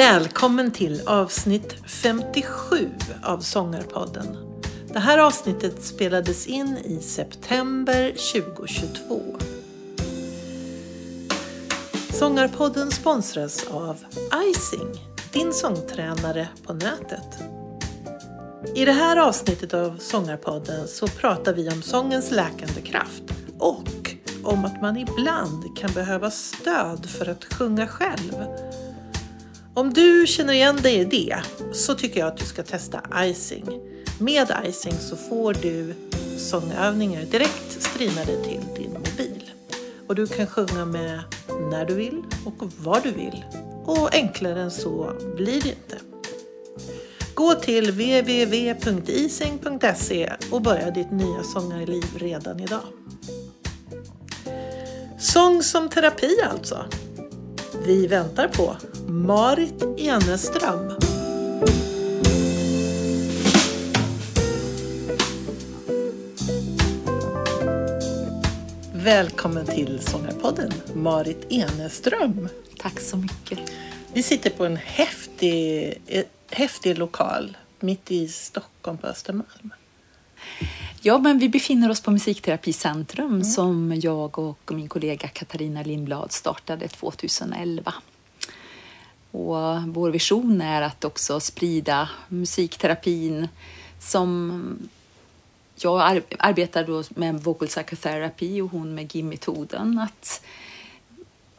Välkommen 0.00 0.70
till 0.70 1.02
avsnitt 1.06 1.76
57 1.86 2.90
av 3.22 3.40
Sångarpodden. 3.40 4.36
Det 4.92 4.98
här 4.98 5.18
avsnittet 5.18 5.84
spelades 5.84 6.46
in 6.46 6.76
i 6.84 7.00
september 7.02 8.12
2022. 8.32 9.20
Sångarpodden 12.12 12.90
sponsras 12.90 13.66
av 13.70 13.96
Icing, 14.50 14.94
din 15.32 15.52
sångtränare 15.52 16.48
på 16.66 16.72
nätet. 16.72 17.38
I 18.74 18.84
det 18.84 18.92
här 18.92 19.16
avsnittet 19.16 19.74
av 19.74 19.96
Sångarpodden 19.98 20.88
så 20.88 21.06
pratar 21.06 21.54
vi 21.54 21.68
om 21.68 21.82
sångens 21.82 22.30
läkande 22.30 22.80
kraft 22.80 23.22
och 23.58 24.14
om 24.44 24.64
att 24.64 24.82
man 24.82 24.96
ibland 24.96 25.76
kan 25.76 25.92
behöva 25.92 26.30
stöd 26.30 27.06
för 27.10 27.30
att 27.30 27.44
sjunga 27.44 27.86
själv. 27.86 28.34
Om 29.80 29.92
du 29.92 30.26
känner 30.26 30.52
igen 30.52 30.76
dig 30.76 30.94
i 30.94 31.04
det 31.04 31.36
så 31.72 31.94
tycker 31.94 32.20
jag 32.20 32.28
att 32.28 32.36
du 32.36 32.44
ska 32.44 32.62
testa 32.62 33.02
icing. 33.24 33.64
Med 34.18 34.52
icing 34.66 34.92
så 34.92 35.16
får 35.16 35.54
du 35.54 35.94
sångövningar 36.38 37.22
direkt 37.22 37.82
streamade 37.82 38.44
till 38.44 38.60
din 38.76 38.92
mobil. 38.92 39.50
Och 40.06 40.14
du 40.14 40.26
kan 40.26 40.46
sjunga 40.46 40.84
med 40.84 41.20
när 41.70 41.84
du 41.84 41.94
vill 41.94 42.22
och 42.44 42.54
var 42.78 43.00
du 43.02 43.10
vill. 43.10 43.44
Och 43.84 44.14
enklare 44.14 44.60
än 44.60 44.70
så 44.70 45.12
blir 45.36 45.62
det 45.62 45.68
inte. 45.68 45.98
Gå 47.34 47.54
till 47.54 47.90
www.ising.se 47.90 48.72
och 50.50 50.62
börja 50.62 50.90
ditt 50.90 51.10
nya 51.10 51.42
sångarliv 51.42 52.04
redan 52.16 52.60
idag. 52.60 52.84
Sång 55.18 55.62
som 55.62 55.88
terapi 55.88 56.36
alltså. 56.52 56.84
Vi 57.86 58.06
väntar 58.06 58.48
på 58.48 58.76
Marit 59.10 59.82
Eneström. 59.98 60.92
Välkommen 68.92 69.66
till 69.66 70.00
Sångarpodden, 70.00 70.72
Marit 70.94 71.46
Eneström. 71.52 72.48
Tack 72.78 73.00
så 73.00 73.16
mycket. 73.16 73.58
Vi 74.12 74.22
sitter 74.22 74.50
på 74.50 74.64
en 74.64 74.76
häftig, 74.76 75.94
eh, 76.06 76.24
häftig 76.50 76.98
lokal 76.98 77.56
mitt 77.80 78.10
i 78.10 78.28
Stockholm 78.28 78.98
på 78.98 79.06
Östermalm. 79.06 79.70
Ja, 81.00 81.18
men 81.18 81.38
vi 81.38 81.48
befinner 81.48 81.90
oss 81.90 82.00
på 82.00 82.10
Musikterapicentrum 82.10 83.26
mm. 83.26 83.44
som 83.44 84.00
jag 84.02 84.38
och 84.38 84.72
min 84.72 84.88
kollega 84.88 85.28
Katarina 85.28 85.82
Lindblad 85.82 86.32
startade 86.32 86.88
2011. 86.88 87.94
Och 89.30 89.82
vår 89.86 90.10
vision 90.10 90.60
är 90.60 90.82
att 90.82 91.04
också 91.04 91.40
sprida 91.40 92.08
musikterapin 92.28 93.48
som 93.98 94.88
jag 95.76 96.22
arbetar 96.38 96.84
då 96.84 97.02
med 97.08 97.42
vocal 97.42 97.68
psychotherapy 97.68 98.60
och 98.60 98.70
hon 98.70 98.94
med 98.94 99.14
GIM-metoden. 99.14 99.98
Att, 99.98 100.42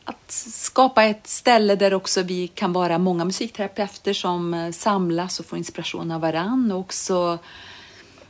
att 0.04 0.32
skapa 0.32 1.04
ett 1.04 1.28
ställe 1.28 1.76
där 1.76 1.94
också 1.94 2.22
vi 2.22 2.48
kan 2.48 2.74
vara 2.74 2.98
många 2.98 3.26
musikterapeuter 3.26 4.14
som 4.14 4.72
samlas 4.74 5.40
och 5.40 5.46
får 5.46 5.58
inspiration 5.58 6.12
av 6.12 6.22
varann 6.22 6.72
och 6.72 6.80
också 6.80 7.38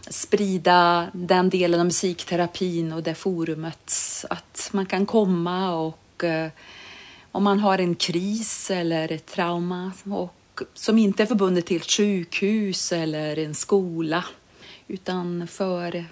sprida 0.09 1.07
den 1.13 1.49
delen 1.49 1.79
av 1.79 1.85
musikterapin 1.85 2.93
och 2.93 3.03
det 3.03 3.15
forumet. 3.15 3.93
Att 4.29 4.69
man 4.71 4.85
kan 4.85 5.05
komma 5.05 5.75
och 5.75 6.23
eh, 6.23 6.49
om 7.31 7.43
man 7.43 7.59
har 7.59 7.77
en 7.77 7.95
kris 7.95 8.71
eller 8.71 9.11
ett 9.11 9.25
trauma 9.25 9.91
och, 10.03 10.61
som 10.73 10.97
inte 10.97 11.23
är 11.23 11.27
förbundet 11.27 11.65
till 11.65 11.77
ett 11.77 11.91
sjukhus 11.91 12.91
eller 12.91 13.39
en 13.39 13.55
skola 13.55 14.25
utan 14.87 15.47
för, 15.47 16.05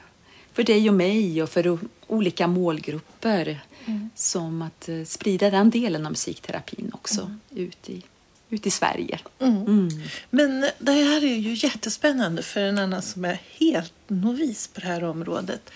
för 0.53 0.63
dig 0.63 0.89
och 0.89 0.95
mig 0.95 1.43
och 1.43 1.49
för 1.49 1.79
olika 2.07 2.47
målgrupper. 2.47 3.59
Mm. 3.85 4.09
Som 4.15 4.61
att 4.61 4.89
eh, 4.89 5.03
sprida 5.03 5.49
den 5.49 5.69
delen 5.69 6.05
av 6.05 6.11
musikterapin 6.11 6.91
också 6.93 7.21
mm. 7.21 7.39
ut, 7.55 7.89
i, 7.89 8.03
ut 8.49 8.67
i 8.67 8.71
Sverige. 8.71 9.19
Mm. 9.39 9.61
mm. 9.61 9.89
Men 10.29 10.65
det 10.79 10.91
här 10.91 11.23
är 11.23 11.35
ju 11.35 11.53
jättespännande 11.53 12.43
för 12.43 12.61
en 12.61 12.77
annan 12.77 13.01
som 13.01 13.25
är 13.25 13.39
helt 13.59 13.93
novis 14.07 14.67
på 14.67 14.79
det 14.79 14.87
här 14.87 15.03
området. 15.03 15.71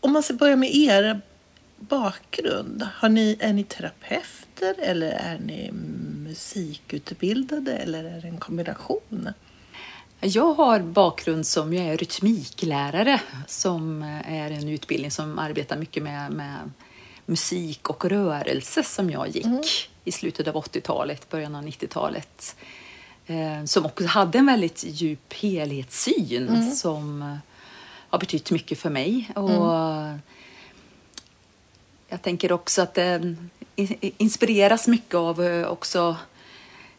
Om 0.00 0.12
man 0.12 0.22
ska 0.22 0.34
börja 0.34 0.56
med 0.56 0.74
er 0.74 1.20
bakgrund. 1.80 2.86
Har 2.94 3.08
ni, 3.08 3.36
är 3.40 3.52
ni 3.52 3.64
terapeuter 3.64 4.74
eller 4.78 5.10
är 5.10 5.38
ni 5.38 5.70
musikutbildade 6.24 7.76
eller 7.76 8.04
är 8.04 8.20
det 8.20 8.28
en 8.28 8.38
kombination? 8.38 9.28
Jag 10.20 10.54
har 10.54 10.80
bakgrund 10.80 11.46
som 11.46 11.74
jag 11.74 11.86
är 11.86 11.96
rytmiklärare 11.96 13.20
som 13.46 14.02
är 14.26 14.50
en 14.50 14.68
utbildning 14.68 15.10
som 15.10 15.38
arbetar 15.38 15.76
mycket 15.76 16.02
med, 16.02 16.32
med 16.32 16.70
musik 17.26 17.90
och 17.90 18.04
rörelse 18.04 18.82
som 18.82 19.10
jag 19.10 19.28
gick 19.28 19.44
mm. 19.44 19.62
i 20.04 20.12
slutet 20.12 20.48
av 20.48 20.54
80-talet, 20.54 21.28
början 21.28 21.54
av 21.54 21.64
90-talet. 21.64 22.56
Eh, 23.26 23.64
som 23.64 23.86
också 23.86 24.06
hade 24.06 24.38
en 24.38 24.46
väldigt 24.46 24.84
djup 24.84 25.32
helhetssyn 25.32 26.48
mm. 26.48 26.70
som 26.70 27.38
har 28.08 28.18
betytt 28.18 28.50
mycket 28.50 28.78
för 28.78 28.90
mig. 28.90 29.30
Och 29.34 29.50
mm. 29.50 30.18
Jag 32.10 32.22
tänker 32.22 32.52
också 32.52 32.82
att 32.82 32.94
det 32.94 33.36
inspireras 34.00 34.88
mycket 34.88 35.14
av 35.14 35.42
eh, 35.42 35.68
också 35.68 36.16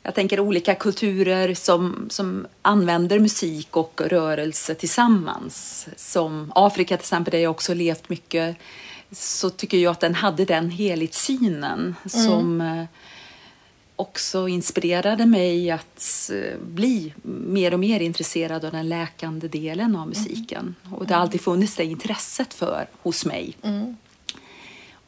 jag 0.03 0.15
tänker 0.15 0.39
olika 0.39 0.75
kulturer 0.75 1.53
som, 1.53 2.07
som 2.09 2.47
använder 2.61 3.19
musik 3.19 3.77
och 3.77 4.01
rörelse 4.05 4.75
tillsammans. 4.75 5.87
Som 5.95 6.51
Afrika 6.55 6.97
till 6.97 7.03
exempel, 7.03 7.31
där 7.31 7.39
jag 7.39 7.51
också 7.51 7.73
levt 7.73 8.09
mycket, 8.09 8.57
så 9.11 9.49
tycker 9.49 9.77
jag 9.77 9.91
att 9.91 9.99
den 9.99 10.15
hade 10.15 10.45
den 10.45 10.69
helhetssynen 10.69 11.79
mm. 11.79 11.95
som 12.27 12.61
eh, 12.61 12.83
också 13.95 14.47
inspirerade 14.47 15.25
mig 15.25 15.71
att 15.71 16.31
eh, 16.33 16.59
bli 16.61 17.13
mer 17.23 17.73
och 17.73 17.79
mer 17.79 17.99
intresserad 17.99 18.65
av 18.65 18.71
den 18.71 18.89
läkande 18.89 19.47
delen 19.47 19.95
av 19.95 20.07
musiken. 20.07 20.75
Mm. 20.85 20.97
Och 20.97 21.07
det 21.07 21.13
har 21.13 21.21
alltid 21.21 21.41
funnits 21.41 21.75
det 21.75 21.85
intresset 21.85 22.53
för 22.53 22.87
hos 23.01 23.25
mig. 23.25 23.57
Mm. 23.61 23.95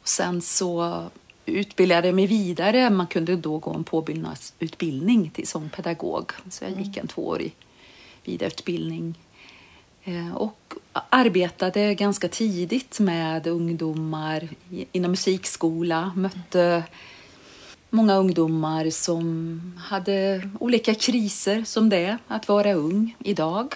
Sen 0.04 0.42
så 0.42 1.04
utbildade 1.46 2.12
mig 2.12 2.26
vidare. 2.26 2.90
Man 2.90 3.06
kunde 3.06 3.36
då 3.36 3.58
gå 3.58 3.70
en 3.74 3.84
påbyggnadsutbildning 3.84 5.30
till 5.30 5.48
sångpedagog. 5.48 6.32
Så 6.50 6.64
jag 6.64 6.80
gick 6.80 6.96
en 6.96 7.08
tvåårig 7.08 7.54
vidareutbildning 8.24 9.18
eh, 10.04 10.34
och 10.34 10.74
arbetade 10.92 11.94
ganska 11.94 12.28
tidigt 12.28 13.00
med 13.00 13.46
ungdomar 13.46 14.48
inom 14.92 15.10
musikskola. 15.10 16.12
Mötte 16.16 16.82
många 17.90 18.16
ungdomar 18.16 18.90
som 18.90 19.60
hade 19.84 20.42
olika 20.60 20.94
kriser 20.94 21.64
som 21.64 21.88
det 21.88 22.18
att 22.28 22.48
vara 22.48 22.72
ung 22.72 23.16
idag. 23.18 23.74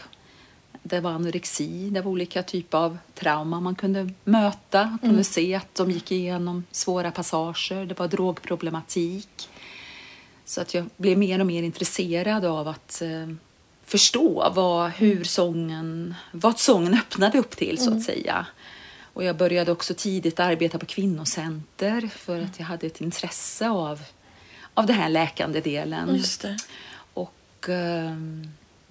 Det 0.88 1.00
var 1.00 1.10
anorexi, 1.10 1.90
det 1.90 2.00
var 2.00 2.10
olika 2.10 2.42
typer 2.42 2.78
av 2.78 2.98
trauma 3.14 3.60
man 3.60 3.74
kunde 3.74 4.10
möta, 4.24 4.84
man 4.84 4.98
kunde 4.98 5.14
mm. 5.14 5.24
se 5.24 5.54
att 5.54 5.74
de 5.74 5.90
gick 5.90 6.12
igenom 6.12 6.64
svåra 6.70 7.10
passager, 7.10 7.86
det 7.86 7.98
var 7.98 8.08
drogproblematik. 8.08 9.48
Så 10.44 10.60
att 10.60 10.74
jag 10.74 10.84
blev 10.96 11.18
mer 11.18 11.40
och 11.40 11.46
mer 11.46 11.62
intresserad 11.62 12.44
av 12.44 12.68
att 12.68 13.02
eh, 13.02 13.28
förstå 13.84 14.52
vad, 14.54 14.90
hur 14.90 15.24
sången, 15.24 16.14
vad 16.32 16.58
sången 16.58 16.94
öppnade 16.94 17.38
upp 17.38 17.56
till, 17.56 17.78
så 17.78 17.84
att 17.84 17.90
mm. 17.90 18.02
säga. 18.02 18.46
Och 19.12 19.24
jag 19.24 19.36
började 19.36 19.72
också 19.72 19.94
tidigt 19.94 20.40
arbeta 20.40 20.78
på 20.78 20.86
kvinnocenter 20.86 22.10
för 22.16 22.40
att 22.40 22.58
jag 22.58 22.66
hade 22.66 22.86
ett 22.86 23.00
intresse 23.00 23.68
av, 23.68 24.00
av 24.74 24.86
den 24.86 24.96
här 24.96 25.08
läkande 25.08 25.60
delen. 25.60 26.22
Och 27.14 27.68
eh, 27.68 28.16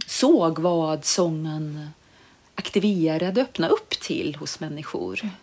såg 0.07 0.59
vad 0.59 1.05
sången 1.05 1.89
aktiverade 2.55 3.41
öppnade 3.41 3.73
upp 3.73 3.89
till 3.89 4.35
hos 4.35 4.59
människor 4.59 5.19
mm. 5.23 5.35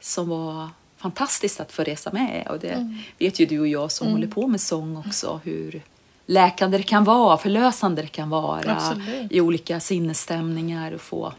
som 0.00 0.28
var 0.28 0.68
fantastiskt 0.96 1.60
att 1.60 1.72
få 1.72 1.82
resa 1.82 2.10
med. 2.12 2.46
Och 2.50 2.58
det 2.58 2.68
mm. 2.68 2.98
vet 3.18 3.40
ju 3.40 3.46
du 3.46 3.60
och 3.60 3.68
jag 3.68 3.92
som 3.92 4.06
mm. 4.06 4.16
håller 4.16 4.32
på 4.32 4.46
med 4.46 4.60
sång 4.60 4.96
också 4.96 5.40
hur 5.44 5.82
läkande 6.26 6.78
det 6.78 6.84
kan 6.84 7.04
vara, 7.04 7.38
förlösande 7.38 8.02
det 8.02 8.08
kan 8.08 8.30
vara 8.30 8.72
Absolut. 8.72 9.32
i 9.32 9.40
olika 9.40 9.80
sinnesstämningar 9.80 10.92
och 10.92 11.00
få 11.00 11.32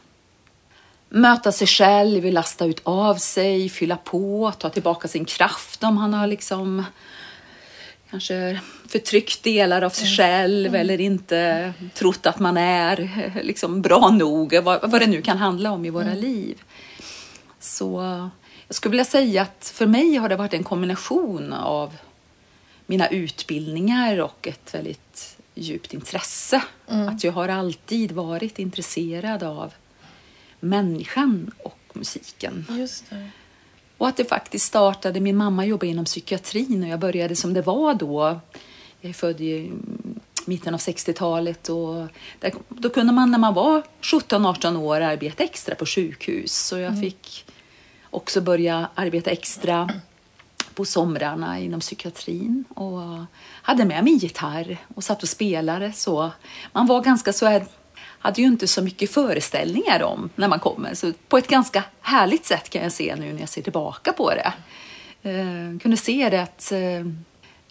möta 1.10 1.52
sig 1.52 1.68
själv, 1.68 2.26
lasta 2.26 2.66
ut 2.66 2.82
av 2.84 3.16
sig, 3.16 3.70
fylla 3.70 3.98
på, 3.98 4.54
ta 4.58 4.70
tillbaka 4.70 5.08
sin 5.08 5.26
kraft 5.26 5.84
om 5.84 5.98
han 5.98 6.14
har 6.14 6.28
liksom 6.28 6.84
kanske 8.16 8.60
förtryckt 8.88 9.44
delar 9.44 9.82
av 9.82 9.90
sig 9.90 10.08
mm. 10.08 10.18
själv 10.18 10.68
mm. 10.68 10.82
eller 10.82 11.02
inte 11.02 11.74
trott 11.94 12.26
att 12.26 12.40
man 12.40 12.58
är 12.58 13.10
liksom 13.44 13.82
bra 13.82 14.10
nog, 14.10 14.60
vad, 14.64 14.92
vad 14.92 15.02
det 15.02 15.08
nu 15.08 15.22
kan 15.22 15.38
handla 15.38 15.72
om 15.72 15.86
i 15.86 15.90
våra 15.90 16.12
mm. 16.12 16.18
liv. 16.18 16.62
Så 17.60 18.02
jag 18.68 18.76
skulle 18.76 18.92
vilja 18.92 19.06
säga 19.06 19.42
att 19.42 19.72
för 19.76 19.86
mig 19.86 20.16
har 20.16 20.30
det 20.30 20.36
varit 20.36 20.54
en 20.54 20.64
kombination 20.64 21.54
av 21.54 21.94
mina 22.86 23.08
utbildningar 23.08 24.20
och 24.20 24.48
ett 24.48 24.74
väldigt 24.74 25.38
djupt 25.56 25.94
intresse. 25.94 26.64
Att 26.88 27.24
jag 27.24 27.32
har 27.32 27.50
alltid 27.50 28.12
varit 28.12 28.60
intresserad 28.60 29.44
av 29.44 29.74
människan 30.60 31.52
och 31.64 31.80
musiken. 31.94 32.66
Just 32.70 33.10
det. 33.10 33.30
Och 33.98 34.08
att 34.08 34.18
det 34.18 34.26
faktiskt 34.26 34.66
startade, 34.66 35.20
min 35.20 35.38
mamma 35.38 35.66
jobbade 35.66 35.88
inom 35.88 36.06
psykiatrin 36.06 36.84
och 36.84 36.90
jag 36.90 37.00
började 37.00 37.36
som 37.36 37.54
det 37.54 37.62
var 37.62 37.94
då. 37.94 38.40
Jag 39.02 39.10
är 39.10 39.14
född 39.14 39.42
i 39.42 39.72
mitten 40.46 40.74
av 40.74 40.80
60-talet 40.80 41.70
och 41.70 42.08
där, 42.40 42.54
då 42.70 42.90
kunde 42.90 43.14
man 43.14 43.32
när 43.32 43.38
man 43.38 43.54
var 43.54 43.84
17-18 44.02 44.78
år 44.78 45.02
arbeta 45.02 45.44
extra 45.44 45.76
på 45.76 45.86
sjukhus. 45.86 46.68
Så 46.68 46.78
jag 46.78 47.00
fick 47.00 47.46
också 48.10 48.42
börja 48.42 48.90
arbeta 48.96 49.32
extra 49.32 49.90
på 50.74 50.86
somrarna 50.86 51.60
inom 51.60 51.80
psykiatrin 51.80 52.64
och 52.70 53.02
hade 53.62 53.86
med 53.86 54.04
mig 54.04 54.14
gitarr 54.14 54.78
och 54.96 55.04
satt 55.04 55.24
och 55.24 55.30
spelade. 55.30 55.94
Så 55.94 56.32
man 56.74 56.88
var 56.88 57.02
ganska 57.02 57.34
så 57.34 57.46
här, 57.46 57.66
hade 58.26 58.42
ju 58.42 58.48
inte 58.48 58.68
så 58.68 58.82
mycket 58.82 59.12
föreställningar 59.12 60.04
om 60.04 60.30
när 60.36 60.48
man 60.48 60.60
kommer. 60.60 60.94
Så 60.94 61.14
på 61.28 61.38
ett 61.38 61.48
ganska 61.48 61.84
härligt 62.02 62.46
sätt 62.46 62.70
kan 62.70 62.84
jag 62.84 62.92
se 62.92 63.16
nu 63.16 63.34
när 63.34 63.40
jag 63.40 63.50
ser 63.50 63.62
tillbaka 63.62 64.14
på 64.14 64.32
det. 64.32 64.54
Eh, 65.30 65.80
kunde 65.80 65.98
se 65.98 66.30
det 66.30 66.42
att 66.42 66.72
eh, 66.72 67.06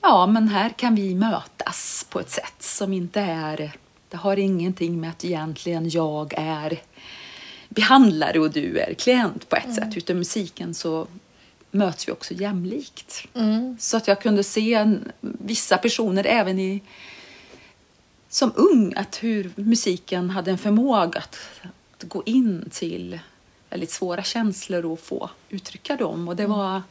ja, 0.03 0.27
men 0.27 0.49
här 0.49 0.71
kan 0.71 0.95
vi 0.95 1.15
mötas 1.15 2.07
på 2.11 2.21
ett 2.21 2.31
sätt 2.31 2.55
som 2.59 2.93
inte 2.93 3.21
är, 3.21 3.73
det 4.09 4.17
har 4.17 4.37
ingenting 4.37 5.01
med 5.01 5.11
att 5.11 5.25
egentligen 5.25 5.89
jag 5.89 6.35
är 6.37 6.81
behandlare 7.69 8.39
och 8.39 8.51
du 8.51 8.79
är 8.79 8.95
klient 8.95 9.49
på 9.49 9.57
ett 9.57 9.75
sätt. 9.75 9.97
Utan 9.97 10.19
musiken 10.19 10.75
så 10.75 11.07
möts 11.71 12.09
vi 12.09 12.13
också 12.13 12.35
jämlikt. 12.35 13.27
Så 13.79 13.97
att 13.97 14.09
jag 14.09 14.21
kunde 14.21 14.45
se 14.45 14.75
en, 14.75 15.13
vissa 15.21 15.79
personer 15.79 16.27
även 16.27 16.59
i 16.59 16.83
som 18.35 18.53
ung 18.57 18.95
att 18.97 19.23
hur 19.23 19.53
musiken 19.55 20.31
hade 20.31 20.51
en 20.51 20.59
förmåga 20.59 21.19
att, 21.19 21.39
att 21.97 22.03
gå 22.03 22.23
in 22.27 22.69
till 22.71 23.19
väldigt 23.71 23.91
svåra 23.91 24.23
känslor 24.23 24.87
och 24.87 25.01
få 25.01 25.31
uttrycka 25.49 25.97
dem. 25.97 26.29
Och 26.29 26.37
det 26.37 26.47
var, 26.47 26.83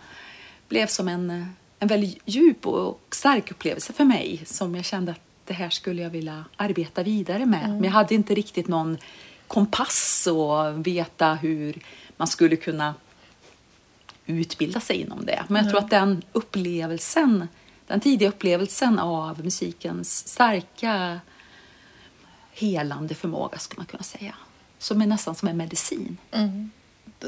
blev 0.67 0.87
som 0.87 1.07
en, 1.07 1.45
en 1.79 1.87
väldigt 1.87 2.19
djup 2.25 2.67
och 2.67 3.15
stark 3.15 3.51
upplevelse 3.51 3.93
för 3.93 4.05
mig 4.05 4.41
som 4.45 4.75
jag 4.75 4.85
kände 4.85 5.11
att 5.11 5.19
det 5.45 5.53
här 5.53 5.69
skulle 5.69 6.01
jag 6.01 6.09
vilja 6.09 6.45
arbeta 6.55 7.03
vidare 7.03 7.45
med. 7.45 7.69
Men 7.69 7.83
jag 7.83 7.91
hade 7.91 8.15
inte 8.15 8.35
riktigt 8.35 8.67
någon 8.67 8.97
kompass 9.47 10.27
och 10.31 10.87
veta 10.87 11.33
hur 11.33 11.83
man 12.17 12.27
skulle 12.27 12.55
kunna 12.55 12.95
utbilda 14.25 14.79
sig 14.79 14.95
inom 14.95 15.25
det. 15.25 15.43
Men 15.47 15.63
jag 15.63 15.71
tror 15.71 15.83
att 15.83 15.89
den 15.89 16.21
upplevelsen, 16.31 17.47
den 17.87 17.99
tidiga 17.99 18.29
upplevelsen 18.29 18.99
av 18.99 19.43
musikens 19.43 20.27
starka 20.27 21.19
helande 22.53 23.15
förmåga 23.15 23.59
skulle 23.59 23.79
man 23.79 23.85
kunna 23.85 24.03
säga. 24.03 24.35
Som 24.77 25.01
är 25.01 25.05
nästan 25.05 25.35
som 25.35 25.47
en 25.47 25.57
medicin. 25.57 26.17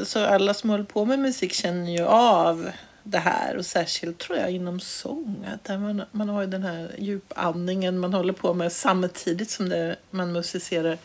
Så 0.04 0.26
alla 0.26 0.54
som 0.54 0.70
håller 0.70 0.84
på 0.84 1.06
med 1.06 1.20
musik 1.20 1.54
känner 1.54 1.92
ju 1.92 2.06
av 2.06 2.72
det 3.04 3.18
här 3.18 3.58
och 3.58 3.66
särskilt 3.66 4.18
tror 4.18 4.38
jag 4.38 4.52
inom 4.52 4.80
sång. 4.80 5.46
Att 5.54 5.80
man, 5.80 6.04
man 6.12 6.30
har 6.30 6.42
ju 6.42 6.48
den 6.48 6.64
här 6.64 6.96
djupandningen 6.98 8.00
man 8.00 8.14
håller 8.14 8.34
på 8.34 8.54
med 8.54 8.72
samtidigt 8.72 9.50
som 9.50 9.70
det, 9.70 9.96
man 10.10 10.32
musicerar. 10.32 10.98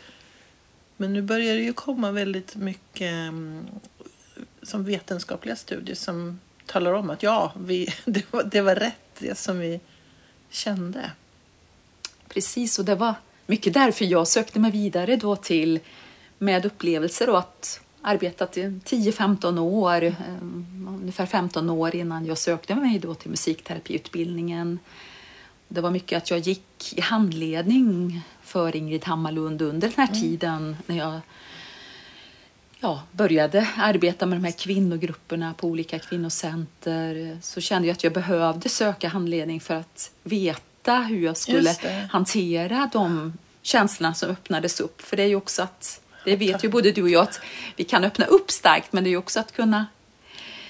Men 0.97 1.13
nu 1.13 1.23
börjar 1.23 1.55
det 1.55 1.63
ju 1.63 1.73
komma 1.73 2.11
väldigt 2.11 2.57
mycket 2.57 3.13
mm, 3.13 3.67
som 4.63 4.85
vetenskapliga 4.85 5.57
studier 5.57 5.97
som 5.97 6.41
talar 6.67 6.93
om 6.93 7.11
att 7.11 7.23
ja, 7.23 7.53
vi, 7.57 7.95
det, 8.05 8.33
var, 8.33 8.43
det 8.43 8.61
var 8.61 8.75
rätt 8.75 9.15
det 9.19 9.39
som 9.39 9.59
vi 9.59 9.81
kände. 10.51 11.11
Precis, 12.29 12.79
och 12.79 12.85
det 12.85 12.95
var 12.95 13.15
mycket 13.51 13.75
därför 13.75 14.05
jag 14.05 14.29
sökte 14.29 14.59
mig 14.59 14.71
vidare 14.71 15.17
då 15.17 15.37
till 15.37 15.81
med 16.39 16.67
upplevelser 16.67 17.31
och 17.31 17.39
att 17.39 17.81
arbetat 18.03 18.57
i 18.57 18.63
10-15 18.63 19.59
år, 19.59 20.03
eh, 20.03 20.15
ungefär 20.87 21.27
15 21.27 21.71
år 21.71 21.97
innan 21.97 22.27
jag 22.27 22.39
sökte 22.39 22.75
mig 22.75 22.99
då 22.99 23.15
till 23.15 23.31
musikterapiutbildningen. 23.31 24.79
Det 25.69 25.81
var 25.81 25.91
mycket 25.91 26.17
att 26.17 26.31
jag 26.31 26.39
gick 26.39 26.93
i 26.97 27.01
handledning 27.01 28.23
för 28.43 28.77
Ingrid 28.77 29.05
Hammarlund 29.05 29.63
under 29.63 29.89
den 29.89 30.07
här 30.07 30.21
tiden 30.21 30.77
när 30.87 30.97
jag 30.97 31.21
ja, 32.81 33.03
började 33.13 33.69
arbeta 33.77 34.27
med 34.27 34.39
de 34.39 34.45
här 34.45 34.59
kvinnogrupperna 34.59 35.55
på 35.55 35.69
olika 35.69 35.99
kvinnocenter 35.99 37.39
så 37.43 37.61
kände 37.61 37.89
jag 37.89 37.95
att 37.95 38.05
jag 38.05 38.13
behövde 38.13 38.69
söka 38.69 39.09
handledning 39.09 39.61
för 39.61 39.75
att 39.75 40.11
veta 40.23 40.70
hur 40.89 41.25
jag 41.25 41.37
skulle 41.37 41.75
hantera 42.11 42.91
de 42.93 43.33
känslorna 43.63 44.15
som 44.15 44.31
öppnades 44.31 44.81
upp. 44.81 45.03
För 45.03 45.17
det 45.17 45.23
är 45.23 45.27
ju 45.27 45.37
också 45.37 45.63
att, 45.63 46.01
det 46.25 46.37
vet 46.37 46.65
ju 46.65 46.69
både 46.69 46.93
du 46.93 47.03
och 47.03 47.11
jag, 47.11 47.23
att 47.23 47.41
vi 47.77 47.85
kan 47.85 48.05
öppna 48.05 48.25
upp 48.25 48.51
starkt 48.51 48.93
men 48.93 49.05
det 49.05 49.11
är 49.11 49.13
ju 49.13 49.17
också 49.17 49.41
att 49.41 49.53
kunna 49.53 49.87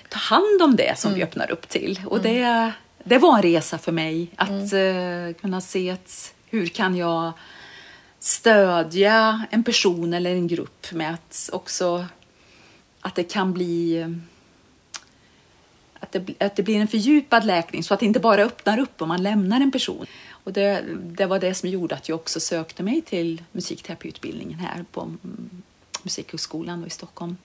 ta 0.08 0.18
hand 0.18 0.62
om 0.62 0.76
det 0.76 0.98
som 0.98 1.14
vi 1.14 1.22
öppnar 1.22 1.50
upp 1.50 1.68
till. 1.68 2.00
Och 2.06 2.20
det, 2.22 2.72
det 3.04 3.18
var 3.18 3.36
en 3.36 3.42
resa 3.42 3.78
för 3.78 3.92
mig 3.92 4.30
att 4.36 4.72
eh, 4.72 5.40
kunna 5.40 5.60
se 5.60 5.90
att 5.90 6.34
hur 6.46 6.66
kan 6.66 6.96
jag 6.96 7.32
stödja 8.18 9.46
en 9.50 9.64
person 9.64 10.14
eller 10.14 10.30
en 10.30 10.46
grupp 10.46 10.92
med 10.92 11.14
att 11.14 11.50
också 11.52 12.06
att 13.00 13.14
det 13.14 13.24
kan 13.24 13.52
bli 13.52 14.06
att 16.00 16.12
det, 16.12 16.42
att 16.42 16.56
det 16.56 16.62
blir 16.62 16.76
en 16.76 16.88
fördjupad 16.88 17.44
läkning 17.44 17.84
så 17.84 17.94
att 17.94 18.00
det 18.00 18.06
inte 18.06 18.20
bara 18.20 18.42
öppnar 18.42 18.78
upp 18.78 19.02
om 19.02 19.08
man 19.08 19.22
lämnar 19.22 19.60
en 19.60 19.70
person. 19.72 20.06
Och 20.28 20.52
det, 20.52 20.84
det 21.02 21.26
var 21.26 21.38
det 21.38 21.54
som 21.54 21.68
gjorde 21.68 21.94
att 21.94 22.08
jag 22.08 22.16
också 22.16 22.40
sökte 22.40 22.82
mig 22.82 23.02
till 23.02 23.42
musikterapiutbildningen 23.52 24.58
här 24.58 24.84
på 24.92 25.00
mm, 25.00 25.62
Musikhögskolan 26.02 26.86
i 26.86 26.90
Stockholm. 26.90 27.36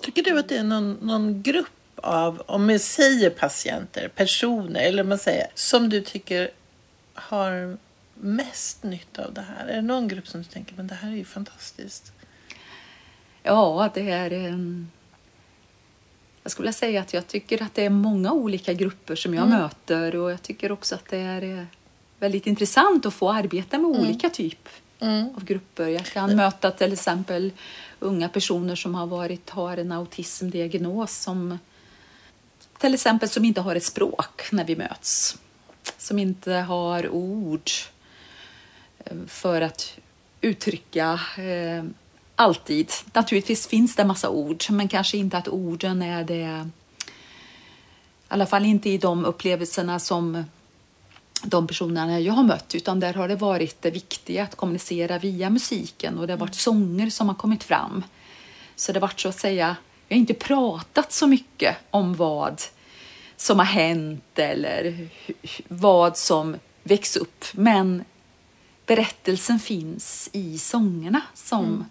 Tycker 0.00 0.22
du 0.22 0.38
att 0.38 0.48
det 0.48 0.56
är 0.56 0.64
någon, 0.64 0.92
någon 0.92 1.42
grupp 1.42 1.68
av, 1.96 2.42
om 2.46 2.66
man 2.66 2.78
säger 2.78 3.30
patienter, 3.30 4.08
personer 4.08 4.80
eller 4.80 5.04
man 5.04 5.18
säger, 5.18 5.46
som 5.54 5.88
du 5.88 6.00
tycker 6.00 6.50
har 7.14 7.76
mest 8.14 8.82
nytta 8.82 9.24
av 9.24 9.34
det 9.34 9.40
här? 9.40 9.66
Är 9.66 9.76
det 9.76 9.82
någon 9.82 10.08
grupp 10.08 10.28
som 10.28 10.42
du 10.42 10.48
tänker, 10.48 10.74
men 10.74 10.86
det 10.86 10.94
här 10.94 11.10
är 11.10 11.16
ju 11.16 11.24
fantastiskt? 11.24 12.12
Ja, 13.42 13.90
det 13.94 14.10
är... 14.10 14.32
en- 14.32 14.90
Jag 16.48 16.52
skulle 16.52 16.64
vilja 16.64 16.72
säga 16.72 17.00
att 17.00 17.14
jag 17.14 17.26
tycker 17.26 17.62
att 17.62 17.74
det 17.74 17.84
är 17.84 17.90
många 17.90 18.32
olika 18.32 18.72
grupper 18.72 19.16
som 19.16 19.34
jag 19.34 19.48
möter 19.48 20.16
och 20.16 20.30
jag 20.30 20.42
tycker 20.42 20.72
också 20.72 20.94
att 20.94 21.08
det 21.08 21.18
är 21.18 21.58
eh, 21.58 21.64
väldigt 22.18 22.46
intressant 22.46 23.06
att 23.06 23.14
få 23.14 23.32
arbeta 23.32 23.78
med 23.78 23.90
olika 23.90 24.30
typ 24.30 24.68
av 25.36 25.44
grupper. 25.44 25.88
Jag 25.88 26.06
kan 26.06 26.36
möta 26.36 26.70
till 26.70 26.92
exempel 26.92 27.52
unga 27.98 28.28
personer 28.28 28.76
som 28.76 28.94
har, 28.94 29.06
varit, 29.06 29.50
har 29.50 29.76
en 29.76 29.92
autismdiagnos 29.92 31.16
som 31.18 31.58
till 32.78 32.94
exempel 32.94 33.28
som 33.28 33.44
inte 33.44 33.60
har 33.60 33.76
ett 33.76 33.84
språk 33.84 34.42
när 34.52 34.64
vi 34.64 34.76
möts. 34.76 35.38
Som 35.98 36.18
inte 36.18 36.52
har 36.52 37.08
ord 37.08 37.70
eh, 39.04 39.16
för 39.26 39.60
att 39.60 39.98
uttrycka 40.40 41.20
eh, 41.38 41.84
alltid. 42.38 42.92
Naturligtvis 43.12 43.66
finns 43.66 43.96
det 43.96 44.04
massa 44.04 44.30
ord, 44.30 44.64
men 44.70 44.88
kanske 44.88 45.16
inte 45.16 45.38
att 45.38 45.48
orden 45.48 46.02
är 46.02 46.24
det 46.24 46.64
i 48.28 48.34
alla 48.34 48.46
fall 48.46 48.64
inte 48.64 48.90
i 48.90 48.98
de 48.98 49.24
upplevelserna 49.24 49.98
som 49.98 50.44
de 51.42 51.66
personerna 51.66 52.20
jag 52.20 52.32
har 52.32 52.42
mött, 52.42 52.74
utan 52.74 53.00
där 53.00 53.14
har 53.14 53.28
det 53.28 53.36
varit 53.36 53.82
det 53.82 53.90
viktiga 53.90 54.42
att 54.42 54.56
kommunicera 54.56 55.18
via 55.18 55.50
musiken 55.50 56.18
och 56.18 56.26
det 56.26 56.32
har 56.32 56.38
varit 56.38 56.54
sånger 56.54 57.10
som 57.10 57.28
har 57.28 57.34
kommit 57.34 57.64
fram. 57.64 58.04
Så 58.76 58.92
det 58.92 58.96
har 58.96 59.08
varit 59.08 59.20
så 59.20 59.28
att 59.28 59.38
säga, 59.38 59.76
vi 60.08 60.14
har 60.14 60.20
inte 60.20 60.34
pratat 60.34 61.12
så 61.12 61.26
mycket 61.26 61.76
om 61.90 62.14
vad 62.14 62.62
som 63.36 63.58
har 63.58 63.66
hänt 63.66 64.38
eller 64.38 65.08
vad 65.68 66.16
som 66.16 66.56
väcks 66.82 67.16
upp, 67.16 67.44
men 67.52 68.04
berättelsen 68.86 69.58
finns 69.58 70.30
i 70.32 70.58
sångerna 70.58 71.20
som, 71.34 71.84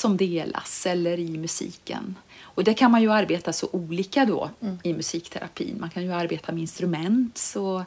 som 0.00 0.16
delas 0.16 0.86
eller 0.86 1.18
i 1.18 1.38
musiken. 1.38 2.14
Och 2.42 2.64
det 2.64 2.74
kan 2.74 2.90
man 2.90 3.02
ju 3.02 3.12
arbeta 3.12 3.52
så 3.52 3.68
olika 3.72 4.24
då 4.24 4.50
i 4.82 4.92
musikterapin. 4.92 5.76
Man 5.80 5.90
kan 5.90 6.02
ju 6.02 6.12
arbeta 6.12 6.52
med 6.52 6.60
instrument. 6.60 7.38
Så 7.38 7.84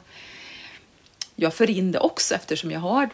jag 1.36 1.54
för 1.54 1.70
in 1.70 1.92
det 1.92 1.98
också 1.98 2.34
eftersom 2.34 2.70
jag 2.70 2.80
har 2.80 3.10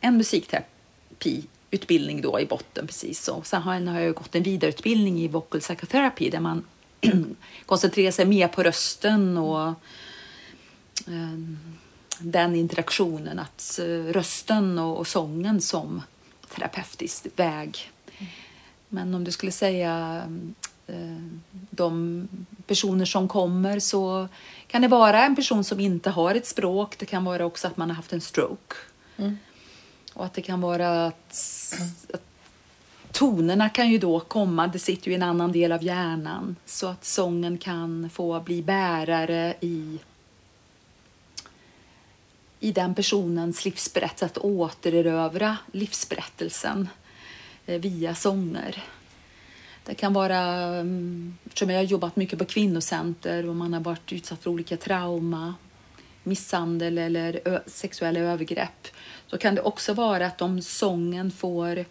en 0.00 0.16
musikterapiutbildning 0.16 2.22
då 2.22 2.40
i 2.40 2.46
botten 2.46 2.86
precis. 2.86 3.28
Och 3.28 3.46
sen 3.46 3.62
har 3.62 3.74
jag, 3.74 3.86
har 3.86 4.00
jag 4.00 4.14
gått 4.14 4.34
en 4.34 4.42
vidareutbildning 4.42 5.18
i 5.18 5.28
vocal 5.28 5.60
psychotherapy 5.60 6.30
där 6.30 6.40
man 6.40 6.64
koncentrerar 7.66 8.10
sig 8.10 8.26
mer 8.26 8.48
på 8.48 8.62
rösten 8.62 9.38
och 9.38 9.68
eh, 11.06 11.38
den 12.18 12.54
interaktionen, 12.54 13.38
att 13.38 13.78
eh, 13.78 14.12
rösten 14.12 14.78
och, 14.78 14.98
och 14.98 15.06
sången 15.06 15.60
som 15.60 16.02
terapeutisk 16.54 17.26
väg. 17.36 17.90
Men 18.88 19.14
om 19.14 19.24
du 19.24 19.30
skulle 19.30 19.52
säga 19.52 20.22
eh, 20.86 21.16
de 21.70 22.28
personer 22.66 23.04
som 23.04 23.28
kommer 23.28 23.80
så 23.80 24.28
kan 24.66 24.82
det 24.82 24.88
vara 24.88 25.24
en 25.24 25.36
person 25.36 25.64
som 25.64 25.80
inte 25.80 26.10
har 26.10 26.34
ett 26.34 26.46
språk. 26.46 26.98
Det 26.98 27.06
kan 27.06 27.24
vara 27.24 27.44
också 27.44 27.66
att 27.66 27.76
man 27.76 27.90
har 27.90 27.96
haft 27.96 28.12
en 28.12 28.20
stroke. 28.20 28.76
Och 30.14 30.24
att 30.24 30.34
det 30.34 30.42
kan 30.42 30.60
vara 30.60 31.06
att, 31.06 31.74
att 32.14 32.22
tonerna 33.12 33.68
kan 33.68 33.90
ju 33.90 33.98
då 33.98 34.20
komma, 34.20 34.66
det 34.66 34.78
sitter 34.78 35.06
ju 35.06 35.12
i 35.12 35.16
en 35.16 35.22
annan 35.22 35.52
del 35.52 35.72
av 35.72 35.82
hjärnan. 35.82 36.56
Så 36.64 36.86
att 36.86 37.04
sången 37.04 37.58
kan 37.58 38.10
få 38.10 38.40
bli 38.40 38.62
bärare 38.62 39.54
i, 39.60 39.98
i 42.60 42.72
den 42.72 42.94
personens 42.94 43.64
livsberättelse, 43.64 44.26
att 44.26 44.38
återerövra 44.38 45.56
livsberättelsen 45.72 46.88
via 47.66 48.14
sånger. 48.14 48.84
Det 49.84 49.94
kan 49.94 50.12
vara, 50.12 50.38
mm, 50.76 51.38
eftersom 51.46 51.70
jag 51.70 51.78
har 51.78 51.84
jobbat 51.84 52.16
mycket 52.16 52.38
på 52.38 52.44
kvinnocenter 52.44 53.48
och 53.48 53.56
man 53.56 53.72
har 53.72 53.80
varit 53.80 54.12
utsatt 54.12 54.42
för 54.42 54.50
olika 54.50 54.76
trauma, 54.76 55.54
misshandel 56.22 56.98
eller 56.98 57.60
sexuella 57.66 58.20
övergrepp, 58.20 58.88
så 59.26 59.38
kan 59.38 59.54
det 59.54 59.62
också 59.62 59.94
vara 59.94 60.26
att 60.26 60.42
om 60.42 60.62
sången 60.62 61.30
får 61.30 61.84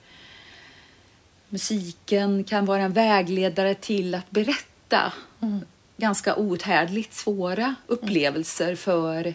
Musiken 1.50 2.44
kan 2.44 2.65
vara 2.65 2.82
en 2.82 2.94
vägledare 2.94 3.75
till 3.75 4.15
att 4.15 4.32
berätta 4.32 5.13
mm. 5.41 5.65
ganska 5.98 6.36
outhärdligt 6.36 7.13
svåra 7.13 7.75
upplevelser 7.88 8.75
för 8.75 9.34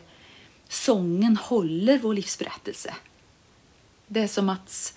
sången 0.69 1.37
håller 1.37 1.99
vår 1.99 2.15
livsberättelse. 2.15 2.95
Det 4.07 4.21
är 4.21 4.29
som 4.29 4.49
att... 4.49 4.95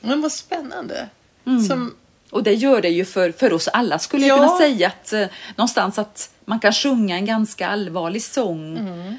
Men 0.00 0.20
vad 0.20 0.32
spännande. 0.32 1.08
Mm. 1.44 1.62
Som... 1.62 1.94
Och 2.30 2.42
det 2.42 2.54
gör 2.54 2.82
det 2.82 2.88
ju 2.88 3.04
för, 3.04 3.32
för 3.32 3.52
oss 3.52 3.68
alla 3.68 3.98
skulle 3.98 4.26
jag 4.26 4.38
kunna 4.38 4.58
säga. 4.58 4.88
att 4.88 5.12
eh, 5.12 5.26
Någonstans 5.56 5.98
att 5.98 6.30
man 6.44 6.60
kan 6.60 6.72
sjunga 6.72 7.16
en 7.16 7.26
ganska 7.26 7.68
allvarlig 7.68 8.22
sång. 8.22 8.76
Mm. 8.78 9.16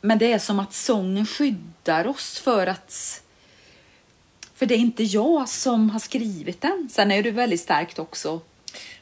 Men 0.00 0.18
det 0.18 0.32
är 0.32 0.38
som 0.38 0.58
att 0.60 0.74
sången 0.74 1.26
skyddar 1.26 2.06
oss 2.06 2.38
för 2.38 2.66
att 2.66 3.22
för 4.54 4.66
det 4.66 4.74
är 4.74 4.78
inte 4.78 5.02
jag 5.02 5.48
som 5.48 5.90
har 5.90 5.98
skrivit 5.98 6.60
den. 6.60 6.88
Sen 6.92 7.10
är 7.10 7.22
det 7.22 7.30
väldigt 7.30 7.60
starkt 7.60 7.98
också. 7.98 8.40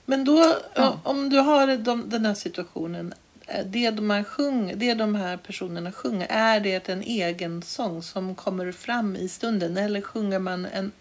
Men 0.05 0.25
då, 0.25 0.57
ja. 0.75 1.01
om 1.03 1.31
du 1.31 1.39
har 1.39 1.77
de, 1.77 2.11
den 2.11 2.27
här 2.27 2.35
situationen. 2.35 3.15
Eh, 3.47 3.67
det 3.67 3.91
de, 3.91 4.11
här 4.11 4.25
sjung, 4.25 4.73
det 4.77 4.95
de 4.95 5.15
här 5.15 5.37
personerna 5.37 5.93
sjunger, 5.93 6.27
är 6.31 6.61
det 6.61 6.89
en 6.89 7.03
egen 7.03 7.63
sång 7.63 8.03
som 8.03 8.35
kommer 8.35 8.73
fram 8.73 9.17
i 9.17 9.29
stunden? 9.29 9.77
Eller 9.77 10.01
sjunger 10.01 10.39
man 10.39 10.67
en, 10.67 10.93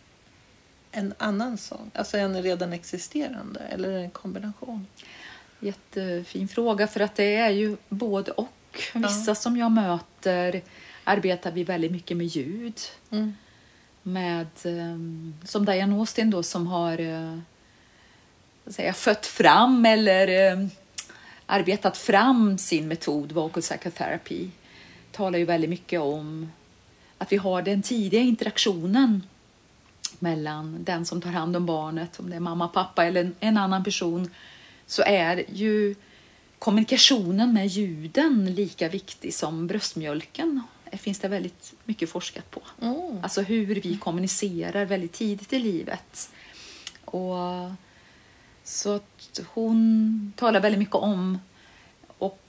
en 0.91 1.13
annan 1.17 1.57
sång? 1.57 1.91
Alltså 1.93 2.17
en 2.17 2.43
redan 2.43 2.73
existerande? 2.73 3.59
Eller 3.59 3.91
en 3.91 4.09
kombination? 4.09 4.87
Jättefin 5.59 6.47
fråga, 6.47 6.87
för 6.87 6.99
att 6.99 7.15
det 7.15 7.35
är 7.35 7.49
ju 7.49 7.77
både 7.89 8.31
och. 8.31 8.49
Vissa 8.93 9.31
ja. 9.31 9.35
som 9.35 9.57
jag 9.57 9.71
möter 9.71 10.61
arbetar 11.03 11.51
vi 11.51 11.63
väldigt 11.63 11.91
mycket 11.91 12.17
med 12.17 12.25
ljud. 12.25 12.79
Mm 13.11 13.33
med, 14.05 14.47
ehm, 14.63 15.35
som 15.43 15.65
Diane 15.65 15.95
Austin 15.95 16.29
då 16.29 16.43
som 16.43 16.67
har 16.67 16.99
eh, 16.99 17.39
säga, 18.67 18.93
fött 18.93 19.25
fram 19.25 19.85
eller 19.85 20.51
eh, 20.51 20.67
arbetat 21.45 21.97
fram 21.97 22.57
sin 22.57 22.87
metod 22.87 23.31
vocal 23.31 23.61
psychotherapy 23.61 24.49
talar 25.11 25.39
ju 25.39 25.45
väldigt 25.45 25.69
mycket 25.69 25.99
om 25.99 26.51
att 27.17 27.31
vi 27.31 27.37
har 27.37 27.61
den 27.61 27.81
tidiga 27.81 28.21
interaktionen 28.21 29.23
mellan 30.19 30.83
den 30.83 31.05
som 31.05 31.21
tar 31.21 31.29
hand 31.29 31.55
om 31.55 31.65
barnet, 31.65 32.19
om 32.19 32.29
det 32.29 32.35
är 32.35 32.39
mamma, 32.39 32.67
pappa 32.67 33.05
eller 33.05 33.31
en 33.39 33.57
annan 33.57 33.83
person, 33.83 34.29
så 34.85 35.03
är 35.05 35.45
ju 35.53 35.95
kommunikationen 36.59 37.53
med 37.53 37.67
ljuden 37.67 38.53
lika 38.55 38.89
viktig 38.89 39.33
som 39.33 39.67
bröstmjölken 39.67 40.61
finns 40.97 41.19
det 41.19 41.27
väldigt 41.27 41.73
mycket 41.85 42.09
forskat 42.09 42.51
på. 42.51 42.61
Mm. 42.81 43.19
Alltså 43.23 43.41
hur 43.41 43.75
vi 43.75 43.97
kommunicerar 43.97 44.85
väldigt 44.85 45.13
tidigt 45.13 45.53
i 45.53 45.59
livet. 45.59 46.29
Och 47.05 47.35
så 48.65 48.95
att 48.95 49.39
hon 49.53 50.33
talar 50.35 50.59
väldigt 50.59 50.79
mycket 50.79 50.95
om 50.95 51.39
och, 52.17 52.39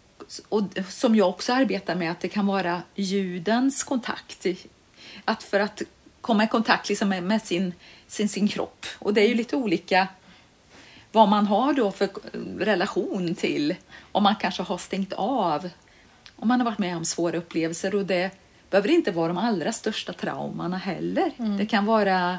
och 0.48 0.62
som 0.88 1.16
jag 1.16 1.28
också 1.28 1.52
arbetar 1.52 1.94
med 1.94 2.10
att 2.10 2.20
det 2.20 2.28
kan 2.28 2.46
vara 2.46 2.82
ljudens 2.94 3.84
kontakt. 3.84 4.46
Att 5.24 5.42
för 5.42 5.60
att 5.60 5.82
komma 6.20 6.44
i 6.44 6.48
kontakt 6.48 6.88
liksom 6.88 7.08
med, 7.08 7.42
sin, 7.42 7.74
sin, 8.06 8.28
sin 8.28 8.48
kropp. 8.48 8.86
Och 8.98 9.14
det 9.14 9.20
är 9.20 9.28
ju 9.28 9.34
lite 9.34 9.56
olika 9.56 10.08
vad 11.12 11.28
man 11.28 11.46
har 11.46 11.72
då 11.72 11.92
för 11.92 12.08
relation 12.58 13.34
till 13.34 13.74
om 14.12 14.22
man 14.22 14.34
kanske 14.36 14.62
har 14.62 14.78
stängt 14.78 15.12
av 15.12 15.68
om 16.36 16.48
man 16.48 16.60
har 16.60 16.64
varit 16.64 16.78
med 16.78 16.96
om 16.96 17.04
svåra 17.04 17.36
upplevelser 17.36 17.94
och 17.94 18.06
det 18.06 18.30
behöver 18.70 18.88
inte 18.88 19.10
vara 19.10 19.28
de 19.28 19.38
allra 19.38 19.72
största 19.72 20.12
traumorna 20.12 20.76
heller. 20.76 21.32
Mm. 21.38 21.56
Det 21.56 21.66
kan 21.66 21.86
vara 21.86 22.38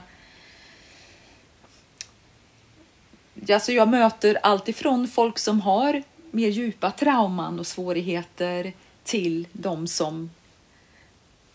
Alltså 3.49 3.71
jag 3.71 3.87
möter 3.87 4.37
alltifrån 4.43 5.07
folk 5.07 5.39
som 5.39 5.61
har 5.61 6.03
mer 6.31 6.49
djupa 6.49 6.91
trauman 6.91 7.59
och 7.59 7.67
svårigheter 7.67 8.73
till 9.03 9.47
de 9.51 9.87
som, 9.87 10.29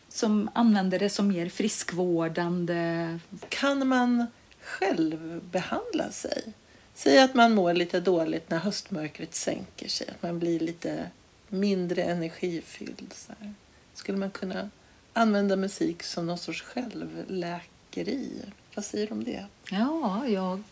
som 0.09 0.51
använder 0.55 0.99
det 0.99 1.11
som 1.11 1.29
mer 1.29 1.49
friskvårdande. 1.49 3.19
Kan 3.49 3.89
man 3.89 4.27
själv 4.61 5.41
behandla 5.51 6.11
sig? 6.11 6.53
Säg 6.95 7.19
att 7.19 7.35
man 7.35 7.55
mår 7.55 7.75
lite 7.75 8.01
dåligt 8.01 8.51
när 8.51 8.59
höstmörkret 8.59 9.35
sänker 9.35 9.89
sig, 9.89 10.09
att 10.09 10.23
man 10.23 10.39
blir 10.39 10.61
lite 10.61 11.11
mindre 11.49 12.03
energifylld. 12.03 13.13
Så 13.15 13.33
här. 13.41 13.55
Skulle 13.95 14.19
man 14.19 14.31
kunna 14.31 14.71
använda 15.13 15.57
musik 15.57 16.03
som 16.03 16.27
någon 16.27 16.39
sorts 16.39 16.63
självläkeri? 16.63 18.31
Vad 18.75 18.85
säger 18.85 19.07
du 19.07 19.13
om 19.13 19.25
det? 19.25 19.47
Ja, 19.71 20.29
jag 20.29 20.63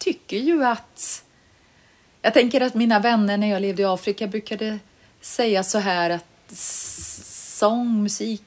tycker 0.00 0.36
ju 0.36 0.64
att... 0.64 1.24
Jag 2.22 2.34
tänker 2.34 2.60
att 2.60 2.74
mina 2.74 2.98
vänner 2.98 3.36
när 3.36 3.50
jag 3.50 3.62
levde 3.62 3.82
i 3.82 3.84
Afrika 3.84 4.26
brukade 4.26 4.78
säga 5.20 5.64
så 5.64 5.78
här 5.78 6.10
att 6.10 6.56
sång, 6.56 8.02
musik 8.02 8.42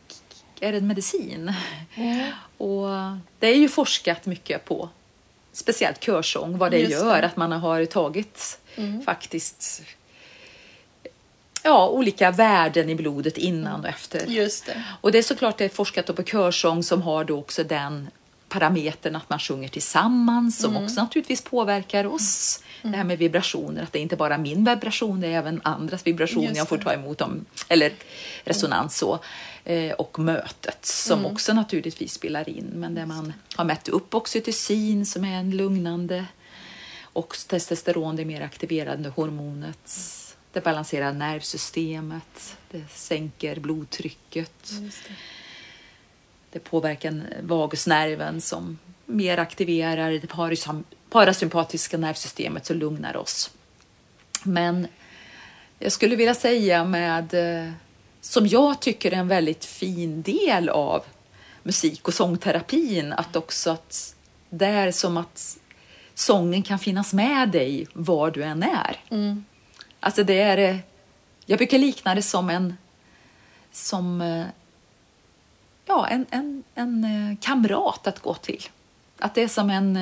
är 0.60 0.74
en 0.74 0.88
medicin. 0.88 1.54
Mm. 1.96 2.32
Och 2.58 2.88
det 3.40 3.48
är 3.48 3.56
ju 3.56 3.70
forskat 3.70 4.26
mycket 4.26 4.66
på, 4.66 4.90
speciellt 5.52 6.04
körsång, 6.04 6.58
vad 6.58 6.72
det 6.72 6.80
Just 6.80 6.92
gör, 6.92 7.22
det. 7.22 7.28
att 7.28 7.36
man 7.36 7.52
har 7.52 7.86
tagit 7.86 8.60
mm. 8.76 9.02
faktiskt 9.02 9.84
ja, 11.64 11.88
olika 11.88 12.32
värden 12.32 12.90
i 12.90 12.96
blodet 12.96 13.38
innan 13.38 13.80
och 13.82 13.88
efter. 13.88 14.26
Just 14.26 14.66
det. 14.66 14.84
Och 15.02 15.12
det 15.12 15.18
är 15.18 15.24
såklart 15.24 15.58
det 15.58 15.66
är 15.66 15.70
forskat 15.70 16.16
på 16.16 16.24
körsång 16.24 16.84
som 16.84 17.02
har 17.02 17.24
då 17.24 17.40
också 17.40 17.64
den 17.64 18.10
parametern 18.54 19.16
att 19.16 19.30
man 19.30 19.40
sjunger 19.40 19.68
tillsammans 19.68 20.60
som 20.60 20.72
mm. 20.72 20.84
också 20.84 21.02
naturligtvis 21.02 21.42
påverkar 21.42 22.06
oss. 22.06 22.64
Mm. 22.82 22.92
Det 22.92 22.98
här 22.98 23.04
med 23.04 23.18
vibrationer, 23.18 23.84
att 23.84 23.94
det 23.94 24.00
är 24.00 24.02
inte 24.02 24.16
bara 24.16 24.38
min 24.38 24.66
vibration, 24.66 25.22
det 25.22 25.28
är 25.28 25.38
även 25.38 25.62
andras 25.64 26.08
vibrationer 26.08 26.56
jag 26.56 26.70
får 26.70 26.78
ta 26.78 26.94
emot 26.94 27.18
dem, 27.18 27.46
eller 27.68 27.94
resonans 28.44 28.98
så. 28.98 29.20
Eh, 29.66 29.92
och 29.92 30.20
mötet 30.20 30.86
som 30.86 31.20
mm. 31.20 31.32
också 31.32 31.54
naturligtvis 31.54 32.14
spelar 32.14 32.50
in. 32.50 32.72
Men 32.74 32.96
där 32.96 33.06
man 33.06 33.34
har 33.56 33.66
mätt 33.66 33.88
upp 33.88 34.16
oxytocin 34.16 35.06
som 35.06 35.26
är 35.26 35.40
en 35.40 35.58
lugnande 35.58 36.26
och 37.02 37.38
testosteron, 37.48 38.16
det 38.16 38.26
mer 38.26 38.42
aktiverande 38.42 39.10
hormonet 39.10 39.92
det 40.54 40.64
balanserar 40.64 41.14
nervsystemet, 41.14 42.58
det 42.72 42.84
sänker 42.90 43.60
blodtrycket. 43.60 44.64
Det. 44.64 45.14
Det. 46.54 46.60
påverkar 46.60 47.24
vagusnerven 47.42 48.42
som 48.42 48.80
mer 49.06 49.38
aktiverar 49.38 50.12
det 50.12 50.28
parasympatiska 51.10 51.98
nervsystemet 51.98 52.66
som 52.66 52.78
lugnar 52.78 53.18
oss. 53.18 53.52
Men 54.44 54.88
jag 55.80 55.92
skulle 55.92 56.16
vilja 56.16 56.36
säga 56.36 56.84
med, 56.84 57.34
eh, 57.34 57.72
som 58.22 58.48
jag 58.48 58.80
tycker 58.80 59.12
är 59.12 59.16
en 59.16 59.28
väldigt 59.28 59.66
fin 59.66 60.22
del 60.22 60.70
av 60.70 61.04
musik 61.64 62.08
och 62.08 62.14
sångterapin, 62.14 63.14
att 63.14 63.36
också 63.36 63.72
att 63.72 64.16
det 64.50 64.66
är 64.66 64.92
som 64.92 65.18
att 65.18 65.58
sången 66.14 66.64
kan 66.64 66.80
finnas 66.80 67.14
med 67.14 67.50
dig 67.50 67.88
var 67.94 68.32
du 68.32 68.44
än 68.44 68.64
är. 68.64 68.98
Mm. 69.10 69.46
Alltså 70.00 70.24
det 70.24 70.40
är, 70.40 70.58
eh, 70.58 70.78
jag 71.46 71.58
brukar 71.58 71.78
likna 71.78 72.16
det 72.16 72.22
som 72.22 72.50
en, 72.50 72.78
som, 73.72 74.22
eh, 74.22 74.46
ja, 75.86 76.08
en, 76.08 76.26
en, 76.30 76.64
en 76.76 77.04
eh, 77.04 77.38
kamrat 77.42 78.08
att 78.08 78.20
gå 78.20 78.34
till. 78.34 78.64
Att 79.20 79.36
det 79.36 79.42
är 79.42 79.48
som 79.48 79.70
en, 79.70 79.96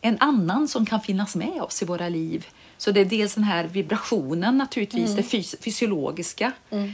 en 0.00 0.16
annan 0.20 0.68
som 0.68 0.86
kan 0.86 1.00
finnas 1.00 1.36
med 1.36 1.62
oss 1.62 1.82
i 1.82 1.84
våra 1.84 2.08
liv. 2.08 2.46
Så 2.78 2.90
det 2.90 3.00
är 3.00 3.04
dels 3.04 3.34
den 3.34 3.44
här 3.44 3.64
vibrationen 3.64 4.58
naturligtvis, 4.58 5.04
mm. 5.04 5.16
det 5.16 5.22
fys 5.22 5.56
fysiologiska. 5.60 6.52
Mm. 6.70 6.92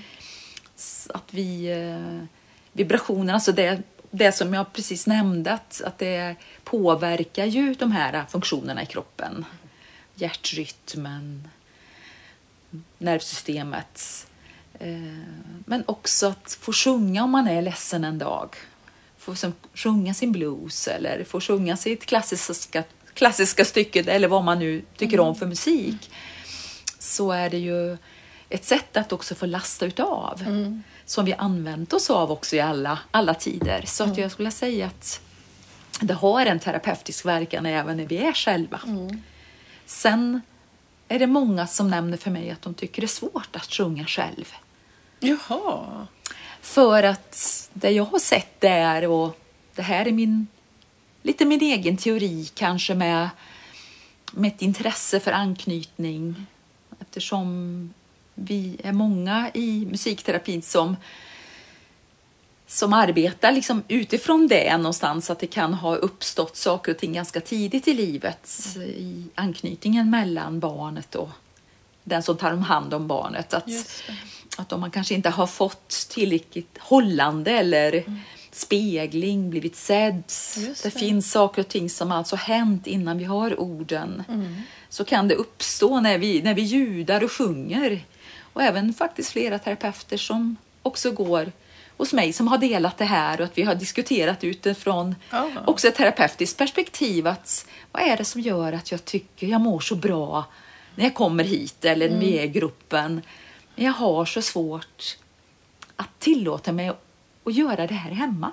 Att 1.08 1.34
vi, 1.34 1.74
vibrationen, 2.72 3.34
alltså 3.34 3.52
det, 3.52 3.82
det 4.10 4.32
som 4.32 4.54
jag 4.54 4.72
precis 4.72 5.06
nämnde, 5.06 5.52
att, 5.52 5.82
att 5.84 5.98
det 5.98 6.36
påverkar 6.64 7.44
ju 7.44 7.74
de 7.74 7.92
här 7.92 8.24
funktionerna 8.28 8.82
i 8.82 8.86
kroppen 8.86 9.44
hjärtrytmen, 10.16 11.48
nervsystemet, 12.98 14.00
Eh, 14.00 14.25
men 15.64 15.84
också 15.86 16.26
att 16.26 16.58
få 16.60 16.72
sjunga 16.72 17.24
om 17.24 17.30
man 17.30 17.48
är 17.48 17.62
ledsen 17.62 18.04
en 18.04 18.18
dag. 18.18 18.56
Få 19.18 19.34
sjunga 19.74 20.14
sin 20.14 20.32
blues 20.32 20.88
eller 20.88 21.24
få 21.24 21.40
sjunga 21.40 21.76
sitt 21.76 22.06
klassiska, 22.06 22.84
klassiska 23.14 23.64
stycke 23.64 24.04
eller 24.06 24.28
vad 24.28 24.44
man 24.44 24.58
nu 24.58 24.82
tycker 24.96 25.20
om 25.20 25.34
för 25.34 25.46
musik. 25.46 26.10
Så 26.98 27.32
är 27.32 27.50
det 27.50 27.58
ju 27.58 27.96
ett 28.48 28.64
sätt 28.64 28.96
att 28.96 29.12
också 29.12 29.34
få 29.34 29.46
lasta 29.46 29.86
utav. 29.86 30.42
Mm. 30.46 30.82
Som 31.04 31.24
vi 31.24 31.32
använt 31.32 31.92
oss 31.92 32.10
av 32.10 32.32
också 32.32 32.56
i 32.56 32.60
alla, 32.60 32.98
alla 33.10 33.34
tider. 33.34 33.84
Så 33.86 34.04
att 34.04 34.18
jag 34.18 34.30
skulle 34.30 34.50
säga 34.50 34.86
att 34.86 35.20
det 36.00 36.14
har 36.14 36.46
en 36.46 36.60
terapeutisk 36.60 37.24
verkan 37.24 37.66
även 37.66 37.96
när 37.96 38.06
vi 38.06 38.16
är 38.16 38.32
själva. 38.32 38.80
Sen 39.86 40.40
är 41.08 41.18
det 41.18 41.26
många 41.26 41.66
som 41.66 41.90
nämner 41.90 42.16
för 42.16 42.30
mig 42.30 42.50
att 42.50 42.62
de 42.62 42.74
tycker 42.74 43.02
det 43.02 43.06
är 43.06 43.08
svårt 43.08 43.56
att 43.56 43.72
sjunga 43.72 44.04
själv. 44.04 44.54
Jaha. 45.26 46.06
För 46.60 47.02
att 47.02 47.68
det 47.72 47.90
jag 47.90 48.04
har 48.04 48.18
sett 48.18 48.60
där 48.60 49.08
och 49.08 49.38
det 49.74 49.82
här 49.82 50.06
är 50.06 50.12
min 50.12 50.46
lite 51.22 51.44
min 51.44 51.60
egen 51.60 51.96
teori 51.96 52.50
kanske 52.54 52.94
med, 52.94 53.28
med 54.32 54.52
ett 54.52 54.62
intresse 54.62 55.20
för 55.20 55.32
anknytning 55.32 56.46
eftersom 57.00 57.94
vi 58.34 58.76
är 58.84 58.92
många 58.92 59.50
i 59.54 59.86
musikterapin 59.90 60.62
som 60.62 60.96
som 62.66 62.92
arbetar 62.92 63.52
liksom 63.52 63.82
utifrån 63.88 64.48
det 64.48 64.76
någonstans 64.76 65.30
att 65.30 65.38
det 65.38 65.46
kan 65.46 65.74
ha 65.74 65.96
uppstått 65.96 66.56
saker 66.56 66.92
och 66.92 66.98
ting 66.98 67.12
ganska 67.12 67.40
tidigt 67.40 67.88
i 67.88 67.94
livet 67.94 68.76
i 68.76 69.24
anknytningen 69.34 70.10
mellan 70.10 70.60
barnet 70.60 71.14
och 71.14 71.30
den 72.04 72.22
som 72.22 72.36
tar 72.36 72.50
hand 72.50 72.94
om 72.94 73.06
barnet. 73.06 73.54
Att. 73.54 73.68
Att 74.56 74.72
om 74.72 74.80
man 74.80 74.90
kanske 74.90 75.14
inte 75.14 75.30
har 75.30 75.46
fått 75.46 75.88
tillräckligt 76.10 76.78
hållande 76.78 77.50
eller 77.50 78.04
spegling, 78.52 79.50
blivit 79.50 79.76
sedd. 79.76 80.22
Det, 80.56 80.82
det. 80.82 80.90
finns 80.90 81.30
saker 81.30 81.62
och 81.62 81.68
ting 81.68 81.90
som 81.90 82.12
alltså 82.12 82.36
hänt 82.36 82.86
innan 82.86 83.18
vi 83.18 83.24
har 83.24 83.60
orden. 83.60 84.24
Så 84.88 85.04
kan 85.04 85.28
det 85.28 85.34
uppstå 85.34 86.00
när 86.00 86.18
vi, 86.18 86.42
när 86.42 86.54
vi 86.54 86.62
ljudar 86.62 87.24
och 87.24 87.32
sjunger. 87.32 88.04
Och 88.52 88.62
även 88.62 88.94
faktiskt 88.94 89.30
flera 89.30 89.58
terapeuter 89.58 90.16
som 90.16 90.56
också 90.82 91.10
går 91.10 91.52
hos 91.96 92.12
mig 92.12 92.32
som 92.32 92.48
har 92.48 92.58
delat 92.58 92.98
det 92.98 93.04
här 93.04 93.40
och 93.40 93.44
att 93.46 93.58
vi 93.58 93.62
har 93.62 93.74
diskuterat 93.74 94.44
utifrån 94.44 95.14
Ja. 95.30 95.50
också 95.66 95.88
ett 95.88 95.94
terapeutiskt 95.94 96.58
perspektiv. 96.58 97.26
Att 97.26 97.66
vad 97.92 98.02
är 98.02 98.16
det 98.16 98.24
som 98.24 98.40
gör 98.40 98.72
att 98.72 98.90
jag 98.92 99.04
tycker 99.04 99.46
jag 99.46 99.60
mår 99.60 99.80
så 99.80 99.94
bra 99.94 100.44
när 100.94 101.04
jag 101.04 101.14
kommer 101.14 101.44
hit 101.44 101.84
eller 101.84 102.08
vi 102.08 102.38
är 102.38 102.44
i 102.44 102.48
gruppen. 102.48 103.22
Men 103.76 103.84
jag 103.84 103.92
har 103.92 104.24
så 104.24 104.42
svårt 104.42 105.16
att 105.96 106.18
tillåta 106.18 106.72
mig 106.72 106.88
att 107.44 107.54
göra 107.54 107.86
det 107.86 107.94
här 107.94 108.10
hemma. 108.10 108.52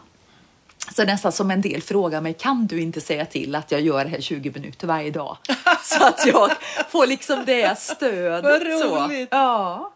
Så 0.96 1.03
nästan 1.03 1.32
som 1.32 1.51
en 1.51 1.62
del 1.62 1.82
frågar 1.82 2.22
mig, 2.22 2.34
kan 2.34 2.68
du 2.68 2.82
inte 2.82 3.01
säga 3.01 3.25
till 3.25 3.56
att 3.56 3.72
jag 3.72 3.82
gör 3.82 4.03
det 4.03 4.10
här 4.10 4.22
20 4.22 4.51
minuter 4.51 4.88
varje 4.88 5.12
dag? 5.12 5.38
Så 5.84 6.06
att 6.06 6.25
jag 6.25 6.51
får 6.89 7.08
liksom 7.08 7.46
det 7.46 7.80
stödet. 7.80 8.44
Vad 8.44 8.82
så. 8.82 9.06
roligt. 9.06 9.30
Ja. 9.32 9.94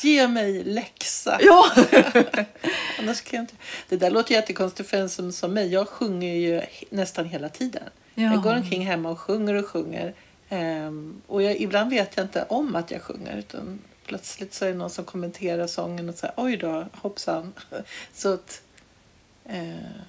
Ge 0.00 0.28
mig 0.28 0.64
läxa. 0.64 1.38
ja. 1.40 1.66
Annars 2.98 3.20
kan 3.20 3.36
jag 3.36 3.42
inte. 3.42 3.54
Det 3.88 3.96
där 3.96 4.10
låter 4.10 4.34
jättekonstigt 4.34 4.90
för 4.90 4.96
en 4.96 5.08
som, 5.08 5.32
som 5.32 5.54
mig. 5.54 5.72
Jag 5.72 5.88
sjunger 5.88 6.34
ju 6.34 6.62
nästan 6.90 7.24
hela 7.24 7.48
tiden. 7.48 7.82
Ja. 8.14 8.24
Jag 8.24 8.42
går 8.42 8.56
omkring 8.56 8.86
hemma 8.86 9.08
och 9.08 9.20
sjunger 9.20 9.54
och 9.54 9.66
sjunger. 9.66 10.14
Ehm, 10.48 11.22
och 11.26 11.42
jag, 11.42 11.56
ibland 11.60 11.90
vet 11.90 12.16
jag 12.16 12.24
inte 12.24 12.44
om 12.48 12.76
att 12.76 12.90
jag 12.90 13.02
sjunger. 13.02 13.36
Utan 13.36 13.78
plötsligt 14.06 14.54
så 14.54 14.64
är 14.64 14.68
det 14.68 14.78
någon 14.78 14.90
som 14.90 15.04
kommenterar 15.04 15.66
sången 15.66 16.08
och 16.08 16.14
säger 16.14 16.34
oj 16.36 16.56
då, 16.56 16.86
hoppsan. 16.92 17.52
Så 18.12 18.34
att, 18.34 18.62
eh, 19.44 20.00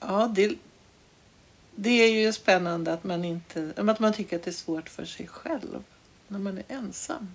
ja, 0.00 0.32
det, 0.34 0.54
det 1.74 1.90
är 1.90 2.12
ju 2.12 2.32
spännande 2.32 2.92
att 2.92 3.04
man 3.04 3.24
inte, 3.24 3.72
att 3.76 4.00
man 4.00 4.12
tycker 4.12 4.36
att 4.36 4.42
det 4.42 4.50
är 4.50 4.52
svårt 4.52 4.88
för 4.88 5.04
sig 5.04 5.26
själv 5.26 5.84
när 6.28 6.38
man 6.38 6.58
är 6.58 6.64
ensam. 6.68 7.34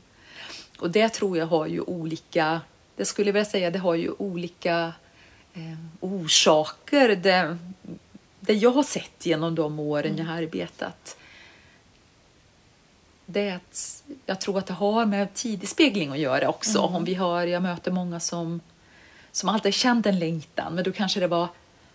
Och 0.79 0.91
det 0.91 1.09
tror 1.09 1.37
jag 1.37 1.45
har 1.45 1.67
ju 1.67 1.81
olika, 1.81 2.61
det 2.95 3.05
skulle 3.05 3.29
jag 3.29 3.33
vilja 3.33 3.49
säga, 3.49 3.71
det 3.71 3.79
har 3.79 3.95
ju 3.95 4.11
olika 4.17 4.93
eh, 5.53 5.77
orsaker. 5.99 7.15
Det, 7.15 7.57
det 8.39 8.53
jag 8.53 8.71
har 8.71 8.83
sett 8.83 9.25
genom 9.25 9.55
de 9.55 9.79
åren 9.79 10.17
jag 10.17 10.25
har 10.25 10.37
arbetat, 10.37 11.17
det 13.31 13.59
jag 14.25 14.41
tror 14.41 14.57
att 14.57 14.65
det 14.67 14.73
har 14.73 15.05
med 15.05 15.33
tidig 15.33 15.69
spegling 15.69 16.11
att 16.11 16.19
göra 16.19 16.49
också. 16.49 16.79
Om 16.79 17.03
vi 17.03 17.13
har, 17.15 17.45
jag 17.47 17.63
möter 17.63 17.91
många 17.91 18.19
som, 18.19 18.59
som 19.31 19.49
alltid 19.49 19.73
känt 19.73 20.05
en 20.05 20.19
längtan, 20.19 20.73
men 20.75 20.83
då 20.83 20.91
kanske 20.91 21.19
det 21.19 21.27
var 21.27 21.47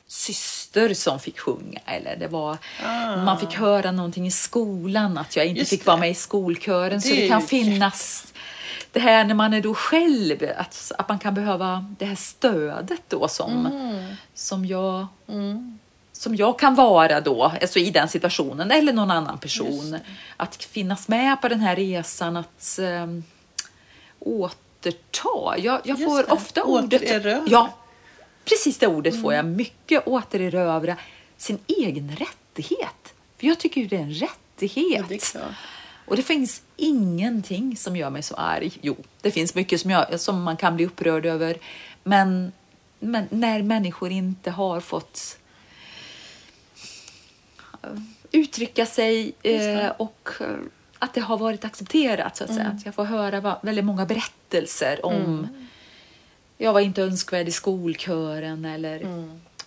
syster 0.06 0.94
som 0.94 1.18
fick 1.20 1.38
sjunga 1.38 1.80
eller 1.86 2.16
det 2.16 2.28
var 2.28 2.58
Ah. 2.84 3.16
man 3.16 3.40
fick 3.40 3.54
höra 3.54 3.92
någonting 3.92 4.26
i 4.26 4.30
skolan 4.30 5.18
att 5.18 5.36
jag 5.36 5.46
inte 5.46 5.58
Just 5.60 5.70
fick 5.70 5.86
vara 5.86 5.96
det. 5.96 6.00
med 6.00 6.10
i 6.10 6.14
skolkören. 6.14 7.02
så 7.02 7.08
Det 7.08 7.16
är 7.18 7.22
det 7.22 7.28
kan 7.28 7.42
finnas 7.42 8.32
det 8.92 9.00
här 9.00 9.24
när 9.24 9.34
man 9.34 9.54
är 9.54 9.60
då 9.60 9.74
själv, 9.74 10.50
att, 10.56 10.92
att 10.98 11.08
man 11.08 11.18
kan 11.18 11.34
behöva 11.34 11.94
det 11.98 12.04
här 12.04 12.14
stödet 12.14 13.00
då 13.08 13.28
som, 13.28 13.68
som, 14.34 14.66
jag, 14.66 15.06
Mm. 15.28 15.78
Som 16.16 16.36
jag 16.36 16.58
kan 16.58 16.74
vara 16.74 17.20
då, 17.20 17.42
alltså 17.44 17.78
i 17.78 17.90
den 17.90 18.08
situationen, 18.08 18.70
eller 18.70 18.92
någon 18.92 19.10
annan 19.10 19.38
person. 19.38 19.98
Att 20.36 20.64
finnas 20.64 21.08
med 21.08 21.40
på 21.40 21.48
den 21.48 21.60
här 21.60 21.76
resan, 21.76 22.36
att 22.36 22.78
um, 22.80 23.24
återta. 24.20 25.58
Jag, 25.58 25.80
jag 25.84 25.98
får 26.04 26.18
det. 26.22 26.32
ofta 26.32 26.62
ordet... 26.62 27.02
Återerövra. 27.02 27.46
Ja, 27.48 27.74
precis 28.44 28.78
det 28.78 28.86
ordet 28.86 29.22
får 29.22 29.32
Mm. 29.32 29.46
jag. 29.46 29.56
Mycket 29.56 30.06
återerövra 30.06 30.96
sin 31.36 31.58
egen 31.66 32.16
rättighet. 32.16 33.14
För 33.38 33.46
jag 33.46 33.58
tycker 33.58 33.80
ju 33.80 33.86
det 33.86 33.96
är 33.96 34.00
en 34.00 34.14
rättighet. 34.14 35.00
Ja, 35.00 35.04
det 35.08 35.34
är. 35.34 35.54
Och 36.06 36.16
det 36.16 36.22
finns 36.22 36.62
ingenting 36.76 37.76
som 37.76 37.96
gör 37.96 38.10
mig 38.10 38.22
så 38.22 38.34
arg. 38.34 38.72
Jo, 38.80 38.96
det 39.20 39.30
finns 39.30 39.54
mycket 39.54 39.80
som, 39.80 39.90
jag, 39.90 40.20
som 40.20 40.42
man 40.42 40.56
kan 40.56 40.76
bli 40.76 40.86
upprörd 40.86 41.26
över. 41.26 41.56
Men, 42.02 42.52
men 42.98 43.26
när 43.30 43.62
människor 43.62 44.10
inte 44.10 44.50
har 44.50 44.80
fått 44.80 45.38
uttrycka 48.32 48.86
sig 48.86 49.32
eh, 49.42 49.92
och 49.96 50.28
eh, 50.40 50.46
att 50.98 51.14
det 51.14 51.20
har 51.20 51.38
varit 51.38 51.64
accepterat 51.64 52.36
så 52.36 52.44
att 52.44 52.54
säga. 52.54 52.66
Att 52.76 52.84
jag 52.86 52.94
får 52.94 53.04
höra 53.04 53.40
va- 53.40 53.58
väldigt 53.62 53.84
många 53.84 54.06
berättelser 54.06 55.06
om 55.06 55.48
jag 56.58 56.72
var 56.72 56.80
inte 56.80 57.02
önskvärd 57.02 57.48
i 57.48 57.52
skolkören 57.52 58.64
eller 58.64 59.00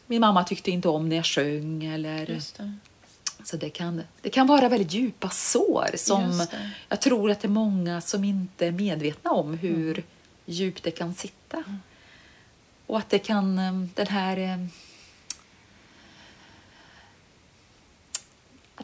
min 0.06 0.21
mamma 0.21 0.43
tyckte 0.43 0.71
inte 0.71 0.89
om 0.89 1.10
när 1.10 1.15
jag 1.15 1.25
sjöng 1.25 1.84
eller 1.84 2.25
det. 2.25 2.71
så 3.43 3.58
det 3.58 3.69
kan, 3.69 4.01
det 4.21 4.30
kan 4.30 4.47
vara 4.47 4.69
väldigt 4.69 4.93
djupa 4.93 5.30
sår 5.30 5.89
som 5.97 6.21
jag 6.89 7.01
tror 7.01 7.32
att 7.32 7.39
det 7.41 7.45
är 7.47 7.49
många 7.49 8.01
som 8.01 8.23
inte 8.23 8.67
är 8.67 8.71
medvetna 8.71 9.32
om 9.32 9.53
hur 9.58 10.03
djupt 10.45 10.84
det 10.84 10.91
kan 10.91 11.13
sitta. 11.13 11.63
Och 12.88 12.97
att 12.97 13.10
det 13.10 13.19
kan, 13.19 13.60
eh, 13.60 13.73
den 13.95 14.08
här... 14.08 14.67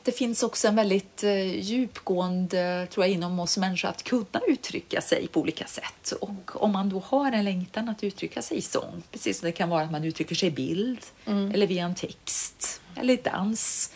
Att 0.04 0.06
det 0.06 0.12
finns 0.12 0.44
också 0.44 0.68
en 0.68 0.76
väldigt 0.76 1.24
eh, 1.24 1.60
djupgående, 1.60 2.88
tror 2.92 3.06
jag, 3.06 3.14
inom 3.14 3.40
oss 3.40 3.58
människor 3.58 3.90
att 3.90 4.04
kunna 4.04 4.42
uttrycka 4.48 5.02
sig 5.02 5.28
på 5.28 5.40
olika 5.40 5.66
sätt. 5.68 6.12
Och 6.22 6.64
om 6.64 6.72
man 6.72 6.90
då 6.90 7.00
har 7.00 7.32
en 7.32 7.46
längtan 7.46 7.90
att 7.90 8.04
uttrycka 8.04 8.42
sig 8.42 8.58
i 8.58 8.62
sång, 8.62 9.04
precis 9.12 9.40
som 9.40 9.46
det 9.46 9.52
kan 9.52 9.70
vara 9.70 9.84
att 9.84 9.92
man 9.92 10.04
uttrycker 10.04 10.36
sig 10.36 10.48
i 10.48 10.52
bild 10.52 11.00
eller 11.26 11.68
via 11.68 11.86
en 11.86 11.96
text 11.96 12.82
eller 12.96 13.14
i 13.14 13.18
dans, 13.18 13.92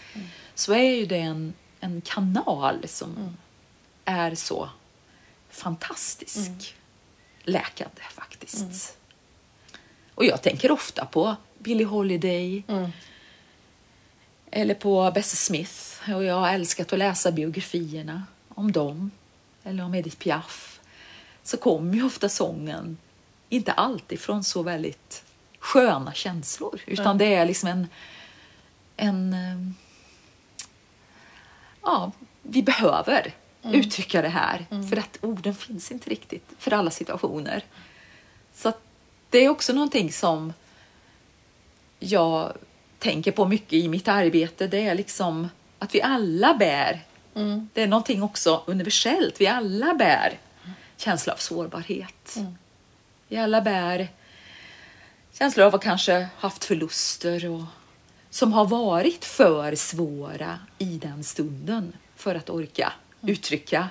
så 0.56 0.74
är 0.74 0.96
ju 0.96 1.06
det 1.06 1.18
en, 1.18 1.54
en 1.80 2.02
kanal 2.02 2.86
som 2.88 3.38
är 4.06 4.36
så 4.36 4.70
fantastisk 5.50 6.76
läkande 7.44 8.02
faktiskt. 8.14 8.98
Och 10.16 10.26
jag 10.26 10.42
tänker 10.42 10.72
ofta 10.72 11.06
på 11.06 11.36
Billie 11.60 11.84
Holiday 11.84 12.64
Mm. 12.68 12.92
eller 14.52 14.74
på 14.76 15.12
Bessie 15.16 15.38
Smith. 15.38 15.97
Och 16.16 16.24
jag 16.24 16.36
har 16.36 16.50
älskat 16.50 16.94
att 16.94 17.00
läsa 17.00 17.32
biografierna 17.32 18.24
om 18.50 18.72
dem. 18.72 19.12
Eller 19.64 19.84
om 19.84 19.96
Edith 19.96 20.18
Piaf. 20.18 20.80
Så 21.44 21.58
kommer 21.58 21.94
ju 21.94 22.04
ofta 22.04 22.30
sången 22.30 22.98
inte 23.50 23.72
alltid 23.72 24.20
från 24.20 24.44
så 24.44 24.64
väldigt 24.64 25.24
sköna 25.60 26.14
känslor. 26.14 26.82
Utan 26.86 27.18
det 27.18 27.34
är 27.34 27.46
liksom 27.46 27.70
en... 27.70 27.88
en 28.98 29.34
eh, 29.34 29.72
ja, 31.82 32.12
vi 32.42 32.64
behöver 32.64 33.34
uttrycka 33.64 34.22
det 34.22 34.30
här. 34.30 34.66
För 34.90 34.98
att 34.98 35.18
orden 35.22 35.56
finns 35.56 35.92
inte 35.92 36.10
riktigt 36.10 36.54
för 36.58 36.74
alla 36.74 36.92
situationer. 36.92 37.64
Så 38.54 38.74
det 39.30 39.38
är 39.38 39.50
också 39.50 39.74
någonting 39.74 40.12
som 40.12 40.54
jag 42.00 42.54
tänker 43.00 43.32
på 43.32 43.46
mycket 43.46 43.74
i 43.74 43.88
mitt 43.88 44.08
arbete. 44.08 44.68
Det 44.68 44.88
är 44.88 44.96
liksom 44.96 45.50
att 45.80 45.96
vi 45.96 46.02
alla 46.02 46.54
bär. 46.54 47.04
Det 47.74 47.82
är 47.82 47.88
någonting 47.88 48.24
också 48.24 48.64
universellt. 48.66 49.42
Vi 49.42 49.48
alla 49.48 49.94
bär 49.94 50.40
känsla 50.98 51.34
av 51.34 51.38
sårbarhet. 51.38 52.38
Vi 53.28 53.38
alla 53.38 53.62
bär 53.62 54.08
känslor 55.34 55.66
av 55.66 55.76
att 55.76 55.84
kanske 55.84 56.28
haft 56.38 56.64
förluster 56.64 57.50
och 57.50 57.64
som 58.30 58.54
har 58.54 58.66
varit 58.66 59.26
för 59.26 59.76
svåra 59.76 60.60
i 60.78 60.98
den 60.98 61.24
stunden 61.24 61.94
för 62.16 62.36
att 62.36 62.50
orka 62.50 62.94
uttrycka. 63.22 63.90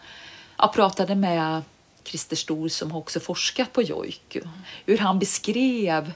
jag 0.57 0.73
pratade 0.73 1.15
med 1.15 1.61
Christer 2.03 2.35
Stor 2.35 2.69
som 2.69 2.91
har 2.91 2.99
också 2.99 3.19
forskat 3.19 3.73
på 3.73 3.81
jojk. 3.81 4.37
Hur 4.85 4.97
han 4.97 5.19
beskrev 5.19 6.13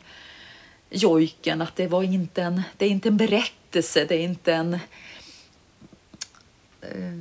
jojken, 0.89 1.61
att 1.61 1.75
det, 1.75 1.87
var 1.87 2.03
inte 2.03 2.41
en, 2.41 2.61
det 2.77 2.85
är 2.85 2.89
inte 2.89 3.09
en 3.09 3.17
berättelse, 3.17 4.05
det 4.05 4.15
är 4.15 4.23
inte 4.23 4.53
en... 4.53 4.73
eh, 6.81 7.19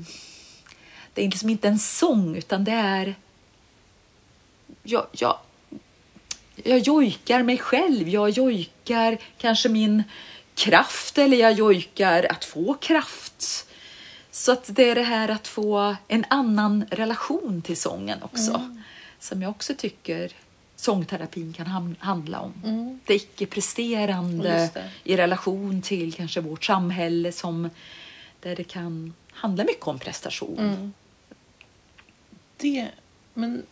Det 1.14 1.24
är 1.24 1.28
liksom 1.28 1.50
inte 1.50 1.68
en 1.68 1.78
sång, 1.78 2.36
utan 2.36 2.64
det 2.64 2.72
är... 2.72 3.14
Jag, 4.82 5.06
jag, 5.12 5.38
jag 6.56 6.78
jojkar 6.78 7.42
mig 7.42 7.58
själv, 7.58 8.08
jag 8.08 8.30
jojkar 8.30 9.18
kanske 9.38 9.68
min 9.68 10.02
kraft 10.54 11.18
eller 11.18 11.36
jag 11.36 11.52
jojkar 11.52 12.26
att 12.30 12.44
få 12.44 12.74
kraft. 12.74 13.66
Så 14.30 14.52
att 14.52 14.64
det 14.76 14.90
är 14.90 14.94
det 14.94 15.02
här 15.02 15.28
att 15.28 15.48
få 15.48 15.96
en 16.08 16.24
annan 16.30 16.84
relation 16.90 17.62
till 17.62 17.76
sången 17.76 18.22
också. 18.22 18.76
Som 19.18 19.42
jag 19.42 19.50
också 19.50 19.74
tycker 19.74 20.32
sångterapin 20.76 21.52
kan 21.52 21.96
handla 21.98 22.40
om. 22.40 23.00
Det 23.06 23.14
icke-presterande 23.14 24.70
det. 24.74 24.90
i 25.04 25.16
relation 25.16 25.82
till 25.82 26.12
kanske 26.14 26.40
vårt 26.40 26.64
samhälle 26.64 27.32
som 27.32 27.70
där 28.40 28.56
det 28.56 28.64
kan 28.64 29.14
handla 29.32 29.64
mycket 29.64 29.86
om 29.86 29.98
prestation. 29.98 30.92
Det, 32.56 32.88
men 33.34 33.62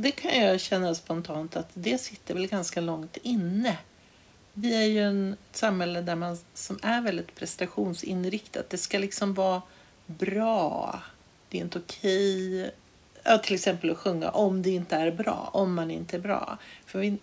det 0.00 0.10
kan 0.10 0.40
jag 0.40 0.60
känna 0.60 0.94
spontant 0.94 1.56
att 1.56 1.70
det 1.74 1.98
sitter 1.98 2.34
väl 2.34 2.46
ganska 2.46 2.80
långt 2.80 3.16
inne. 3.22 3.78
Vi 4.52 4.74
är 4.74 4.86
ju 4.86 5.00
en, 5.00 5.32
ett 5.32 5.56
samhälle 5.56 6.00
där 6.00 6.16
man, 6.16 6.38
som 6.54 6.78
är 6.82 7.00
väldigt 7.00 7.34
prestationsinriktat. 7.34 8.70
Det 8.70 8.78
ska 8.78 8.98
liksom 8.98 9.34
vara 9.34 9.62
bra. 10.06 11.02
Det 11.48 11.58
är 11.58 11.62
inte 11.62 11.78
okej 11.78 12.70
ja, 13.22 13.38
till 13.38 13.54
exempel 13.54 13.90
att 13.90 13.98
sjunga 13.98 14.30
om 14.30 14.62
det 14.62 14.70
inte 14.70 14.96
är 14.96 15.10
bra, 15.10 15.50
om 15.52 15.74
man 15.74 15.90
inte 15.90 16.16
är 16.16 16.20
bra. 16.20 16.58
För 16.86 16.98
vi, 16.98 17.18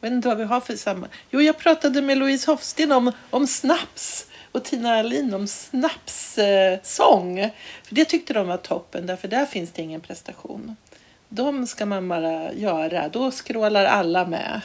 jag 0.00 0.10
vet 0.10 0.12
inte 0.12 0.28
vad 0.28 0.38
vi 0.38 0.44
har 0.44 0.60
för 0.60 0.76
samma... 0.76 1.08
Jo, 1.30 1.40
jag 1.40 1.58
pratade 1.58 2.02
med 2.02 2.18
Louise 2.18 2.50
Hofsten 2.50 2.92
om, 2.92 3.12
om 3.30 3.46
snaps 3.46 4.26
och 4.56 4.64
Tina 4.64 4.94
Alin 4.94 5.34
om 5.34 5.46
snapssång. 5.46 6.78
Sång. 6.82 7.50
för 7.82 7.94
det 7.94 8.04
tyckte 8.04 8.32
de 8.32 8.48
var 8.48 8.56
toppen, 8.56 9.06
därför 9.06 9.28
där 9.28 9.46
finns 9.46 9.72
det 9.72 9.82
ingen 9.82 10.00
prestation. 10.00 10.76
De 11.28 11.66
ska 11.66 11.86
man 11.86 12.08
bara 12.08 12.52
göra, 12.52 13.08
då 13.08 13.30
skrålar 13.30 13.84
alla 13.84 14.26
med. 14.26 14.60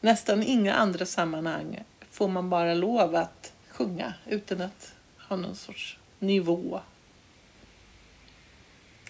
Nästan 0.00 0.42
inga 0.42 0.74
andra 0.74 1.06
sammanhang 1.06 1.82
får 2.10 2.28
man 2.28 2.50
bara 2.50 2.74
lov 2.74 3.14
att 3.14 3.52
sjunga 3.70 4.14
utan 4.26 4.60
att 4.60 4.92
ha 5.28 5.36
någon 5.36 5.56
sorts 5.56 5.98
nivå. 6.18 6.80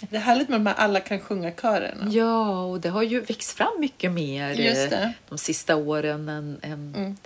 Det 0.00 0.16
är 0.16 0.20
härligt 0.20 0.48
med 0.48 0.60
de 0.60 0.66
här 0.66 0.74
alla 0.74 1.00
kan 1.00 1.20
sjunga-körerna. 1.20 2.10
Ja, 2.10 2.64
och 2.64 2.80
det 2.80 2.88
har 2.88 3.02
ju 3.02 3.20
växt 3.20 3.50
fram 3.52 3.80
mycket 3.80 4.12
mer 4.12 4.60
eh, 4.92 5.08
de 5.28 5.38
sista 5.38 5.76
åren 5.76 6.28
än, 6.28 6.58
än, 6.62 7.16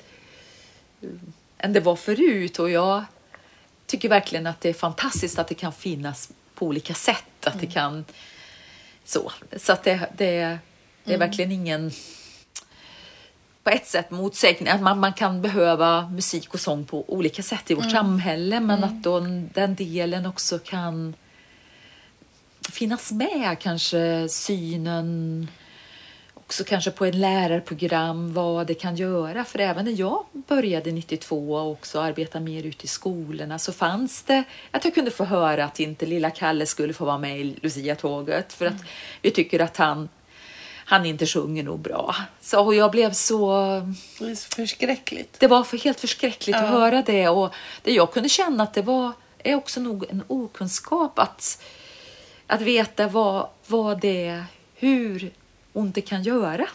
Mm. 1.03 1.33
Än 1.63 1.73
det 1.73 1.81
var 1.81 1.97
förut. 1.97 2.59
Och 2.59 2.71
jag 2.71 3.05
tycker 3.87 4.09
verkligen 4.09 4.47
att 4.47 4.61
det 4.61 4.69
är 4.69 4.75
fantastiskt 4.75 5.39
att 5.39 5.49
det 5.49 5.55
kan 5.55 5.73
finnas 5.73 6.31
på 6.55 6.67
olika 6.67 6.95
sätt. 6.95 7.25
Att 7.47 7.55
Mm. 7.55 7.67
det 7.67 7.73
kan 7.73 8.05
så. 9.05 9.33
Så 9.57 9.73
att 9.73 9.83
det, 9.85 9.95
det, 9.97 10.07
det 10.17 10.27
är 10.35 10.59
Mm. 11.05 11.19
verkligen 11.21 11.53
ingen 11.53 11.91
på 13.63 13.71
ett 13.71 13.87
sätt 13.87 14.11
motsägning. 14.11 14.69
Att 14.69 14.81
man, 14.81 14.99
man 15.01 15.13
kan 15.13 15.43
behöva 15.43 16.09
musik 16.09 16.55
och 16.55 16.61
sång 16.61 16.85
på 16.85 17.05
olika 17.15 17.43
sätt 17.43 17.71
i 17.71 17.75
vårt 17.75 17.85
Mm. 17.85 17.95
samhälle. 17.97 18.61
Men 18.61 18.85
att 18.85 19.03
då 19.03 19.21
den 19.55 19.75
delen 19.75 20.27
också 20.27 20.59
kan 20.59 21.15
finnas 22.73 23.13
med. 23.13 23.57
Kanske 23.61 24.29
synen 24.29 25.49
också 26.51 26.65
kanske 26.65 26.91
på 26.91 27.05
ett 27.05 27.15
lärarprogram, 27.15 28.33
vad 28.33 28.67
det 28.67 28.75
kan 28.75 28.97
göra. 28.97 29.45
För 29.45 29.59
även 29.59 29.85
när 29.85 29.93
jag 29.93 30.25
började 30.33 30.93
92 30.93 31.55
och 31.55 31.71
också 31.71 32.01
arbeta 32.01 32.41
mer 32.41 32.63
ute 32.63 32.85
i 32.85 32.89
skolorna 32.89 33.59
så 33.59 33.73
fanns 33.73 34.23
det 34.23 34.45
att 34.71 34.85
jag 34.85 34.95
kunde 34.95 35.11
få 35.11 35.25
höra 35.25 35.65
att 35.65 35.81
inte 35.81 36.07
lilla 36.07 36.31
Kalle 36.31 36.67
skulle 36.67 36.93
få 36.93 37.05
vara 37.05 37.19
med 37.19 37.41
i 37.41 37.45
Lucia-tåget 37.63 38.53
för 38.53 38.67
att 38.67 38.83
vi 39.23 39.31
tycker 39.31 39.61
att 39.61 39.77
han, 39.77 40.09
han 40.85 41.07
inte 41.07 41.27
sjunger 41.27 41.63
nog 41.63 41.79
bra. 41.79 42.17
Så 42.41 42.65
och 42.65 42.75
jag 42.75 42.91
blev 42.91 43.13
så... 43.13 43.51
Det 44.19 44.31
är 44.31 44.35
så 44.35 44.49
förskräckligt. 44.57 45.41
Det 45.41 45.47
var 45.47 45.65
för, 45.65 45.79
helt 45.79 46.01
förskräckligt 46.01 46.57
Ja. 46.57 46.63
att 46.63 46.71
höra 46.71 47.03
det 47.03 47.29
och 47.29 47.55
det 47.83 47.93
jag 47.93 48.13
kunde 48.13 48.29
känna 48.29 48.63
att 48.63 48.75
det 48.75 48.83
var 48.83 49.13
är 49.39 49.55
också 49.55 49.81
nog 49.81 50.05
en 50.11 50.23
okunskap 50.27 51.19
att, 51.19 51.63
att 52.47 52.61
veta 52.61 53.09
vad, 53.09 53.49
vad 53.67 54.01
det 54.01 54.45
hur 54.75 55.33
ont 55.73 55.95
det 55.95 56.01
kan 56.01 56.23
göra. 56.23 56.67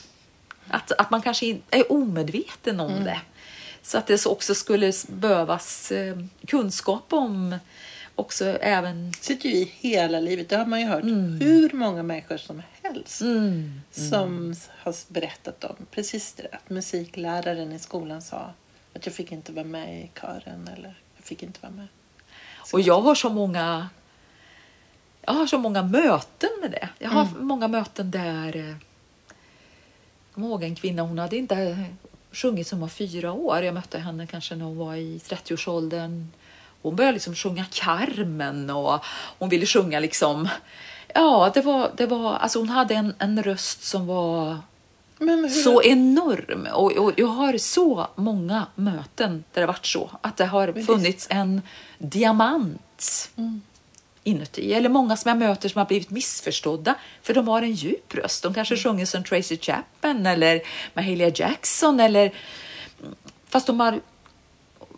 Att, 0.68 0.92
att 0.92 1.12
man 1.12 1.22
kanske 1.22 1.58
är 1.72 1.92
omedveten 1.92 2.80
om 2.80 3.04
det. 3.04 3.22
Så 3.82 3.98
att 3.98 4.08
det 4.08 4.18
så 4.18 4.32
också 4.32 4.56
skulle 4.56 4.94
behövas 5.08 5.92
eh, 5.92 6.18
kunskap 6.48 7.14
om 7.14 7.56
också 8.16 8.46
även 8.46 9.14
sitter 9.14 9.50
ju 9.50 9.56
i 9.56 9.72
hela 9.80 10.20
livet. 10.20 10.50
Det 10.50 10.58
har 10.58 10.66
man 10.66 10.82
ju 10.82 10.88
hört 10.88 11.04
hur 11.04 11.76
många 11.76 12.04
människor 12.04 12.38
som 12.38 12.62
helst 12.84 13.22
mm, 13.22 13.82
som 13.92 14.56
har 14.84 15.14
berättat 15.14 15.64
om 15.64 15.76
precis 15.92 16.34
det. 16.34 16.48
Att 16.52 16.70
musikläraren 16.70 17.72
i 17.72 17.80
skolan 17.80 18.22
sa 18.22 18.54
att 18.94 19.06
jag 19.06 19.16
fick 19.16 19.32
inte 19.32 19.52
vara 19.52 19.66
med 19.66 20.04
i 20.04 20.12
kören 20.22 20.70
eller 20.78 20.96
jag 21.16 21.26
fick 21.26 21.44
inte 21.44 21.60
vara 21.62 21.72
med. 21.72 21.88
Och 22.74 22.82
jag 22.82 23.02
har 23.02 23.16
så 23.16 23.30
många 23.30 23.90
jag 25.22 25.34
har 25.34 25.48
så 25.48 25.58
många 25.58 25.84
möten 25.84 26.50
med 26.62 26.72
det. 26.72 26.90
Jag 27.00 27.10
har 27.10 27.28
många 27.40 27.68
möten 27.68 28.12
där 28.12 28.56
eh, 28.56 28.76
kommer 30.36 30.48
ihåg 30.48 30.64
en 30.64 30.76
kvinna, 30.76 31.02
hon 31.02 31.20
hade 31.20 31.38
inte 31.38 31.86
sjungit 32.32 32.68
som 32.68 32.80
var 32.80 32.88
fyra 32.88 33.32
år. 33.32 33.64
Jag 33.64 33.74
mötte 33.74 34.00
henne 34.00 34.28
kanske 34.28 34.56
när 34.56 34.66
hon 34.66 34.78
var 34.78 34.96
i 34.96 35.18
30-årsåldern. 35.18 36.28
Hon 36.82 36.96
började 36.96 37.14
liksom 37.14 37.36
sjunga 37.36 37.66
Carmen 37.72 38.70
och 38.70 39.06
hon 39.40 39.50
ville 39.50 39.66
sjunga 39.66 40.00
liksom 40.00 40.50
Ja, 41.14 41.52
det 41.54 41.62
var, 41.62 41.92
det 41.98 42.06
var, 42.06 42.34
alltså 42.34 42.60
hon 42.60 42.70
hade 42.70 42.96
en, 42.96 43.14
en 43.20 43.44
röst 43.44 43.84
som 43.84 44.08
var 44.08 44.58
så 45.64 45.82
enorm. 45.82 46.68
Och, 46.74 46.92
och 46.92 47.12
jag 47.16 47.28
har 47.28 47.58
så 47.58 48.08
många 48.16 48.66
möten 48.76 49.44
där 49.54 49.62
det 49.62 49.68
varit 49.68 49.86
så. 49.86 50.10
Att 50.22 50.38
det 50.38 50.46
har 50.46 50.86
funnits 50.86 51.28
en 51.30 51.62
diamant 51.98 53.32
inuti. 54.26 54.74
Eller 54.74 54.90
många 54.90 55.18
som 55.18 55.30
jag 55.30 55.38
möter 55.38 55.70
som 55.70 55.80
har 55.80 55.86
blivit 55.86 56.10
missförstådda 56.10 56.96
för 57.22 57.34
de 57.34 57.48
har 57.48 57.62
en 57.62 57.72
djup 57.72 58.16
röst. 58.16 58.44
De 58.44 58.54
kanske 58.54 58.78
sjunger 58.78 59.06
som 59.06 59.24
Tracy 59.24 59.58
Chapman 59.58 60.26
eller 60.26 60.62
Mahalia 60.94 61.32
Jackson 61.36 62.00
eller 62.00 62.34
fast 63.46 63.68
de 63.68 63.80
har 63.80 64.00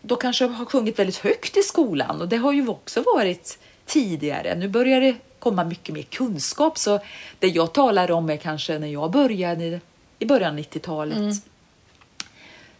då 0.02 0.16
kanske 0.16 0.46
har 0.46 0.66
sjungit 0.66 1.00
väldigt 1.00 1.18
högt 1.18 1.58
i 1.58 1.62
skolan 1.62 2.22
och 2.22 2.28
det 2.28 2.38
har 2.38 2.54
ju 2.54 2.68
också 2.68 3.04
varit 3.16 3.60
tidigare. 3.86 4.56
Nu 4.56 4.68
börjar 4.68 5.02
det 5.02 5.16
komma 5.40 5.64
mycket 5.64 5.96
mer 5.96 6.04
kunskap 6.04 6.78
så 6.78 7.00
det 7.40 7.48
jag 7.48 7.74
talar 7.74 8.12
om 8.12 8.30
är 8.30 8.38
kanske 8.38 8.80
när 8.80 8.88
jag 8.88 9.12
började 9.12 9.82
i 10.20 10.26
början 10.26 10.54
av 10.54 10.60
90-talet. 10.60 11.18
Mm. 11.18 11.36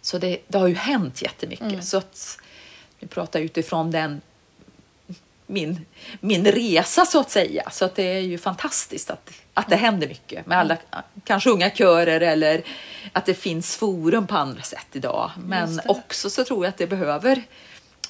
Så 0.02 0.18
det, 0.18 0.40
det, 0.48 0.58
har 0.58 0.68
ju 0.68 0.76
hänt 0.76 1.22
jättemycket. 1.22 1.66
Mm. 1.66 1.82
Så 1.82 1.98
att, 1.98 2.40
nu 3.00 3.08
pratar 3.08 3.40
utifrån 3.40 3.92
den 3.92 4.22
min, 5.48 5.86
min 6.20 6.46
resa 6.46 7.06
så 7.06 7.20
att 7.20 7.32
säga. 7.32 7.70
Så 7.70 7.86
att 7.86 7.96
det 7.96 8.04
är 8.04 8.22
ju 8.22 8.38
fantastiskt 8.38 9.10
att, 9.10 9.32
att 9.54 9.70
det 9.70 9.76
mm. 9.76 9.86
händer 9.86 10.08
mycket 10.08 10.46
med 10.46 10.58
alla 10.58 10.78
kanske 11.24 11.50
unga 11.50 11.70
körer 11.70 12.22
eller 12.22 12.64
att 13.12 13.26
det 13.26 13.34
finns 13.34 13.76
forum 13.76 14.28
på 14.28 14.36
andra 14.36 14.62
sätt 14.62 14.88
idag. 14.94 15.32
Men 15.38 15.80
också 15.86 16.30
så 16.30 16.44
tror 16.44 16.66
jag 16.66 16.70
att 16.70 16.78
det 16.78 16.88
behöver 16.88 17.44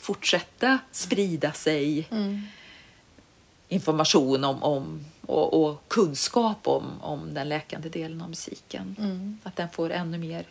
fortsätta 0.01 0.79
sprida 0.91 1.51
sig 1.51 2.07
mm. 2.11 2.41
information 3.67 4.43
om, 4.43 4.63
om 4.63 5.05
och, 5.21 5.63
och, 5.63 5.83
kunskap 5.87 6.67
om, 6.67 7.01
om 7.01 7.33
den 7.33 7.49
läkande 7.49 7.89
delen 7.89 8.21
av 8.21 8.29
musiken. 8.29 8.95
Mm. 8.99 9.37
Att 9.43 9.55
den 9.55 9.69
får 9.69 9.89
ännu 9.89 10.17
mer 10.17 10.45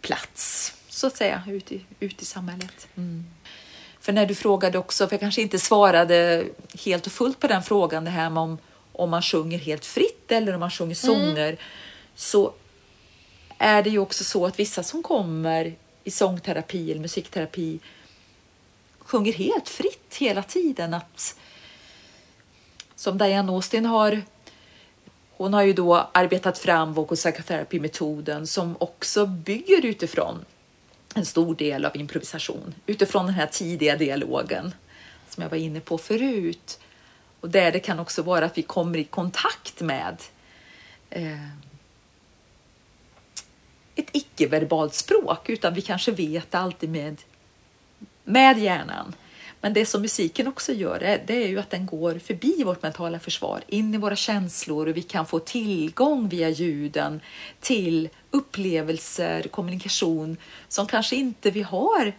plats 0.00 0.74
så 0.88 1.06
att 1.06 1.16
säga 1.16 1.42
ut 1.46 1.72
i, 1.72 1.84
ut 2.00 2.22
i 2.22 2.24
samhället. 2.24 2.88
Mm. 2.94 3.24
För 4.04 4.12
när 4.12 4.26
du 4.26 4.34
frågade 4.34 4.78
också, 4.78 5.06
för 5.06 5.14
jag 5.14 5.20
kanske 5.20 5.42
inte 5.42 5.58
svarade 5.58 6.44
helt 6.84 7.06
och 7.06 7.12
fullt 7.12 7.40
på 7.40 7.46
den 7.46 7.62
frågan, 7.62 8.04
det 8.04 8.10
här 8.10 8.30
med 8.30 8.42
om, 8.42 8.58
om 8.92 9.10
man 9.10 9.22
sjunger 9.22 9.58
helt 9.58 9.84
fritt 9.84 10.32
eller 10.32 10.54
om 10.54 10.60
man 10.60 10.70
sjunger 10.70 11.04
mm. 11.04 11.16
sånger, 11.16 11.46
mm. 11.46 11.56
så 12.14 12.52
är 13.58 13.82
det 13.82 13.90
ju 13.90 13.98
också 13.98 14.24
så 14.24 14.46
att 14.46 14.58
vissa 14.58 14.82
som 14.82 15.02
kommer 15.02 15.74
i 16.04 16.10
sångterapi 16.10 16.90
eller 16.90 17.00
musikterapi 17.00 17.78
sjunger 18.98 19.32
helt 19.32 19.68
fritt 19.68 20.14
hela 20.18 20.42
tiden. 20.42 20.94
Att, 20.94 21.36
som 22.94 23.18
Diane 23.18 23.52
Austin 23.52 23.86
har 23.86 24.22
hon 25.36 25.54
har 25.54 25.62
ju 25.62 25.72
då 25.72 26.10
arbetat 26.12 26.58
fram 26.58 26.92
vocal 26.92 27.16
psychotherapy-metoden 27.16 28.46
som 28.46 28.76
också 28.80 29.26
bygger 29.26 29.84
utifrån 29.84 30.44
en 31.14 31.24
stor 31.24 31.54
del 31.54 31.84
av 31.84 31.96
improvisation 31.96 32.74
utifrån 32.86 33.26
den 33.26 33.34
här 33.34 33.46
tidiga 33.46 33.96
dialogen 33.96 34.74
som 35.28 35.42
jag 35.42 35.50
var 35.50 35.56
inne 35.56 35.80
på 35.80 35.98
förut. 35.98 36.80
Och 37.40 37.50
där 37.50 37.72
det 37.72 37.80
kan 37.80 38.00
också 38.00 38.22
vara 38.22 38.44
att 38.44 38.58
vi 38.58 38.62
kommer 38.62 38.98
i 38.98 39.04
kontakt 39.04 39.80
med 39.80 40.16
eh, 41.10 41.48
ett 43.94 44.08
icke-verbalt 44.12 44.94
språk 44.94 45.48
utan 45.48 45.74
vi 45.74 45.82
kanske 45.82 46.12
vet 46.12 46.54
alltid 46.54 46.90
med, 46.90 47.16
med 48.24 48.58
hjärnan. 48.58 49.14
Men 49.64 49.72
det 49.72 49.86
som 49.86 50.02
musiken 50.02 50.48
också 50.48 50.72
gör 50.72 50.98
det 51.26 51.44
är 51.44 51.48
ju 51.48 51.58
att 51.58 51.70
den 51.70 51.86
går 51.86 52.18
förbi 52.18 52.62
vårt 52.64 52.82
mentala 52.82 53.18
försvar, 53.18 53.64
in 53.66 53.94
i 53.94 53.98
våra 53.98 54.16
känslor 54.16 54.88
och 54.88 54.96
vi 54.96 55.02
kan 55.02 55.26
få 55.26 55.38
tillgång 55.38 56.28
via 56.28 56.48
ljuden 56.48 57.20
till 57.60 58.08
upplevelser, 58.30 59.42
kommunikation 59.42 60.36
som 60.68 60.86
kanske 60.86 61.16
inte 61.16 61.50
vi 61.50 61.62
har, 61.62 62.12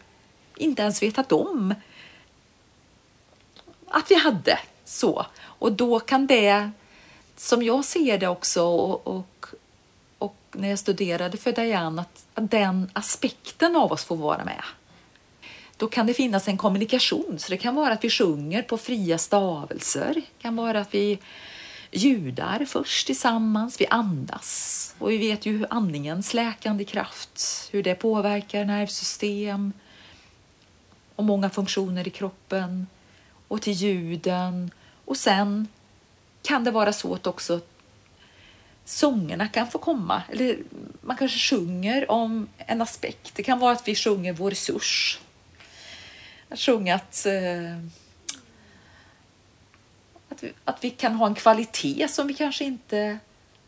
inte 0.58 0.82
ens 0.82 1.04
vetat 1.04 1.32
om 1.32 1.76
att 3.88 4.12
vi 4.12 4.16
hade. 4.16 4.60
så. 4.86 5.26
Och 5.42 5.72
då 5.72 6.00
kan 6.00 6.28
det, 6.28 6.72
som 7.36 7.64
jag 7.64 7.86
ser 7.86 8.18
det 8.18 8.28
också 8.28 8.64
och, 8.64 9.08
och, 9.08 9.46
och 10.18 10.38
när 10.52 10.70
jag 10.70 10.80
studerade 10.80 11.38
för 11.38 11.52
Diane, 11.52 12.02
att, 12.02 12.26
att 12.34 12.52
den 12.52 12.92
aspekten 12.94 13.76
av 13.76 13.92
oss 13.92 14.04
får 14.04 14.16
vara 14.16 14.46
med 14.46 14.64
då 15.78 15.88
kan 15.88 16.08
det 16.08 16.14
finnas 16.14 16.48
en 16.48 16.58
kommunikation. 16.58 17.40
Så 17.40 17.52
det 17.52 17.58
kan 17.58 17.76
vara 17.76 17.94
att 17.94 18.04
vi 18.04 18.10
sjunger 18.10 18.62
på 18.62 18.78
fria 18.78 19.18
stavelser. 19.18 20.14
Det 20.14 20.42
kan 20.42 20.56
vara 20.56 20.80
att 20.80 20.94
vi 20.94 21.20
ljudar 21.92 22.66
först 22.66 23.06
tillsammans, 23.06 23.82
vi 23.82 23.88
andas. 23.88 24.96
Och 25.00 25.12
vi 25.12 25.18
vet 25.18 25.46
ju 25.46 25.58
hur 25.58 25.68
andningens 25.70 26.34
läkande 26.34 26.84
kraft, 26.84 27.70
hur 27.72 27.84
det 27.84 27.96
påverkar 27.96 28.66
nervsystem 28.66 29.74
och 31.16 31.24
många 31.24 31.50
funktioner 31.50 32.08
i 32.08 32.12
kroppen 32.12 32.88
och 33.48 33.62
till 33.62 33.74
ljuden. 33.74 34.72
Och 35.06 35.18
sen 35.18 35.68
kan 36.42 36.64
det 36.64 36.72
vara 36.72 36.94
så 36.94 37.14
att 37.14 37.28
också 37.28 37.60
sångerna 38.86 39.48
kan 39.48 39.68
få 39.68 39.78
komma. 39.78 40.24
Eller 40.32 40.58
man 41.02 41.18
kanske 41.18 41.56
sjunger 41.56 42.12
om 42.12 42.48
en 42.58 42.82
aspekt. 42.82 43.36
Det 43.36 43.44
kan 43.44 43.60
vara 43.60 43.72
att 43.72 43.88
vi 43.88 43.96
sjunger 43.96 44.34
vår 44.34 44.52
sjunga 46.56 46.94
eh, 46.94 47.78
att, 50.30 50.44
vi, 50.44 50.54
att 50.66 50.84
vi 50.84 50.90
kan 50.90 51.14
ha 51.14 51.28
en 51.28 51.36
kvalitet 51.36 52.08
som 52.08 52.28
vi 52.28 52.34
kanske 52.34 52.64
inte 52.64 53.20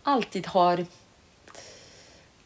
alltid 0.03 0.47
har 0.47 0.85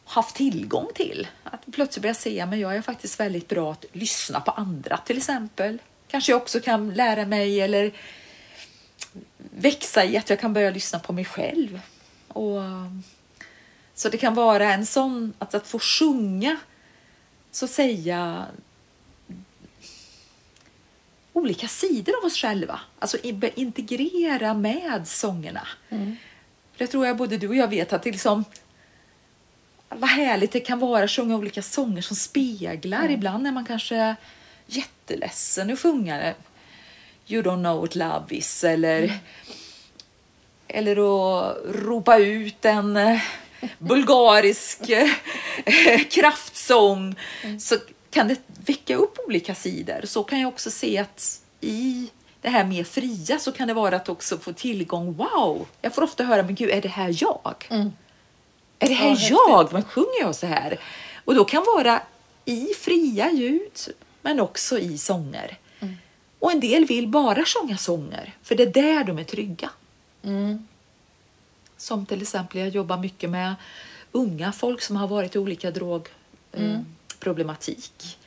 haft 0.04 0.36
tillgång 0.36 0.88
till. 0.94 1.28
Att 1.44 1.66
plötsligt 1.72 2.02
börja 2.02 2.14
se 2.14 2.46
men 2.46 2.60
jag 2.60 2.76
är 2.76 2.82
faktiskt 2.82 3.20
väldigt 3.20 3.48
bra 3.48 3.72
att 3.72 3.84
lyssna 3.92 4.40
på 4.40 4.50
andra 4.50 4.96
till 4.96 5.16
exempel. 5.16 5.78
Kanske 6.08 6.32
jag 6.32 6.42
också 6.42 6.60
kan 6.60 6.94
lära 6.94 7.26
mig 7.26 7.60
eller 7.60 7.92
växa 9.36 10.04
i 10.04 10.16
att 10.16 10.30
jag 10.30 10.40
kan 10.40 10.52
börja 10.52 10.70
lyssna 10.70 10.98
på 10.98 11.12
mig 11.12 11.24
själv. 11.24 11.80
Och, 12.28 12.60
så 13.94 14.08
det 14.08 14.18
kan 14.18 14.34
vara 14.34 14.72
en 14.72 14.86
sån, 14.86 15.34
att, 15.38 15.54
att 15.54 15.66
få 15.66 15.78
sjunga 15.78 16.56
så 17.50 17.64
att 17.64 17.70
säga 17.70 18.46
olika 21.32 21.68
sidor 21.68 22.14
av 22.18 22.24
oss 22.24 22.36
själva. 22.36 22.80
Alltså 22.98 23.18
integrera 23.54 24.54
med 24.54 25.08
sångerna. 25.08 25.68
Mm. 25.88 26.16
Det 26.76 26.86
tror 26.86 27.06
jag 27.06 27.16
både 27.16 27.38
du 27.38 27.48
och 27.48 27.56
jag 27.56 27.68
vet 27.68 27.92
att 27.92 28.02
det 28.02 28.12
liksom 28.12 28.44
vad 29.88 30.10
härligt 30.10 30.52
det 30.52 30.60
kan 30.60 30.78
vara 30.78 31.04
att 31.04 31.10
sjunga 31.10 31.36
olika 31.36 31.62
sånger 31.62 32.02
som 32.02 32.16
speglar. 32.16 33.00
Mm. 33.00 33.12
Ibland 33.12 33.46
är 33.46 33.52
man 33.52 33.64
kanske 33.64 34.16
jätteledsen 34.66 35.70
och 35.70 35.80
sjunga 35.80 36.34
You 37.26 37.42
don't 37.42 37.62
know 37.62 37.80
what 37.80 37.94
love 37.94 38.24
is 38.28 38.64
eller, 38.64 39.02
mm. 39.02 39.16
eller 40.68 40.92
att 40.92 41.56
ropa 41.74 42.18
ut 42.18 42.64
en 42.64 42.96
eh, 42.96 43.20
bulgarisk 43.78 44.88
eh, 44.88 45.08
kraftsång. 46.10 47.14
Mm. 47.42 47.60
Så 47.60 47.76
kan 48.12 48.28
det 48.28 48.40
väcka 48.66 48.96
upp 48.96 49.18
olika 49.26 49.54
sidor. 49.54 50.00
Så 50.04 50.24
kan 50.24 50.40
jag 50.40 50.48
också 50.48 50.70
se 50.70 50.98
att 50.98 51.40
i 51.60 52.10
det 52.40 52.48
här 52.48 52.64
mer 52.64 52.84
fria 52.84 53.38
så 53.38 53.52
kan 53.52 53.68
det 53.68 53.74
vara 53.74 53.96
att 53.96 54.08
också 54.08 54.38
få 54.38 54.52
tillgång. 54.52 55.14
Wow! 55.16 55.66
Jag 55.80 55.94
får 55.94 56.02
ofta 56.02 56.24
höra, 56.24 56.42
men 56.42 56.54
gud, 56.54 56.70
är 56.70 56.82
det 56.82 56.88
här 56.88 57.16
jag? 57.22 57.66
Mm. 57.70 57.92
Är 58.78 58.88
det 58.88 58.94
här 58.94 59.16
ja, 59.30 59.46
jag? 59.48 59.72
Men 59.72 59.84
sjunger 59.84 60.20
jag 60.20 60.34
så 60.34 60.46
här? 60.46 60.80
Och 61.24 61.34
då 61.34 61.44
kan 61.44 61.64
vara 61.76 62.02
i 62.44 62.66
fria 62.80 63.30
ljud, 63.30 63.78
men 64.22 64.40
också 64.40 64.78
i 64.78 64.98
sånger. 64.98 65.58
Mm. 65.80 65.96
Och 66.38 66.52
en 66.52 66.60
del 66.60 66.84
vill 66.84 67.08
bara 67.08 67.44
sjunga 67.44 67.76
sånger, 67.76 68.34
för 68.42 68.54
det 68.54 68.62
är 68.62 68.72
där 68.72 69.04
de 69.04 69.18
är 69.18 69.24
trygga. 69.24 69.70
Mm. 70.22 70.68
Som 71.76 72.06
till 72.06 72.22
exempel, 72.22 72.60
jag 72.60 72.68
jobbar 72.68 72.96
mycket 72.96 73.30
med 73.30 73.54
unga 74.12 74.52
folk 74.52 74.82
som 74.82 74.96
har 74.96 75.08
varit 75.08 75.34
i 75.34 75.38
olika 75.38 75.70
drog 75.70 76.08
mm 76.52 76.84
problematik. 77.22 78.18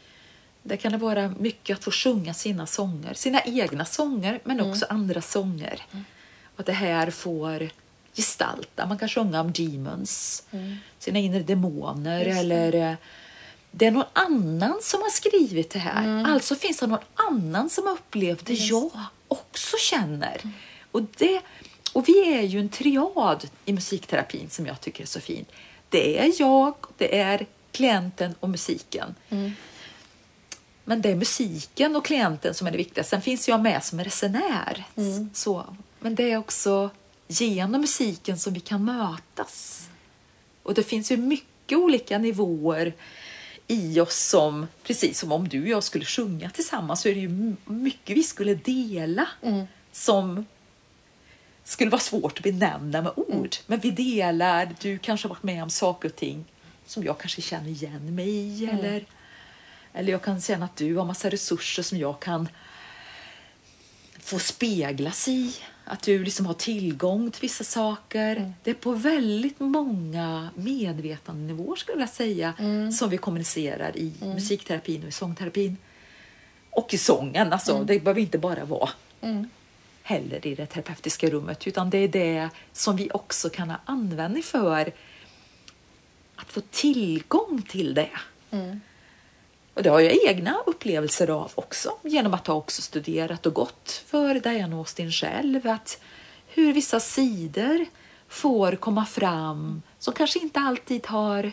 Där 0.64 0.76
kan 0.76 0.92
det 0.92 0.98
vara 0.98 1.34
mycket 1.40 1.78
att 1.78 1.84
få 1.84 1.92
sjunga 1.92 2.34
sina 2.34 2.68
sånger, 2.68 3.14
sina 3.14 3.42
egna 3.42 3.86
sånger 3.86 4.40
men 4.44 4.60
mm. 4.60 4.72
också 4.72 4.86
andra 4.90 5.22
sånger. 5.22 5.82
Mm. 5.92 6.06
Att 6.56 6.66
det 6.66 6.74
här 6.74 7.12
får 7.12 7.70
gestalta. 8.14 8.86
Man 8.86 8.98
kan 8.98 9.10
sjunga 9.10 9.42
om 9.42 9.52
demons, 9.52 10.44
mm. 10.52 10.76
sina 11.00 11.20
inre 11.20 11.44
demoner 11.44 12.26
eller 12.26 12.76
eh, 12.76 12.96
det 13.78 13.86
är 13.86 13.92
någon 13.92 14.12
annan 14.14 14.80
som 14.82 15.02
har 15.02 15.10
skrivit 15.10 15.70
det 15.70 15.80
här. 15.80 16.04
Mm. 16.04 16.26
Alltså 16.26 16.56
finns 16.56 16.80
det 16.80 16.88
någon 16.88 17.00
annan 17.16 17.70
som 17.70 17.86
har 17.86 17.94
upplevt 17.94 18.46
det 18.46 18.54
yes. 18.54 18.70
jag 18.70 18.92
också 19.28 19.78
känner. 19.78 20.40
Mm. 20.44 20.54
Och, 20.92 21.02
det, 21.18 21.42
och 21.94 22.08
vi 22.08 22.34
är 22.34 22.42
ju 22.42 22.60
en 22.60 22.70
triad 22.70 23.50
i 23.66 23.74
musikterapin 23.74 24.50
som 24.50 24.66
jag 24.66 24.82
tycker 24.82 25.04
är 25.04 25.08
så 25.08 25.20
fin. 25.20 25.46
Det 25.90 26.20
är 26.20 26.32
jag, 26.40 26.74
det 26.98 27.20
är 27.20 27.46
klienten 27.76 28.36
och 28.40 28.50
musiken. 28.50 29.16
Mm. 29.30 29.52
Men 30.84 31.02
det 31.02 31.10
är 31.12 31.16
musiken 31.16 31.96
och 31.96 32.06
klienten 32.06 32.54
som 32.54 32.68
är 32.68 32.72
det 32.72 32.78
viktiga. 32.78 33.04
Sen 33.04 33.22
finns 33.22 33.48
jag 33.48 33.62
med 33.62 33.84
som 33.84 34.04
resenär. 34.04 34.86
Mm. 34.96 35.30
Så, 35.34 35.76
men 36.00 36.16
det 36.16 36.32
är 36.32 36.38
också 36.38 36.90
genom 37.28 37.82
musiken 37.82 38.40
som 38.40 38.54
vi 38.54 38.60
kan 38.60 38.86
mötas. 38.86 39.88
Och 40.64 40.74
det 40.74 40.84
finns 40.84 41.12
ju 41.12 41.18
mycket 41.18 41.78
olika 41.78 42.18
nivåer 42.18 42.94
i 43.68 44.00
oss 44.00 44.16
som, 44.30 44.68
precis 44.84 45.20
som 45.20 45.32
om 45.32 45.48
du 45.48 45.62
och 45.62 45.68
jag 45.68 45.84
skulle 45.84 46.06
sjunga 46.06 46.50
tillsammans, 46.50 47.02
så 47.02 47.10
är 47.10 47.14
det 47.16 47.22
ju 47.22 47.56
mycket 47.66 48.18
vi 48.18 48.24
skulle 48.24 48.56
dela 48.56 49.28
Mm. 49.42 49.66
som 49.92 50.46
skulle 51.64 51.90
vara 51.92 52.02
svårt 52.02 52.38
att 52.38 52.44
benämna 52.44 53.02
med 53.02 53.12
ord. 53.16 53.30
Mm. 53.32 53.50
Men 53.68 53.80
vi 53.80 53.92
delar, 53.92 54.76
du 54.82 54.98
kanske 54.98 55.28
har 55.28 55.36
varit 55.36 55.44
med 55.44 55.64
om 55.64 55.70
saker 55.70 56.10
och 56.10 56.16
ting 56.16 56.46
som 56.86 57.04
jag 57.04 57.18
kanske 57.18 57.42
känner 57.42 57.70
igen 57.70 58.16
mig 58.16 58.30
i. 58.30 58.64
Mm. 58.66 58.80
Eller, 58.80 59.06
eller 59.94 60.12
jag 60.12 60.22
kan 60.22 60.42
känna 60.42 60.66
att 60.66 60.76
du 60.76 60.96
har 60.96 61.06
massa 61.06 61.30
resurser 61.30 61.84
som 61.84 61.98
jag 61.98 62.20
kan 62.20 62.50
få 64.20 64.40
speglas 64.40 65.28
i. 65.28 65.56
Att 65.88 66.02
du 66.04 66.24
liksom 66.24 66.46
har 66.46 66.54
tillgång 66.54 67.32
till 67.32 67.42
vissa 67.42 67.64
saker. 67.64 68.36
Mm. 68.36 68.54
Det 68.64 68.70
är 68.70 68.74
på 68.74 68.92
väldigt 68.92 69.60
många 69.60 70.50
medvetandenivåer 70.56 71.76
skulle 71.76 72.00
jag 72.00 72.10
säga 72.10 72.54
Mm. 72.60 72.92
som 72.92 73.10
vi 73.10 73.18
kommunicerar 73.18 73.98
i 73.98 74.14
musikterapin 74.22 75.02
och 75.04 75.10
i 75.10 75.12
sångterapin. 75.12 75.78
Och 76.70 76.94
i 76.94 76.98
sången. 76.98 77.54
Alltså, 77.54 77.84
Det 77.84 78.00
behöver 78.00 78.22
inte 78.22 78.38
bara 78.38 78.66
vara 78.66 78.90
Mm. 79.22 79.50
heller 80.04 80.48
i 80.48 80.56
det 80.56 80.66
terapeutiska 80.66 81.30
rummet 81.30 81.68
utan 81.68 81.90
det 81.90 81.98
är 81.98 82.08
det 82.08 82.50
som 82.74 82.96
vi 82.96 83.10
också 83.14 83.50
kan 83.50 83.70
ha 83.70 83.78
användning 83.86 84.44
för 84.44 84.92
att 86.36 86.52
få 86.52 86.62
tillgång 86.72 87.62
till 87.70 87.94
det. 87.94 88.10
Mm. 88.52 88.82
Och 89.74 89.84
det 89.84 89.90
har 89.90 90.00
jag 90.00 90.28
egna 90.28 90.58
upplevelser 90.66 91.30
av 91.30 91.52
också 91.56 91.98
genom 92.04 92.34
att 92.34 92.48
ha 92.48 92.56
också 92.56 92.82
studerat 92.82 93.46
och 93.46 93.54
gått 93.54 94.04
för 94.08 94.36
Diana 94.36 94.76
Austin 94.76 95.12
själv. 95.12 95.68
Att 95.68 96.02
hur 96.48 96.74
vissa 96.74 97.00
sidor 97.00 97.86
får 98.28 98.76
komma 98.76 99.06
fram 99.06 99.82
som 100.00 100.14
kanske 100.14 100.40
inte 100.40 100.60
alltid 100.60 101.08
har 101.08 101.52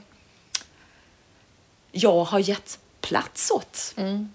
jag 1.92 2.24
har 2.24 2.38
gett 2.38 2.78
plats 3.00 3.50
åt. 3.50 3.94
Mm. 3.96 4.32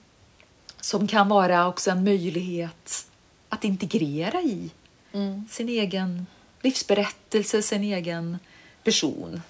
Som 0.82 1.08
kan 1.08 1.30
vara 1.30 1.68
också 1.68 1.92
en 1.92 2.04
möjlighet 2.04 3.08
att 3.50 3.64
integrera 3.64 4.42
i 4.42 4.72
Mm. 5.12 5.48
sin 5.50 5.70
egen 5.70 6.28
livsberättelse, 6.62 7.62
sin 7.62 7.84
egen 7.84 8.38
person. 8.84 9.42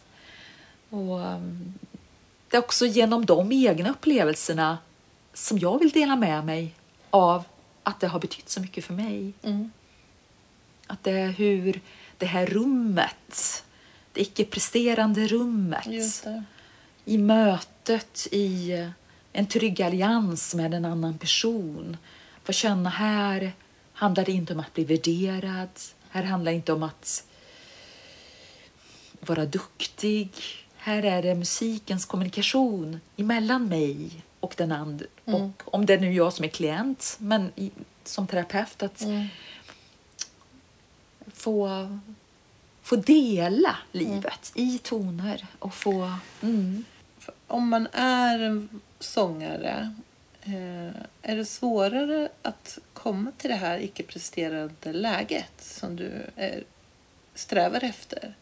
Och 0.89 1.19
um, 1.19 1.73
det 2.49 2.57
är 2.57 2.61
också 2.61 2.85
genom 2.85 3.25
de 3.25 3.51
egna 3.51 3.89
upplevelserna 3.89 4.77
som 5.33 5.59
jag 5.59 5.79
vill 5.79 5.89
dela 5.89 6.15
med 6.15 6.45
mig 6.45 6.73
av 7.09 7.43
att 7.83 7.99
det 7.99 8.07
har 8.07 8.19
betytt 8.19 8.49
så 8.49 8.61
mycket 8.61 8.85
för 8.85 8.93
mig. 8.93 9.33
Mm. 9.43 9.71
Att 10.87 11.03
det 11.03 11.11
är 11.11 11.29
hur 11.29 11.81
det 12.17 12.25
här 12.25 12.45
rummet, 12.45 13.63
det 14.13 14.21
icke-presterande 14.21 15.27
rummet, 15.27 16.25
i 17.05 17.17
mötet 17.17 18.27
i 18.31 18.71
en 19.33 19.47
trygg 19.47 19.81
allians 19.81 20.55
med 20.55 20.73
en 20.73 20.85
annan 20.85 21.17
person. 21.17 21.97
Få 22.43 22.51
känna 22.51 22.89
här 22.89 23.51
handlar 23.93 24.25
det 24.25 24.31
inte 24.31 24.53
om 24.53 24.59
att 24.59 24.73
bli 24.73 24.83
värderad. 24.83 25.69
Här 26.09 26.23
handlar 26.23 26.51
det 26.51 26.55
inte 26.55 26.73
om 26.73 26.83
att 26.83 27.23
vara 29.19 29.45
duktig. 29.45 30.29
Här 30.87 31.03
är 31.03 31.21
det 31.21 31.35
musikens 31.35 32.05
kommunikation 32.05 32.99
emellan 33.17 33.67
mig 33.67 34.11
och 34.39 34.53
den 34.57 34.71
andra. 34.71 35.05
Mm. 35.25 35.41
Och 35.41 35.73
om 35.73 35.85
det 35.85 35.93
är 35.93 35.99
nu 35.99 36.13
jag 36.13 36.33
som 36.33 36.45
är 36.45 36.49
klient, 36.49 37.17
men 37.19 37.51
i, 37.55 37.71
som 38.03 38.27
terapeut 38.27 38.83
att 38.83 39.01
Mm. 39.01 39.27
få, 41.27 41.87
få 42.81 42.95
dela 42.95 43.77
livet 43.91 44.51
i 44.55 44.77
toner 44.77 45.47
och 45.59 45.73
få... 45.73 46.13
Mm. 46.41 46.83
Om 47.47 47.69
man 47.69 47.87
är 47.93 48.39
en 48.39 48.81
sångare, 48.99 49.95
eh, 50.41 51.01
är 51.21 51.35
det 51.35 51.45
svårare 51.45 52.29
att 52.41 52.79
komma 52.93 53.31
till 53.37 53.49
det 53.49 53.55
här 53.55 53.79
icke-presterande 53.79 54.93
läget 54.93 55.53
som 55.59 55.95
du 55.95 56.11
är, 56.35 56.63
strävar 57.33 57.83
efter? 57.83 58.35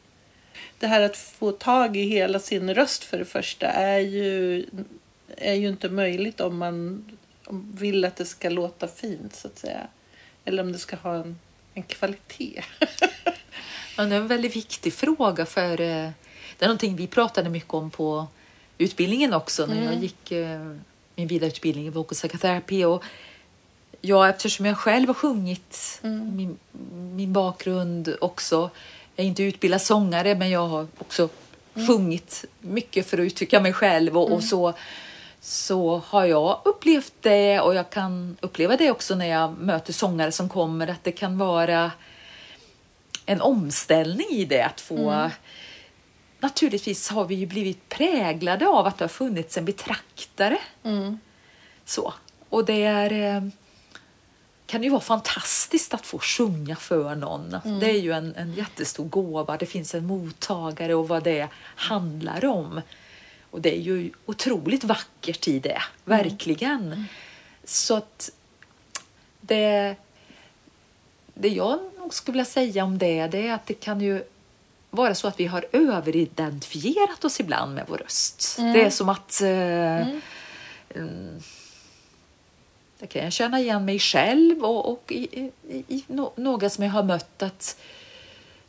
Det 0.80 0.88
här 0.88 1.02
att 1.02 1.18
få 1.18 1.52
tag 1.52 1.98
i 1.98 2.04
hela 2.04 2.39
sin 2.39 2.74
röst 2.74 3.04
för 3.04 3.18
det 3.18 3.26
första 3.26 3.68
är 3.68 4.00
ju, 4.00 4.65
är 5.38 5.54
ju 5.54 5.70
inte 5.70 5.89
möjligt 5.89 6.41
om 6.41 6.58
man 6.58 7.06
vill 7.74 8.06
att 8.06 8.15
det 8.15 8.26
ska 8.26 8.50
låta 8.50 8.88
fint 8.88 9.36
så 9.36 9.48
att 9.48 9.58
säga. 9.58 9.88
Eller 10.46 10.63
om 10.63 10.72
det 10.72 10.78
ska 10.78 10.96
ha 10.96 11.15
en, 11.15 11.39
en 11.74 11.84
kvalitet. 11.84 12.63
Ja, 13.98 14.04
det 14.04 14.15
är 14.15 14.20
en 14.20 14.28
väldigt 14.28 14.56
viktig 14.56 14.94
fråga 14.94 15.46
för 15.46 15.82
eh, 15.82 16.10
det 16.58 16.65
är 16.65 16.68
någonting 16.68 16.96
vi 16.96 17.08
pratade 17.08 17.50
mycket 17.50 17.74
om 17.74 17.91
på 17.91 18.28
utbildningen 18.78 19.34
också 19.34 19.65
när 19.65 19.86
jag 19.86 19.96
gick 19.96 20.32
eh, 20.32 20.76
min 21.15 21.28
vidareutbildning 21.28 21.88
i 21.88 21.89
vocal 21.89 22.15
psychotherapy. 22.15 22.86
Och 22.86 23.04
ja, 24.02 24.30
eftersom 24.30 24.65
jag 24.65 24.78
själv 24.78 25.08
har 25.08 25.13
sjungit 25.13 26.00
min, 26.34 26.58
min 27.15 27.34
bakgrund 27.34 28.15
också. 28.22 28.70
Jag 29.15 29.23
är 29.23 29.28
inte 29.28 29.43
utbildad 29.43 29.82
sångare 29.82 30.36
men 30.36 30.49
jag 30.49 30.67
har 30.67 30.88
också 30.97 31.30
sjungit 31.88 32.45
mycket 32.60 33.08
för 33.08 33.17
att 33.17 33.25
uttrycka 33.25 33.60
mig 33.60 33.73
själv 33.73 34.17
och, 34.17 34.32
och 34.32 34.43
så 34.43 34.73
så 35.41 36.01
har 36.06 36.25
jag 36.25 36.62
upplevt 36.65 37.13
det 37.21 37.60
och 37.60 37.75
jag 37.75 37.89
kan 37.89 38.38
uppleva 38.41 38.78
det 38.78 38.91
också 38.91 39.15
när 39.15 39.25
jag 39.25 39.58
möter 39.58 39.93
sångare 39.93 40.32
som 40.32 40.49
kommer 40.49 40.88
att 40.88 41.04
det 41.04 41.12
kan 41.12 41.38
vara 41.38 41.91
en 43.25 43.41
omställning 43.41 44.28
i 44.30 44.45
det 44.45 44.62
att 44.62 44.82
få 44.82 45.30
Naturligtvis 46.39 47.10
har 47.10 47.25
vi 47.25 47.36
ju 47.36 47.45
blivit 47.45 47.89
präglade 47.89 48.67
av 48.67 48.86
att 48.86 48.97
det 48.97 49.04
har 49.04 49.10
funnits 49.10 49.58
en 49.58 49.65
betraktare. 49.65 50.58
Mm. 50.84 51.19
Så. 51.86 52.13
Och 52.49 52.65
det 52.65 52.84
är, 52.84 53.51
kan 54.67 54.84
ju 54.84 54.89
vara 54.89 55.01
fantastiskt 55.01 55.93
att 55.93 56.06
få 56.06 56.19
sjunga 56.19 56.75
för 56.75 57.15
någon. 57.15 57.56
Det 57.80 57.89
är 57.89 57.99
ju 57.99 58.12
en, 58.12 58.36
en 58.36 58.54
jättestor 58.54 59.06
gåva. 59.06 59.58
Det 59.58 59.65
finns 59.65 59.95
en 59.95 60.06
mottagare 60.06 60.95
och 60.95 61.08
vad 61.08 61.23
det 61.23 61.47
handlar 61.75 62.45
om. 62.45 62.82
Och 63.51 63.62
det 63.62 63.78
är 63.78 63.82
ju 63.82 64.12
otroligt 64.25 64.84
vackert 64.84 65.47
i 65.47 65.60
det, 65.60 65.82
verkligen. 66.06 67.06
Så 67.63 67.95
att 67.95 68.32
det, 69.41 69.95
det 71.34 71.49
jag 71.49 71.80
nog 71.97 72.13
skulle 72.13 72.34
vilja 72.34 72.45
säga 72.45 72.84
om 72.84 72.97
det, 72.97 73.28
det 73.28 73.47
är 73.47 73.54
att 73.54 73.65
det 73.65 73.73
kan 73.73 74.01
ju 74.01 74.23
vara 74.89 75.15
så 75.15 75.28
att 75.28 75.39
vi 75.39 75.45
har 75.45 75.65
överidentifierat 75.71 77.25
oss 77.25 77.39
ibland 77.39 77.75
med 77.75 77.86
vår 77.88 77.97
röst. 77.97 78.58
Det 78.58 78.86
är 78.86 78.89
som 78.89 79.10
att 79.10 79.41
eh, 79.41 79.47
mm, 79.47 80.21
det 80.93 81.64
kan 83.08 83.24
jag 83.24 83.34
känna 83.34 83.60
igen 83.60 83.86
mig 83.86 84.00
själv 84.00 84.63
och, 84.63 84.91
och 84.91 85.12
i, 85.12 85.52
i, 85.70 85.84
i 85.88 86.04
no, 86.08 86.34
några 86.36 86.70
som 86.70 86.84
jag 86.84 86.91
har 86.91 87.04
mött 87.04 87.44
att 87.44 87.78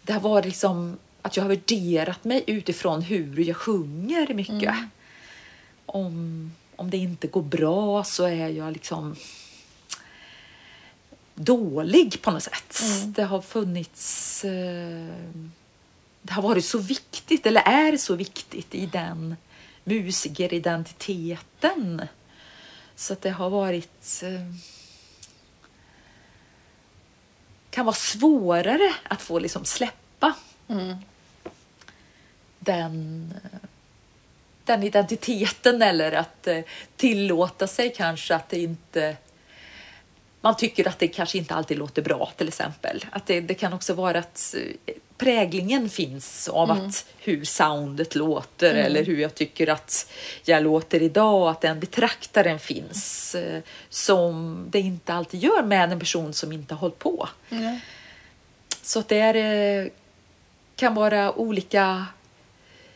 det 0.02 0.12
har 0.12 0.20
varit 0.20 0.44
liksom 0.44 0.98
att 1.22 1.36
jag 1.36 1.44
har 1.44 1.48
värderat 1.48 2.24
mig 2.24 2.44
utifrån 2.46 3.02
hur 3.02 3.40
jag 3.40 3.56
sjunger 3.56 4.34
mycket. 4.34 4.74
Om, 5.86 6.52
om 6.76 6.90
det 6.90 6.96
inte 6.96 7.26
går 7.26 7.42
bra 7.42 8.04
så 8.04 8.24
är 8.24 8.48
jag 8.48 8.72
liksom 8.72 9.16
dålig 11.34 12.22
på 12.22 12.30
något 12.30 12.42
sätt. 12.42 12.80
Det 13.06 13.22
har 13.22 13.40
funnits 13.40 14.44
eh, 14.44 15.06
det 16.26 16.32
har 16.32 16.42
varit 16.42 16.64
så 16.64 16.78
viktigt, 16.78 17.46
eller 17.46 17.60
är 17.60 17.96
så 17.96 18.14
viktigt 18.14 18.74
i 18.74 18.86
den 18.86 19.36
musikeridentiteten. 19.84 22.02
Så 22.96 23.12
att 23.12 23.22
det 23.22 23.30
har 23.30 23.50
varit... 23.50 24.22
Eh, 24.22 24.52
kan 27.70 27.86
vara 27.86 27.96
svårare 27.96 28.94
att 29.08 29.22
få 29.22 29.38
liksom 29.38 29.64
släppa 29.64 30.34
Mm. 30.68 30.96
den, 32.58 33.34
eh, 33.44 33.68
den 34.64 34.82
identiteten 34.82 35.82
eller 35.82 36.12
att 36.12 36.46
eh, 36.46 36.60
tillåta 36.96 37.66
sig 37.66 37.92
kanske 37.96 38.34
att 38.34 38.48
det 38.48 38.60
inte 38.60 39.16
man 40.46 40.56
tycker 40.56 40.88
att 40.88 40.98
det 40.98 41.08
kanske 41.08 41.38
inte 41.38 41.54
alltid 41.54 41.78
låter 41.78 42.02
bra 42.02 42.32
till 42.36 42.48
exempel. 42.48 43.04
Att 43.10 43.26
det, 43.26 43.40
det 43.40 43.54
kan 43.54 43.72
också 43.72 43.94
vara 43.94 44.18
att 44.18 44.54
eh, 44.86 44.94
präglingen 45.18 45.90
finns 45.90 46.48
av 46.48 46.70
att 46.70 47.06
hur 47.18 47.44
soundet 47.44 48.14
låter 48.14 48.74
eller 48.74 49.04
hur 49.04 49.20
jag 49.20 49.34
tycker 49.34 49.66
att 49.66 50.10
jag 50.44 50.62
låter 50.62 51.02
idag, 51.02 51.48
att 51.48 51.60
den 51.60 51.80
betraktaren 51.80 52.58
finns 52.58 53.34
eh, 53.34 53.62
som 53.88 54.58
det 54.70 54.80
inte 54.80 55.14
alltid 55.14 55.42
gör 55.42 55.62
med 55.62 55.92
en 55.92 55.98
person 55.98 56.32
som 56.32 56.52
inte 56.52 56.74
har 56.74 56.80
hållit 56.80 56.98
på. 56.98 57.28
Så 58.82 58.98
att 58.98 59.08
det 59.08 59.18
är, 59.18 59.34
eh, 59.84 59.88
kan 60.76 60.94
vara 60.94 61.38
olika 61.38 62.06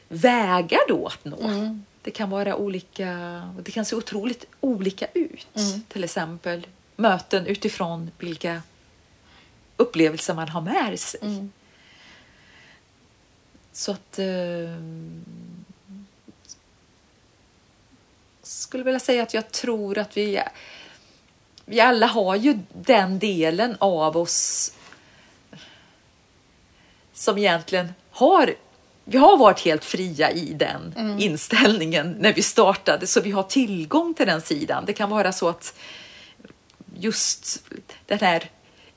vägar 0.09 0.80
då 0.88 1.07
att 1.07 1.24
nå. 1.24 1.40
Mm. 1.40 1.84
Det 2.03 2.11
kan 2.11 2.30
vara 2.30 2.57
olika, 2.57 3.42
det 3.62 3.70
kan 3.70 3.84
se 3.84 3.96
otroligt 3.96 4.46
olika 4.61 5.07
ut. 5.14 5.46
Till 5.88 6.05
exempel 6.05 6.66
möten 7.01 7.46
utifrån 7.46 8.11
vilka 8.18 8.62
upplevelser 9.76 10.34
man 10.34 10.48
har 10.48 10.61
med 10.61 11.01
sig. 11.01 11.20
Mm. 11.22 11.53
Så 13.72 13.92
att... 13.92 14.18
Eh, 14.18 14.26
skulle 18.42 18.84
vilja 18.84 19.01
säga 19.01 19.22
att 19.22 19.34
jag 19.34 19.51
tror 19.51 19.98
att 19.98 20.16
vi, 20.16 20.42
vi 21.64 21.80
alla 21.80 22.07
har 22.07 22.36
ju 22.36 22.59
den 22.72 23.18
delen 23.18 23.76
av 23.78 24.16
oss 24.16 24.72
som 27.12 27.38
egentligen 27.38 27.92
har 28.11 28.55
vi 29.05 29.18
har 29.18 29.36
varit 29.36 29.61
helt 29.61 29.84
fria 29.84 30.30
i 30.30 30.53
den 30.53 30.94
mm. 30.96 31.18
inställningen 31.18 32.16
när 32.18 32.32
vi 32.32 32.42
startade, 32.42 33.07
så 33.07 33.20
vi 33.20 33.30
har 33.30 33.42
tillgång 33.42 34.14
till 34.14 34.26
den 34.26 34.40
sidan. 34.40 34.84
Det 34.84 34.92
kan 34.92 35.11
vara 35.11 35.32
så 35.32 35.48
att 35.48 35.74
just 37.01 37.64
den 38.07 38.18
här 38.18 38.51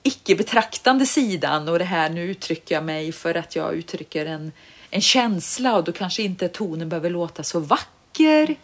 icke-betraktande 0.04 1.06
sidan 1.06 1.70
och 1.70 1.80
det 1.80 1.86
här 1.86 2.10
nu 2.10 2.22
uttrycker 2.24 2.76
jag 2.76 2.84
mig 2.84 3.12
för 3.12 3.36
att 3.36 3.56
jag 3.56 3.74
uttrycker 3.74 4.26
en, 4.26 4.52
en 4.90 5.02
känsla 5.02 5.76
och 5.76 5.84
då 5.84 5.92
kanske 5.92 6.24
inte 6.24 6.48
tonen 6.48 6.90
behöver 6.90 7.10
låta 7.10 7.44
så 7.44 7.60
vacker. 7.60 8.56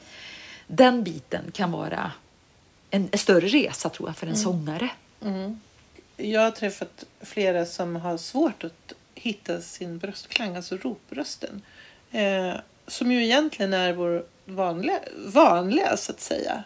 Den 0.68 1.04
biten 1.04 1.52
kan 1.52 1.72
vara 1.72 2.12
en, 2.90 3.10
en 3.12 3.20
större 3.20 3.48
resa 3.48 3.90
tror 3.90 4.10
jag 4.10 4.18
för 4.18 4.28
en 4.28 4.34
mm. 4.34 4.44
sångare. 4.44 4.90
Mm. 5.22 5.60
Jag 6.18 6.42
har 6.42 6.52
träffat 6.52 7.06
flera 7.22 7.66
som 7.66 7.96
har 7.96 8.18
svårt 8.18 8.64
att 8.64 8.94
hitta 9.16 9.62
sin 9.62 9.98
bröstklang, 9.98 10.56
alltså 10.56 10.78
roprösten. 10.78 11.62
Eh, 12.12 12.54
som 12.88 13.12
ju 13.12 13.24
egentligen 13.24 13.74
är 13.74 13.94
vår 13.94 14.26
vanliga, 14.46 15.00
vanliga 15.26 15.98
så 15.98 16.12
att 16.12 16.22
säga. 16.22 16.64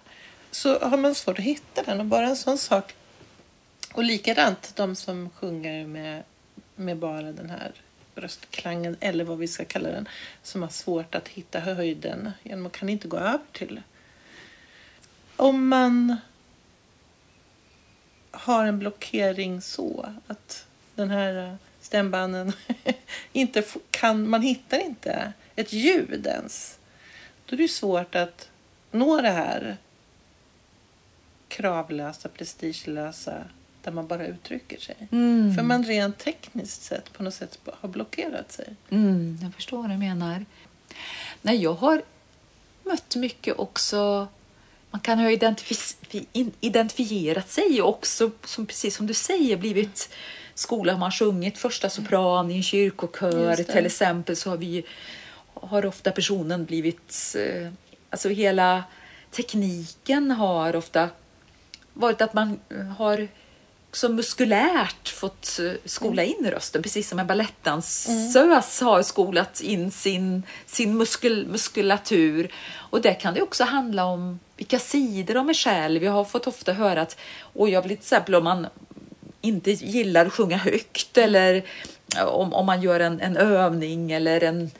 Så 0.54 0.80
har 0.80 0.97
man 0.97 1.16
svårt 1.16 1.39
att 1.39 1.45
hitta 1.45 1.84
den 1.84 1.99
och 1.99 2.06
bara 2.06 2.28
en 2.28 2.36
sån 2.36 2.58
sak. 2.58 2.95
Och 3.93 4.04
likadant 4.04 4.76
de 4.76 4.95
som 4.95 5.30
sjunger 5.30 5.88
med, 5.88 6.24
med 6.76 6.97
bara 6.97 7.32
den 7.32 7.49
här 7.49 7.72
bröstklangen 8.16 8.97
eller 8.99 9.24
vad 9.24 9.38
vi 9.38 9.47
ska 9.47 9.66
kalla 9.66 9.89
den. 9.89 10.10
Som 10.43 10.62
har 10.62 10.70
svårt 10.70 11.16
att 11.16 11.28
hitta 11.28 11.60
höjden. 11.60 12.32
Man 12.43 12.70
kan 12.70 12.89
inte 12.89 13.08
gå 13.08 13.18
över 13.18 13.39
till 13.51 13.82
Om 15.36 15.68
man 15.68 16.18
har 18.32 18.66
en 18.66 18.80
blockering 18.80 19.62
så 19.62 20.14
att 20.28 20.66
den 20.95 21.10
här 21.10 21.58
stämbanden 21.82 22.54
inte 23.34 23.64
kan, 23.91 24.30
man 24.30 24.41
hittar 24.41 24.80
inte 24.80 25.34
ett 25.56 25.74
ljud 25.74 26.28
ens. 26.28 26.80
Då 27.45 27.56
är 27.56 27.58
det 27.58 27.68
svårt 27.68 28.16
att 28.16 28.49
nå 28.91 29.22
det 29.22 29.32
här 29.32 29.78
kravlösa, 31.56 32.30
prestigelösa 32.30 33.43
där 33.82 33.91
man 33.91 34.08
bara 34.08 34.28
uttrycker 34.28 34.80
sig. 34.80 34.95
Mm. 35.12 35.56
För 35.56 35.64
man 35.64 35.84
rent 35.84 36.18
tekniskt 36.18 36.84
sett 36.84 37.14
på 37.14 37.24
något 37.24 37.34
sätt 37.34 37.60
har 37.66 37.89
blockerat 37.89 38.51
sig. 38.51 38.76
Mm, 38.89 39.38
jag 39.41 39.54
förstår 39.54 39.82
vad 39.82 39.89
du 39.89 39.97
menar. 39.97 40.45
Nej, 41.41 41.64
jag 41.64 41.74
har 41.74 42.01
mött 42.84 43.16
mycket 43.16 43.60
också 43.60 44.28
man 44.93 44.99
kan 44.99 45.20
ha 45.20 45.32
identif 45.32 45.95
identifierat 46.62 47.49
sig 47.49 47.82
och 47.82 47.89
också, 47.89 48.32
som, 48.45 48.66
precis 48.66 48.95
som 48.95 49.08
du 49.08 49.14
säger, 49.14 49.58
blivit 49.58 50.10
skola 50.56 50.91
har 50.93 50.99
man 50.99 51.12
sjungit 51.12 51.58
första 51.58 51.89
sopran 51.89 52.51
i 52.51 52.56
en 52.56 52.64
kyrkokör 52.64 53.56
till 53.56 53.86
exempel 53.86 54.36
så 54.36 54.49
har 54.49 54.58
vi 54.58 54.86
har 55.54 55.86
ofta 55.86 56.12
personen 56.12 56.66
blivit, 56.66 57.36
eh, 57.38 57.72
alltså 58.10 58.30
hela 58.30 58.84
tekniken 59.32 60.32
har 60.32 60.76
ofta 60.76 61.10
varit 61.93 62.21
att 62.21 62.33
man 62.33 62.59
har 62.97 63.27
så 63.95 64.09
muskulärt 64.09 65.09
fått 65.09 65.59
eh, 65.59 65.71
skola 65.85 66.23
in 66.23 66.51
rösten, 66.51 66.83
precis 66.83 67.09
som 67.09 67.19
en 67.19 67.27
balettdansös 67.27 68.35
mm. 68.35 68.87
har 68.87 69.03
skolat 69.03 69.61
in 69.61 69.91
sin, 69.91 70.43
sin 70.65 70.97
muskel, 70.97 71.47
muskulatur. 71.47 72.51
Och 72.75 73.01
det 73.01 73.13
kan 73.13 73.33
det 73.33 73.41
också 73.41 73.63
handla 73.63 74.05
om 74.05 74.39
vilka 74.57 74.79
sidor 74.79 75.37
av 75.37 75.45
mig 75.45 75.55
själv. 75.55 76.03
Jag 76.03 76.11
har 76.11 76.25
fått 76.25 76.47
ofta 76.47 76.73
höra 76.73 77.01
att, 77.01 77.17
och 77.39 77.69
jag 77.69 77.81
vill 77.81 77.89
till 77.89 77.97
exempel 77.97 78.35
om 78.35 78.43
man 78.43 78.67
inte 79.41 79.71
gillar 79.71 80.25
att 80.25 80.33
sjunga 80.33 80.57
högt 80.57 81.17
eller 81.17 81.63
om, 82.27 82.53
om 82.53 82.65
man 82.65 82.81
gör 82.81 82.99
en, 82.99 83.21
en 83.21 83.37
övning 83.37 84.11
eller 84.11 84.43
en... 84.43 84.71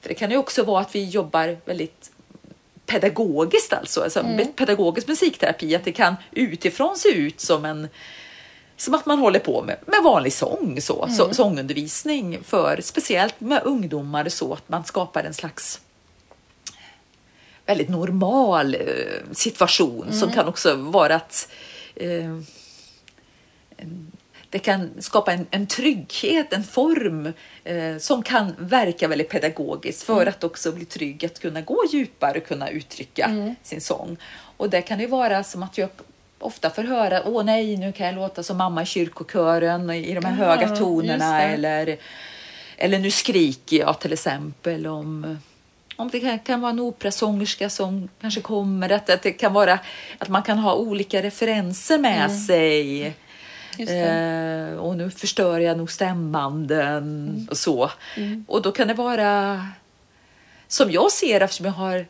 För 0.00 0.08
det 0.08 0.14
kan 0.14 0.30
ju 0.30 0.36
också 0.36 0.62
vara 0.62 0.80
att 0.80 0.94
vi 0.94 1.04
jobbar 1.04 1.56
väldigt 1.64 2.10
pedagogiskt 2.88 3.72
alltså, 3.72 4.02
alltså 4.02 4.20
mm. 4.20 4.52
pedagogisk 4.52 5.08
musikterapi, 5.08 5.74
att 5.74 5.84
det 5.84 5.92
kan 5.92 6.16
utifrån 6.30 6.96
se 6.96 7.08
ut 7.08 7.40
som 7.40 7.64
en 7.64 7.88
som 8.76 8.94
att 8.94 9.06
man 9.06 9.18
håller 9.18 9.38
på 9.38 9.62
med, 9.62 9.76
med 9.86 10.02
vanlig 10.04 10.32
sång, 10.32 10.80
så, 10.80 11.04
mm. 11.04 11.16
så, 11.16 11.34
sångundervisning 11.34 12.38
för 12.44 12.80
speciellt 12.82 13.40
med 13.40 13.62
ungdomar 13.64 14.28
så 14.28 14.52
att 14.52 14.68
man 14.68 14.84
skapar 14.84 15.24
en 15.24 15.34
slags 15.34 15.80
väldigt 17.66 17.88
normal 17.88 18.74
eh, 18.74 19.32
situation 19.32 20.02
mm. 20.02 20.18
som 20.18 20.32
kan 20.32 20.48
också 20.48 20.74
vara 20.74 21.14
att 21.14 21.48
eh, 21.94 22.38
det 24.50 24.58
kan 24.58 24.90
skapa 24.98 25.32
en, 25.32 25.46
en 25.50 25.66
trygghet, 25.66 26.52
en 26.52 26.64
form 26.64 27.32
eh, 27.64 27.98
som 27.98 28.22
kan 28.22 28.54
verka 28.58 29.08
väldigt 29.08 29.28
pedagogiskt 29.28 30.02
för 30.02 30.22
mm. 30.22 30.28
att 30.28 30.44
också 30.44 30.72
bli 30.72 30.84
trygg 30.84 31.24
att 31.24 31.40
kunna 31.40 31.60
gå 31.60 31.84
djupare 31.92 32.38
och 32.38 32.46
kunna 32.46 32.70
uttrycka 32.70 33.24
mm. 33.24 33.54
sin 33.62 33.80
sång. 33.80 34.16
Och 34.56 34.70
det 34.70 34.82
kan 34.82 35.00
ju 35.00 35.06
vara 35.06 35.44
som 35.44 35.62
att 35.62 35.78
jag 35.78 35.88
ofta 36.38 36.70
får 36.70 36.82
höra, 36.82 37.22
åh 37.24 37.44
nej, 37.44 37.76
nu 37.76 37.92
kan 37.92 38.06
jag 38.06 38.14
låta 38.14 38.42
som 38.42 38.56
mamma 38.56 38.82
i 38.82 38.86
kyrkokören 38.86 39.90
i 39.90 40.14
de 40.14 40.24
här 40.24 40.44
ja, 40.44 40.46
höga 40.46 40.76
tonerna 40.76 41.42
eller, 41.42 41.96
eller 42.76 42.98
nu 42.98 43.10
skriker 43.10 43.76
jag 43.76 44.00
till 44.00 44.12
exempel 44.12 44.86
om 44.86 45.38
om 45.96 46.08
det 46.08 46.20
kan, 46.20 46.38
kan 46.38 46.60
vara 46.60 46.70
en 46.70 46.80
operasångerska 46.80 47.70
som 47.70 48.08
kanske 48.20 48.40
kommer, 48.40 48.92
att, 48.92 49.10
att 49.10 49.22
det 49.22 49.32
kan 49.32 49.52
vara 49.52 49.78
att 50.18 50.28
man 50.28 50.42
kan 50.42 50.58
ha 50.58 50.74
olika 50.74 51.22
referenser 51.22 51.98
med 51.98 52.24
mm. 52.24 52.38
sig. 52.38 53.14
Eh, 53.80 54.78
och 54.78 54.96
nu 54.96 55.10
förstör 55.10 55.60
jag 55.60 55.78
nog 55.78 55.90
stämbanden 55.90 57.28
mm. 57.28 57.48
och 57.50 57.58
så. 57.58 57.90
Mm. 58.16 58.44
Och 58.48 58.62
då 58.62 58.72
kan 58.72 58.88
det 58.88 58.94
vara, 58.94 59.66
som 60.68 60.90
jag 60.90 61.12
ser 61.12 61.40
eftersom 61.40 61.66
jag 61.66 61.72
har, 61.72 62.06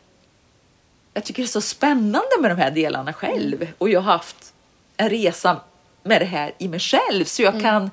jag 1.13 1.23
tycker 1.23 1.43
det 1.43 1.45
är 1.45 1.47
så 1.47 1.61
spännande 1.61 2.39
med 2.39 2.51
de 2.51 2.57
här 2.57 2.71
delarna 2.71 3.13
själv 3.13 3.61
mm. 3.61 3.73
och 3.77 3.89
jag 3.89 4.01
har 4.01 4.11
haft 4.11 4.53
en 4.97 5.09
resa 5.09 5.59
med 6.03 6.21
det 6.21 6.25
här 6.25 6.51
i 6.57 6.67
mig 6.67 6.79
själv 6.79 7.25
så 7.25 7.41
jag 7.41 7.53
mm. 7.53 7.63
kan 7.63 7.89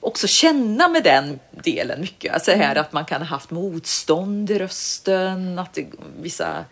också 0.00 0.26
känna 0.26 0.88
med 0.88 1.04
den 1.04 1.38
delen 1.50 2.00
mycket. 2.00 2.34
Alltså 2.34 2.50
här 2.50 2.70
mm. 2.70 2.80
att 2.80 2.92
man 2.92 3.04
kan 3.04 3.20
ha 3.20 3.28
haft 3.28 3.50
motstånd 3.50 4.50
i 4.50 4.58
rösten, 4.58 5.58
att 5.58 5.74
det, 5.74 5.86
vissa 6.20 6.64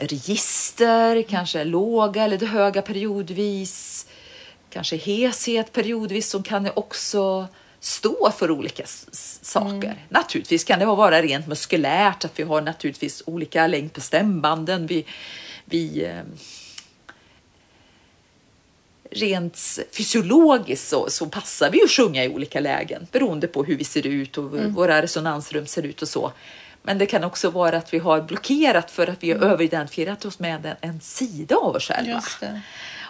register 0.00 1.22
kanske 1.22 1.60
är 1.60 1.64
låga 1.64 2.24
eller 2.24 2.46
höga 2.46 2.82
periodvis 2.82 4.06
kanske 4.74 4.96
heshet 4.96 5.72
periodvis 5.72 6.30
som 6.30 6.42
kan 6.42 6.70
också 6.74 7.48
stå 7.80 8.30
för 8.30 8.50
olika 8.50 8.82
saker. 9.42 9.88
Mm. 9.88 9.96
Naturligtvis 10.08 10.64
kan 10.64 10.78
det 10.78 10.86
vara 10.86 11.22
rent 11.22 11.46
muskulärt, 11.46 12.24
att 12.24 12.38
vi 12.38 12.42
har 12.42 12.60
naturligtvis 12.60 13.22
olika 13.26 13.66
längd 13.66 13.92
på 13.92 14.00
stämbanden. 14.00 14.86
Vi, 14.86 15.04
vi, 15.64 16.04
eh, 16.04 16.22
rent 19.10 19.58
fysiologiskt 19.92 20.88
så, 20.88 21.10
så, 21.10 21.26
passar 21.26 21.70
vi 21.70 21.82
att 21.82 21.90
sjunga 21.90 22.24
i 22.24 22.28
olika 22.28 22.60
lägen 22.60 23.06
beroende 23.12 23.46
på 23.46 23.64
hur 23.64 23.76
vi 23.76 23.84
ser 23.84 24.06
ut 24.06 24.38
och 24.38 24.58
mm. 24.58 24.74
våra 24.74 25.02
resonansrum 25.02 25.66
ser 25.66 25.82
ut 25.82 26.02
och 26.02 26.08
så. 26.08 26.32
Men 26.82 26.98
det 26.98 27.06
kan 27.06 27.24
också 27.24 27.50
vara 27.50 27.76
att 27.76 27.94
vi 27.94 27.98
har 27.98 28.20
blockerat 28.20 28.90
för 28.90 29.06
att 29.06 29.22
vi 29.22 29.30
har 29.30 29.36
mm. 29.36 29.50
överidentifierat 29.50 30.24
oss 30.24 30.38
med 30.38 30.66
en, 30.66 30.90
en 30.90 31.00
sida 31.00 31.56
av 31.56 31.76
oss 31.76 31.84
själva. 31.84 32.22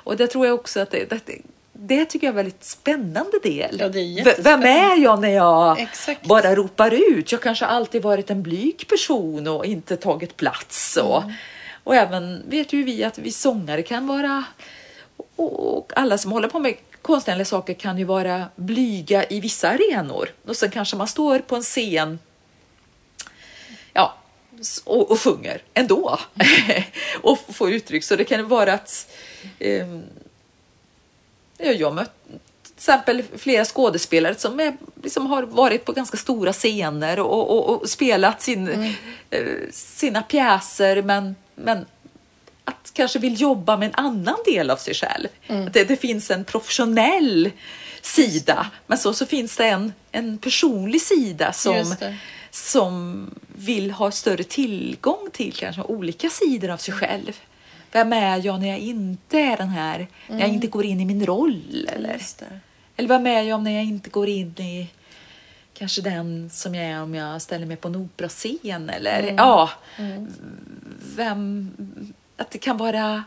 Och 0.05 0.17
det 0.17 0.27
tror 0.27 0.47
jag 0.47 0.55
också 0.55 0.81
att 0.81 0.91
det, 0.91 1.11
det, 1.11 1.39
det 1.73 2.05
tycker 2.05 2.27
jag 2.27 2.35
är 2.35 2.39
en 2.39 2.45
väldigt 2.45 2.65
spännande 2.65 3.39
del. 3.43 3.77
Ja, 3.81 3.87
är 3.87 4.43
Vem 4.43 4.63
är 4.63 5.03
jag 5.03 5.21
när 5.21 5.29
jag 5.29 5.81
Exakt. 5.81 6.27
bara 6.27 6.55
ropar 6.55 6.91
ut? 6.91 7.33
Jag 7.33 7.41
kanske 7.41 7.67
alltid 7.67 8.03
varit 8.03 8.31
en 8.31 8.43
blyg 8.43 8.89
person 8.89 9.49
och 9.49 9.67
inte 9.67 9.97
tagit 9.97 10.37
plats. 10.37 10.97
Och, 10.97 11.23
mm. 11.23 11.35
och 11.85 11.95
även 11.95 12.43
vet 12.49 12.73
ju 12.73 12.83
vi 12.83 13.05
att 13.05 13.19
vi 13.19 13.33
sångare 13.33 13.83
kan 13.83 14.07
vara 14.07 14.45
och 15.37 15.93
alla 15.97 16.19
som 16.19 16.33
håller 16.33 16.49
på 16.49 16.59
med 16.59 16.75
konstnärliga 17.03 17.45
saker 17.45 17.75
kan 17.75 17.99
ju 17.99 18.05
vara 18.05 18.45
blyga 18.57 19.25
i 19.25 19.41
vissa 19.41 19.69
arenor 19.69 20.29
och 20.47 20.57
sen 20.57 20.71
kanske 20.71 20.97
man 20.97 21.09
står 21.09 21.39
på 21.39 21.57
en 21.57 21.63
scen 21.63 22.19
och, 24.85 25.11
och 25.11 25.21
sjunger 25.21 25.63
ändå 25.75 26.21
och 27.23 27.39
får 27.55 27.73
uttryck. 27.73 28.05
Så 28.05 28.17
det 28.17 28.25
kan 28.25 28.49
vara 28.49 28.73
att 28.73 29.11
um, 29.61 30.03
jag 31.59 31.87
har 31.87 31.95
mött 31.95 32.15
till 32.65 32.93
exempel 32.93 33.23
flera 33.37 33.65
skådespelare 33.65 34.35
som 34.35 34.61
är, 34.61 34.77
liksom 35.03 35.27
har 35.27 35.43
varit 35.43 35.85
på 35.85 35.93
ganska 35.93 36.17
stora 36.17 36.53
scener 36.53 37.21
och, 37.21 37.51
och, 37.51 37.83
och 37.83 37.89
spelat 37.89 38.43
sin, 38.43 38.69
mm. 38.69 38.93
eh, 39.31 39.47
sina 39.71 40.23
pjäser 40.23 41.03
men, 41.03 41.35
men 41.55 41.87
att 42.65 42.91
kanske 42.93 43.19
vill 43.19 43.41
jobba 43.41 43.77
med 43.77 43.87
en 43.89 44.05
annan 44.05 44.37
del 44.45 44.71
av 44.71 44.77
sig 44.77 44.95
själv. 44.95 45.29
Mm. 45.47 45.67
Att 45.67 45.73
det, 45.73 45.85
det, 45.85 45.97
finns 45.97 46.31
en 46.31 46.45
professionell 46.45 47.51
sida 48.03 48.71
men 48.87 48.99
så, 48.99 49.15
så 49.15 49.27
finns 49.27 49.57
det 49.57 49.67
en, 49.67 49.93
en 50.13 50.39
personlig 50.39 51.01
sida 51.01 51.53
som, 51.53 51.97
som 52.55 53.31
vill 53.47 53.91
ha 53.91 54.11
större 54.11 54.45
tillgång 54.45 55.29
till 55.33 55.53
kanske 55.53 55.83
olika 55.83 56.29
sidor 56.31 56.71
av 56.71 56.77
sig 56.77 56.95
själv. 56.95 57.41
Vem 57.93 58.13
är 58.13 58.47
jag 58.47 58.61
när 58.61 58.69
jag 58.69 58.79
inte 58.79 59.39
är 59.39 59.57
den 59.57 59.69
här, 59.69 60.07
när 60.29 60.41
jag 60.41 60.49
inte 60.49 60.67
går 60.67 60.85
in 60.85 61.01
i 61.01 61.05
min 61.05 61.27
roll? 61.27 61.89
Eller, 61.93 62.21
eller 62.97 63.09
vem 63.09 63.27
är 63.27 63.43
jag 63.43 63.63
när 63.63 63.71
jag 63.71 63.85
inte 63.85 64.11
går 64.11 64.29
in 64.29 64.61
i 64.61 64.89
kanske 65.75 66.03
den 66.03 66.51
som 66.51 66.75
jag 66.75 66.85
är 66.85 67.03
om 67.03 67.15
jag 67.15 67.43
ställer 67.43 67.67
mig 67.67 67.77
på 67.77 67.89
en 67.89 67.97
operascen? 67.97 68.91
Eller 68.91 69.35
ja, 69.37 69.71
vem, 71.17 71.71
att 72.37 72.51
det 72.51 72.59
kan 72.59 72.77
vara 72.77 73.25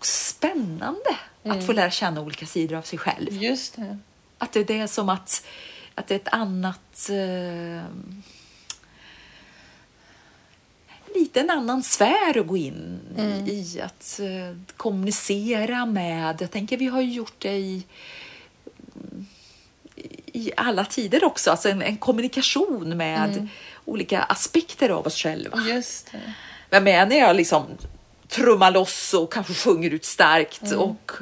spännande 0.00 1.16
att 1.42 1.66
få 1.66 1.72
lära 1.72 1.90
känna 1.90 2.20
olika 2.20 2.46
sidor 2.46 2.76
av 2.76 2.82
sig 2.82 2.98
själv. 2.98 3.32
Just 3.32 3.76
det. 3.76 3.98
Att 4.38 4.52
det 4.52 4.70
är 4.70 4.86
som 4.86 5.08
att, 5.08 5.46
att 5.98 6.06
det 6.06 6.14
är 6.14 6.18
ett 6.18 6.34
annat... 6.34 7.10
Eh, 7.10 7.84
lite 11.14 11.40
en 11.40 11.50
annan 11.50 11.82
sfär 11.82 12.38
att 12.38 12.46
gå 12.46 12.56
in 12.56 13.00
i. 13.46 13.80
Att 13.80 14.20
eh, 14.20 14.56
kommunicera 14.76 15.86
med. 15.86 16.36
Jag 16.40 16.50
tänker 16.50 16.76
vi 16.76 16.86
har 16.86 17.00
ju 17.00 17.12
gjort 17.12 17.34
det 17.38 17.56
i, 17.56 17.82
i 20.26 20.52
alla 20.56 20.84
tider 20.84 21.24
också. 21.24 21.50
Alltså 21.50 21.68
en, 21.68 21.82
en 21.82 21.96
kommunikation 21.96 22.96
med 22.96 23.48
olika 23.84 24.22
aspekter 24.22 24.90
av 24.90 25.06
oss 25.06 25.16
själva. 25.16 25.58
Just 25.58 26.12
det. 26.12 26.32
Vem 26.70 26.86
är 26.86 27.06
när 27.06 27.18
jag 27.18 27.36
liksom 27.36 27.64
trummar 28.28 28.70
loss 28.70 29.14
och 29.14 29.32
kanske 29.32 29.54
sjunger 29.54 29.90
ut 29.90 30.04
starkt 30.04 30.72
och, 30.72 31.12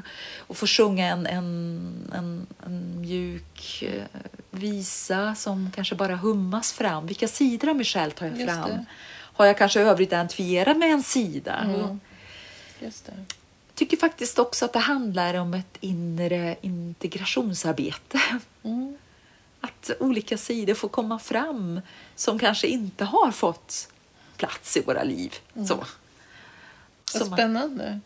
och 0.47 0.57
får 0.57 0.67
sjunga 0.67 1.07
en, 1.07 1.27
en, 1.27 2.11
en, 2.15 2.47
en 2.67 3.01
mjuk 3.01 3.83
eh, 3.83 4.05
visa 4.51 5.35
som 5.35 5.71
kanske 5.75 5.95
bara 5.95 6.17
hummas 6.17 6.73
fram. 6.73 7.07
Vilka 7.07 7.29
sidor 7.29 7.69
av 7.69 7.77
mig 7.77 7.85
själv 7.85 8.11
tar 8.11 8.27
jag 8.27 8.41
Just 8.41 8.53
fram? 8.53 8.71
det. 8.71 8.85
Har 9.13 9.47
jag 9.47 9.59
kanske 9.59 9.81
övrigt 9.81 10.09
identifierat 10.09 10.77
med 10.77 10.91
en 10.91 11.03
sida? 11.03 11.67
Och 11.75 11.97
Just 12.85 13.07
det. 13.07 13.25
Tycker 13.75 13.97
faktiskt 13.97 14.39
också 14.39 14.65
att 14.65 14.73
det 14.73 14.79
handlar 14.79 15.35
om 15.35 15.55
ett 15.55 15.77
inre 15.81 16.57
integrationsarbete. 16.61 18.21
Mm. 18.63 18.97
Att 19.61 19.91
olika 20.01 20.39
sidor 20.39 20.75
får 20.75 20.89
komma 20.89 21.19
fram 21.19 21.81
som 22.15 22.39
kanske 22.39 22.67
inte 22.67 23.05
har 23.05 23.31
fått 23.31 23.89
plats 24.37 24.77
i 24.77 24.81
våra 24.81 25.03
liv. 25.03 25.35
Så. 25.69 25.85
Vad 27.15 27.27
spännande. 27.27 28.01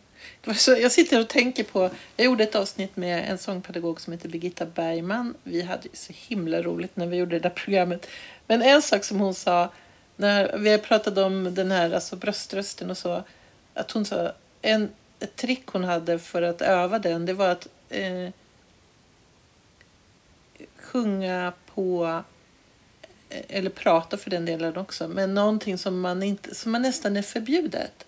Så, 0.55 0.70
jag 0.70 0.93
sitter 0.93 1.20
och 1.20 1.28
tänker 1.28 1.64
på, 1.64 1.91
jag 2.16 2.24
gjorde 2.24 2.45
ett 2.45 2.55
avsnitt 2.55 2.97
med 2.97 3.30
en 3.30 3.38
sångpedagog 3.38 4.01
som 4.01 4.12
heter 4.12 4.28
Birgitta 4.28 4.66
Bergman. 4.66 5.34
Vi 5.43 5.62
hade 5.62 5.82
ju 5.82 5.91
så 5.93 6.12
himla 6.16 6.62
roligt 6.62 6.97
när 6.97 7.07
vi 7.07 7.16
gjorde 7.16 7.36
det 7.36 7.49
där 7.49 7.51
programmet. 7.51 8.07
Men 8.47 8.62
en 8.62 8.82
sak 8.82 9.05
som 9.05 9.20
hon 9.20 9.34
sa, 9.34 9.72
när 10.16 10.59
vi 10.59 10.78
pratade 10.78 11.22
om 11.22 11.55
den 11.55 11.70
här 11.70 11.91
alltså 11.91 12.16
bröströsten 12.16 12.91
och 12.91 12.99
så, 12.99 13.22
att 13.74 13.91
hon 13.91 14.05
sa, 14.05 14.32
en, 14.62 14.88
ett 15.18 15.36
trick 15.36 15.66
hon 15.66 15.84
hade 15.84 16.18
för 16.18 16.43
att 16.43 16.62
öva 16.62 16.99
den, 16.99 17.26
det 17.26 17.32
var 17.32 17.49
att 17.49 17.68
eh, 17.88 18.28
sjunga 20.76 21.53
på 21.74 22.22
eh, 23.28 23.45
eller 23.49 23.70
prata 23.70 24.16
för 24.16 24.30
den 24.30 24.45
delen 24.45 24.76
också, 24.76 25.09
men 25.09 25.34
någonting 25.34 25.78
som 25.78 26.01
man, 26.01 26.22
inte, 26.22 26.55
som 26.55 26.72
man 26.72 26.82
nästan 26.82 27.16
är 27.16 27.22
förbjudet. 27.22 28.07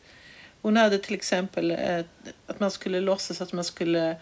Hon 0.63 0.77
hade 0.77 0.99
till 0.99 1.15
exempel 1.15 1.71
eh, 1.71 2.05
att 2.47 2.61
man 2.61 2.71
skulle 2.71 3.01
låtsas 3.01 3.41
att 3.41 3.53
man 3.53 3.65
skulle 3.65 4.17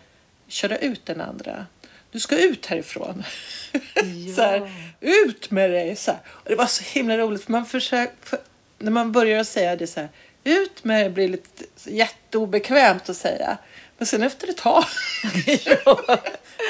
köra 0.49 0.77
ut 0.77 1.07
den 1.07 1.21
andra. 1.21 1.67
Du 2.13 2.21
ska 2.21 2.39
ut 2.39 2.67
härifrån. 2.67 3.25
så 4.37 4.43
här, 4.43 4.71
ut 5.01 5.51
med 5.51 5.71
dig! 5.71 5.97
Så 5.97 6.11
här. 6.11 6.21
Och 6.27 6.49
det 6.49 6.55
var 6.55 6.67
så 6.67 6.85
himla 6.85 7.19
roligt 7.19 7.45
för 7.45 7.53
man 7.53 7.67
försöker, 7.67 8.15
för, 8.23 8.39
när 8.79 8.91
man 8.91 9.13
börjar 9.13 9.45
säga 9.45 9.77
det 9.77 9.87
så 9.87 10.01
här, 10.01 10.09
ut 10.45 10.85
med 10.85 11.01
dig 11.01 11.11
blir 11.11 11.29
lite 11.29 11.65
jätteobekvämt 11.85 13.09
att 13.09 13.17
säga. 13.17 13.59
Men 13.99 14.07
sen 14.07 14.23
efter 14.23 14.49
ett 14.49 14.57
tag 14.57 14.85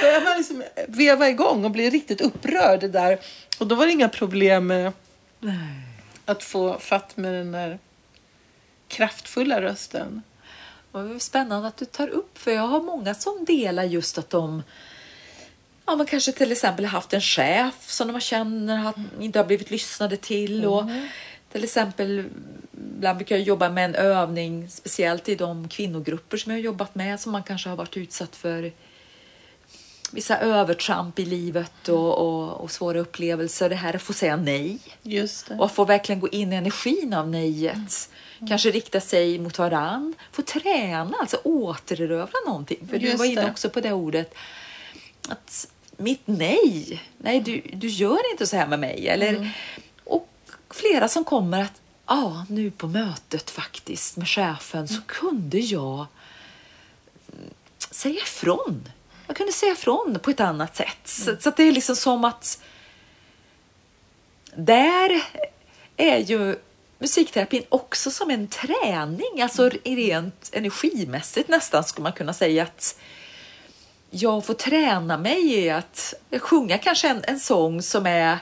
börjar 0.02 0.24
man 0.24 0.36
liksom 0.36 0.62
veva 0.88 1.28
igång 1.28 1.64
och 1.64 1.70
bli 1.70 1.90
riktigt 1.90 2.20
upprörd 2.20 2.90
där. 2.90 3.18
Och 3.58 3.66
då 3.66 3.74
var 3.74 3.86
det 3.86 3.92
inga 3.92 4.08
problem 4.08 4.66
med 4.66 4.92
att 6.24 6.42
få 6.42 6.78
fatt 6.78 7.16
med 7.16 7.34
den 7.34 7.52
där 7.52 7.78
kraftfulla 8.90 9.62
rösten. 9.62 10.22
Det 10.92 10.98
är 10.98 11.18
spännande 11.18 11.68
att 11.68 11.76
du 11.76 11.84
tar 11.84 12.08
upp, 12.08 12.38
för 12.38 12.50
jag 12.50 12.66
har 12.66 12.80
många 12.80 13.14
som 13.14 13.44
delar 13.44 13.84
just 13.84 14.18
att 14.18 14.30
de 14.30 14.62
Ja, 15.86 15.96
man 15.96 16.06
kanske 16.06 16.32
till 16.32 16.52
exempel 16.52 16.84
har 16.84 16.92
haft 16.92 17.12
en 17.12 17.20
chef 17.20 17.74
som 17.90 18.12
de 18.12 18.20
känner 18.20 18.88
att 18.88 18.96
inte 19.20 19.38
har 19.38 19.46
blivit 19.46 19.70
lyssnade 19.70 20.16
till. 20.16 20.66
Och 20.66 20.84
till 21.52 21.64
exempel, 21.64 22.24
ibland 22.96 23.18
brukar 23.18 23.36
jag 23.36 23.44
jobba 23.44 23.68
med 23.68 23.84
en 23.84 23.94
övning, 23.94 24.68
speciellt 24.68 25.28
i 25.28 25.34
de 25.34 25.68
kvinnogrupper 25.68 26.36
som 26.36 26.52
jag 26.52 26.58
har 26.58 26.64
jobbat 26.64 26.94
med, 26.94 27.20
som 27.20 27.32
man 27.32 27.42
kanske 27.42 27.68
har 27.68 27.76
varit 27.76 27.96
utsatt 27.96 28.36
för 28.36 28.72
vissa 30.12 30.38
övertramp 30.38 31.18
i 31.18 31.24
livet 31.24 31.88
och, 31.88 32.18
och, 32.18 32.60
och 32.60 32.70
svåra 32.70 33.00
upplevelser. 33.00 33.68
Det 33.68 33.76
här 33.76 33.96
att 33.96 34.02
få 34.02 34.12
säga 34.12 34.36
nej. 34.36 34.78
Just 35.02 35.48
det. 35.48 35.54
Och 35.54 35.64
att 35.64 35.72
få 35.72 35.84
verkligen 35.84 36.20
gå 36.20 36.28
in 36.28 36.52
i 36.52 36.56
energin 36.56 37.14
av 37.14 37.28
nejet. 37.28 38.10
Kanske 38.48 38.70
rikta 38.70 39.00
sig 39.00 39.38
mot 39.38 39.58
varann. 39.58 40.14
Få 40.32 40.42
träna, 40.42 41.16
alltså 41.20 41.36
återerövra 41.44 42.38
någonting. 42.46 42.88
För 42.90 42.98
du 42.98 43.06
Just 43.06 43.18
var 43.18 43.26
inne 43.26 43.40
det. 43.40 43.50
också 43.50 43.70
på 43.70 43.80
det 43.80 43.92
ordet. 43.92 44.34
Att 45.28 45.68
mitt 45.96 46.22
nej, 46.24 47.02
nej 47.18 47.40
du, 47.40 47.62
du 47.72 47.88
gör 47.88 48.30
inte 48.32 48.46
så 48.46 48.56
här 48.56 48.66
med 48.66 48.78
mig. 48.78 49.08
Eller, 49.08 49.50
Och 50.04 50.28
flera 50.70 51.08
som 51.08 51.24
kommer 51.24 51.62
att, 51.62 51.80
ja 52.06 52.46
nu 52.48 52.70
på 52.70 52.86
mötet 52.86 53.50
faktiskt 53.50 54.16
med 54.16 54.28
chefen 54.28 54.88
så 54.88 55.00
kunde 55.06 55.58
jag 55.58 56.06
mm, 57.32 57.50
säga 57.90 58.20
ifrån. 58.22 58.88
Jag 59.26 59.36
kunde 59.36 59.52
säga 59.52 59.72
ifrån 59.72 60.18
på 60.22 60.30
ett 60.30 60.40
annat 60.40 60.76
sätt. 60.76 60.98
Så, 61.04 61.36
så 61.40 61.48
att 61.48 61.56
det 61.56 61.62
är 61.62 61.72
liksom 61.72 61.96
som 61.96 62.24
att 62.24 62.62
där 64.54 65.22
är 65.96 66.18
ju 66.18 66.56
musikterapin 67.00 67.62
också 67.68 68.10
som 68.10 68.30
en 68.30 68.48
träning, 68.48 69.42
alltså 69.42 69.70
rent 69.84 70.50
energimässigt 70.52 71.48
nästan 71.48 71.84
skulle 71.84 72.02
man 72.02 72.12
kunna 72.12 72.32
säga 72.32 72.62
att 72.62 72.98
jag 74.10 74.44
får 74.44 74.54
träna 74.54 75.18
mig 75.18 75.54
i 75.54 75.70
att 75.70 76.14
sjunga 76.38 76.78
kanske 76.78 77.08
en, 77.08 77.22
en 77.24 77.40
sång 77.40 77.82
som 77.82 78.06
är 78.06 78.38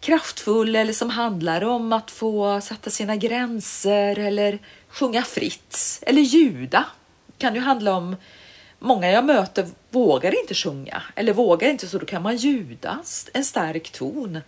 kraftfull 0.00 0.76
eller 0.76 0.92
som 0.92 1.10
handlar 1.10 1.64
om 1.64 1.92
att 1.92 2.10
få 2.10 2.60
sätta 2.60 2.90
sina 2.90 3.16
gränser 3.16 4.18
eller 4.18 4.58
sjunga 4.88 5.22
fritt 5.22 6.02
eller 6.02 6.22
ljuda. 6.22 6.84
Det 7.26 7.38
kan 7.38 7.54
ju 7.54 7.60
handla 7.60 7.94
om 7.94 8.16
Många 8.82 9.10
jag 9.10 9.24
möter 9.24 9.66
vågar 9.90 10.40
inte 10.40 10.54
sjunga 10.54 11.02
eller 11.14 11.32
vågar 11.32 11.68
inte 11.68 11.88
så 11.88 11.98
då 11.98 12.06
kan 12.06 12.22
man 12.22 12.36
ljuda 12.36 12.98
en 13.32 13.44
stark 13.44 13.90
ton. 13.90 14.40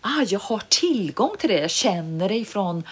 Ah, 0.00 0.22
jag 0.28 0.40
har 0.40 0.62
tillgång 0.68 1.36
till 1.38 1.48
det, 1.48 1.60
jag 1.60 1.70
känner 1.70 2.28
det 2.28 2.36
ifrån 2.36 2.84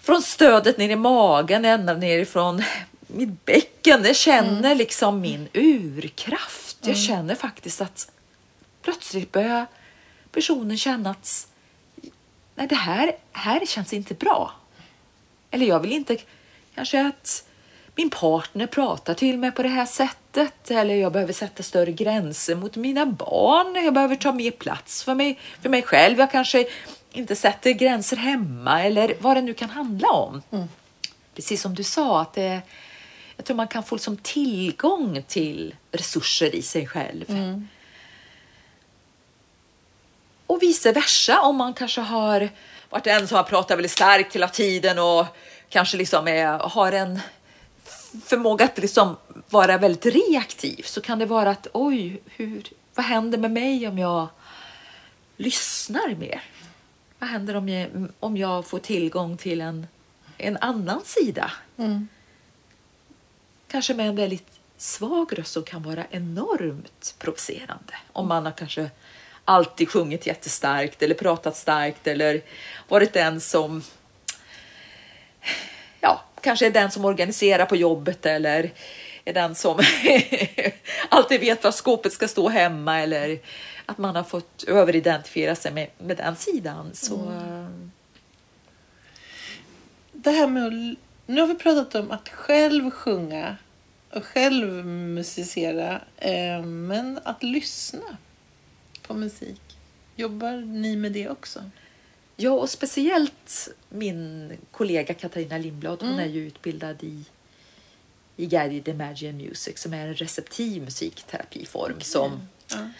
från 0.00 0.22
stödet 0.22 0.78
ner 0.78 0.90
i 0.90 0.96
magen 0.96 1.64
ända 1.64 1.94
nerifrån 1.94 2.62
mitt 3.06 3.44
bäcken. 3.44 4.04
Jag 4.04 4.16
känner 4.16 4.74
liksom 4.74 5.20
min 5.20 5.48
urkraft. 5.52 6.76
Jag 6.80 6.96
känner 6.96 7.34
faktiskt 7.34 7.80
att 7.80 8.12
plötsligt 8.82 9.32
börjar 9.32 9.66
personen 10.32 10.78
känna 10.78 11.10
att 11.10 11.46
nej, 12.54 12.66
det 12.66 12.74
här, 12.74 13.12
här 13.32 13.66
känns 13.66 13.92
inte 13.92 14.14
bra. 14.14 14.52
Eller 15.50 15.66
jag 15.66 15.80
vill 15.80 15.92
inte 15.92 16.16
kanske 16.74 17.06
att 17.06 17.44
min 17.94 18.10
partner 18.10 18.66
pratar 18.66 19.14
till 19.14 19.38
mig 19.38 19.52
på 19.52 19.62
det 19.62 19.68
här 19.68 19.86
sättet. 19.86 20.19
Eller 20.68 20.94
jag 20.94 21.12
behöver 21.12 21.32
sätta 21.32 21.62
större 21.62 21.92
gränser 21.92 22.54
mot 22.54 22.76
mina 22.76 23.06
barn. 23.06 23.84
Jag 23.84 23.94
behöver 23.94 24.16
ta 24.16 24.32
mer 24.32 24.50
plats 24.50 25.04
för 25.04 25.14
mig, 25.14 25.38
för 25.62 25.68
mig 25.68 25.82
själv. 25.82 26.18
Jag 26.18 26.30
kanske 26.30 26.66
inte 27.12 27.36
sätter 27.36 27.70
gränser 27.70 28.16
hemma 28.16 28.82
eller 28.82 29.14
vad 29.20 29.36
det 29.36 29.42
nu 29.42 29.54
kan 29.54 29.70
handla 29.70 30.08
om. 30.08 30.42
Precis 31.34 31.62
som 31.62 31.74
du 31.74 31.82
sa, 31.82 32.20
att 32.20 32.32
det, 32.32 32.60
jag 33.36 33.44
tror 33.46 33.56
man 33.56 33.68
kan 33.68 33.82
få 33.82 33.94
liksom 33.94 34.16
tillgång 34.16 35.22
till 35.28 35.74
resurser 35.92 36.54
i 36.54 36.62
sig 36.62 36.86
själv. 36.86 37.24
Och 40.46 40.62
vice 40.62 40.92
versa 40.92 41.40
om 41.40 41.56
man 41.56 41.74
kanske 41.74 42.00
har 42.00 42.48
varit 42.90 43.06
en 43.06 43.28
som 43.28 43.36
har 43.36 43.44
pratat 43.44 43.78
väldigt 43.78 43.92
starkt 43.92 44.34
hela 44.34 44.48
tiden 44.48 44.98
och 44.98 45.26
kanske 45.68 45.96
liksom 45.96 46.28
är, 46.28 46.58
har 46.58 46.92
en 46.92 47.20
förmåga 48.24 48.64
att 48.64 48.78
liksom 48.78 49.16
vara 49.50 49.78
väldigt 49.78 50.06
reaktiv 50.06 50.82
så 50.82 51.00
kan 51.00 51.18
det 51.18 51.26
vara 51.26 51.50
att 51.50 51.66
oj, 51.72 52.22
hur, 52.26 52.62
vad 52.94 53.06
händer 53.06 53.38
med 53.38 53.50
mig 53.50 53.88
om 53.88 53.98
jag 53.98 54.28
lyssnar 55.36 56.14
mer? 56.14 56.42
Vad 57.18 57.30
händer 57.30 57.56
om 57.56 57.68
jag, 57.68 57.88
om 58.20 58.36
jag 58.36 58.66
får 58.66 58.78
tillgång 58.78 59.36
till 59.36 59.60
en, 59.60 59.86
en 60.38 60.56
annan 60.56 61.00
sida? 61.04 61.52
Kanske 63.68 63.94
med 63.94 64.08
en 64.08 64.16
väldigt 64.16 64.60
svag 64.76 65.38
röst 65.38 65.52
som 65.52 65.62
kan 65.62 65.82
vara 65.82 66.04
enormt 66.10 67.14
provocerande. 67.18 67.94
Om 68.12 68.28
man 68.28 68.44
har 68.44 68.52
kanske 68.52 68.90
alltid 69.44 69.88
sjungit 69.88 70.26
jättestarkt 70.26 71.02
eller 71.02 71.14
pratat 71.14 71.56
starkt 71.56 72.06
eller 72.06 72.42
varit 72.88 73.12
den 73.12 73.40
som 73.40 73.82
kanske 76.40 76.66
är 76.66 76.70
den 76.70 76.90
som 76.90 77.04
organiserar 77.04 77.66
på 77.66 77.76
jobbet 77.76 78.26
eller 78.26 78.72
är 79.24 79.32
den 79.32 79.54
som 79.54 79.80
alltid 81.08 81.40
vet 81.40 81.64
var 81.64 81.70
skåpet 81.70 82.12
ska 82.12 82.28
stå 82.28 82.48
hemma 82.48 83.00
eller 83.00 83.38
att 83.86 83.98
man 83.98 84.16
har 84.16 84.24
fått 84.24 84.64
överidentifiera 84.64 85.54
sig 85.54 85.72
med, 85.72 85.88
med 85.98 86.16
den 86.16 86.36
sidan. 86.36 86.90
Så, 86.94 87.16
mm. 87.16 87.90
Det 90.12 90.30
här 90.30 90.46
med 90.46 90.96
nu 91.26 91.40
har 91.40 91.48
vi 91.48 91.54
pratat 91.54 91.94
om 91.94 92.10
att 92.10 92.28
själv 92.28 92.90
sjunga 92.90 93.56
och 94.12 94.24
själv 94.24 94.86
musicera, 94.86 96.00
eh, 96.16 96.62
men 96.62 97.20
att 97.24 97.42
lyssna 97.42 98.16
på 99.06 99.14
musik. 99.14 99.60
Jobbar 100.16 100.52
ni 100.52 100.96
med 100.96 101.12
det 101.12 101.28
också? 101.28 101.60
Ja, 102.42 102.50
och 102.50 102.70
speciellt 102.70 103.68
min 103.88 104.52
kollega 104.70 105.14
Katarina 105.14 105.58
Lindblad. 105.58 106.02
Mm. 106.02 106.14
Hon 106.14 106.22
är 106.22 106.28
ju 106.28 106.46
utbildad 106.46 107.04
i, 107.04 107.24
i 108.36 108.46
Guided 108.46 108.88
Imagine 108.88 109.36
Music 109.36 109.78
som 109.78 109.94
är 109.94 110.06
en 110.06 110.14
receptiv 110.14 110.82
musikterapiform 110.82 111.92
okay. 111.92 112.04
som, 112.04 112.48
ja. 112.68 112.90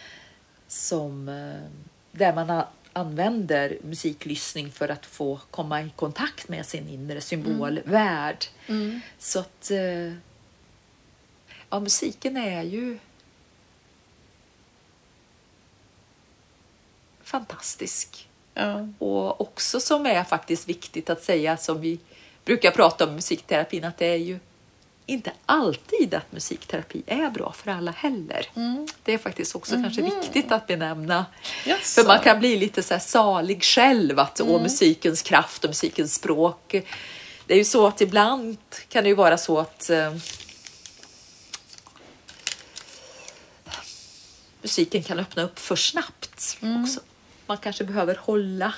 som, 0.68 1.28
eh, 1.28 1.70
där 2.12 2.34
man 2.34 2.62
använder 2.92 3.78
musiklyssning 3.82 4.72
för 4.72 4.88
att 4.88 5.06
få 5.06 5.40
komma 5.50 5.82
i 5.82 5.90
kontakt 5.96 6.48
med 6.48 6.66
sin 6.66 6.88
inre 6.88 7.20
symbolvärld. 7.20 8.44
Mm. 8.66 8.82
Mm. 8.82 9.00
Så 9.18 9.40
att 9.40 9.70
eh, 9.70 10.12
ja, 11.70 11.80
musiken 11.80 12.36
är 12.36 12.62
ju 12.62 12.98
fantastisk. 17.22 18.29
Ja. 18.54 18.88
Och 18.98 19.40
också 19.40 19.80
som 19.80 20.06
är 20.06 20.24
faktiskt 20.24 20.68
viktigt 20.68 21.10
att 21.10 21.22
säga 21.22 21.56
som 21.56 21.80
vi 21.80 21.98
brukar 22.44 22.70
prata 22.70 23.06
om 23.06 23.14
musikterapin 23.14 23.84
att 23.84 23.98
det 23.98 24.06
är 24.06 24.16
ju 24.16 24.38
inte 25.06 25.32
alltid 25.46 26.14
att 26.14 26.32
musikterapi 26.32 27.02
är 27.06 27.30
bra 27.30 27.52
för 27.52 27.70
alla 27.70 27.90
heller. 27.90 28.46
Mm. 28.56 28.88
Det 29.02 29.14
är 29.14 29.18
faktiskt 29.18 29.54
också 29.54 29.74
mm. 29.74 29.84
kanske 29.84 30.02
viktigt 30.02 30.52
att 30.52 30.66
benämna. 30.66 31.26
Yes. 31.66 31.94
För 31.94 32.04
man 32.04 32.18
kan 32.18 32.38
bli 32.38 32.56
lite 32.56 32.82
så 32.82 32.94
här 32.94 33.00
salig 33.00 33.64
själv 33.64 34.18
att 34.18 34.40
mm. 34.40 34.62
musikens 34.62 35.22
kraft 35.22 35.64
och 35.64 35.70
musikens 35.70 36.14
språk. 36.14 36.74
Det 37.46 37.54
är 37.54 37.58
ju 37.58 37.64
så 37.64 37.86
att 37.86 38.00
ibland 38.00 38.56
kan 38.88 39.04
det 39.04 39.08
ju 39.08 39.14
vara 39.14 39.38
så 39.38 39.58
att 39.58 39.90
eh, 39.90 40.14
musiken 44.62 45.02
kan 45.02 45.18
öppna 45.18 45.42
upp 45.42 45.58
för 45.58 45.76
snabbt 45.76 46.58
mm. 46.62 46.82
också. 46.82 47.00
Man 47.50 47.58
kanske 47.58 47.84
behöver 47.84 48.14
hålla. 48.14 48.74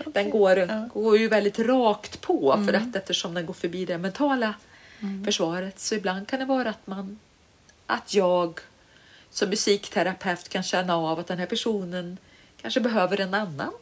Okay. 0.00 0.12
Den 0.12 0.30
går, 0.30 0.58
ja. 0.58 0.88
går 0.94 1.18
ju 1.18 1.28
väldigt 1.28 1.58
rakt 1.58 2.20
på 2.20 2.52
mm. 2.52 2.66
för 2.66 2.72
att 2.74 2.96
eftersom 2.96 3.34
den 3.34 3.46
går 3.46 3.54
förbi 3.54 3.84
det 3.84 3.98
mentala 3.98 4.54
mm. 5.00 5.24
försvaret. 5.24 5.80
Så 5.80 5.94
ibland 5.94 6.28
kan 6.28 6.38
det 6.38 6.44
vara 6.44 6.70
att 6.70 6.86
man 6.86 7.18
att 7.86 8.14
jag 8.14 8.60
som 9.30 9.50
musikterapeut 9.50 10.48
kan 10.48 10.62
känna 10.62 10.96
av 10.96 11.18
att 11.18 11.26
den 11.26 11.38
här 11.38 11.46
personen 11.46 12.18
kanske 12.62 12.80
behöver 12.80 13.20
en 13.20 13.34
annan, 13.34 13.72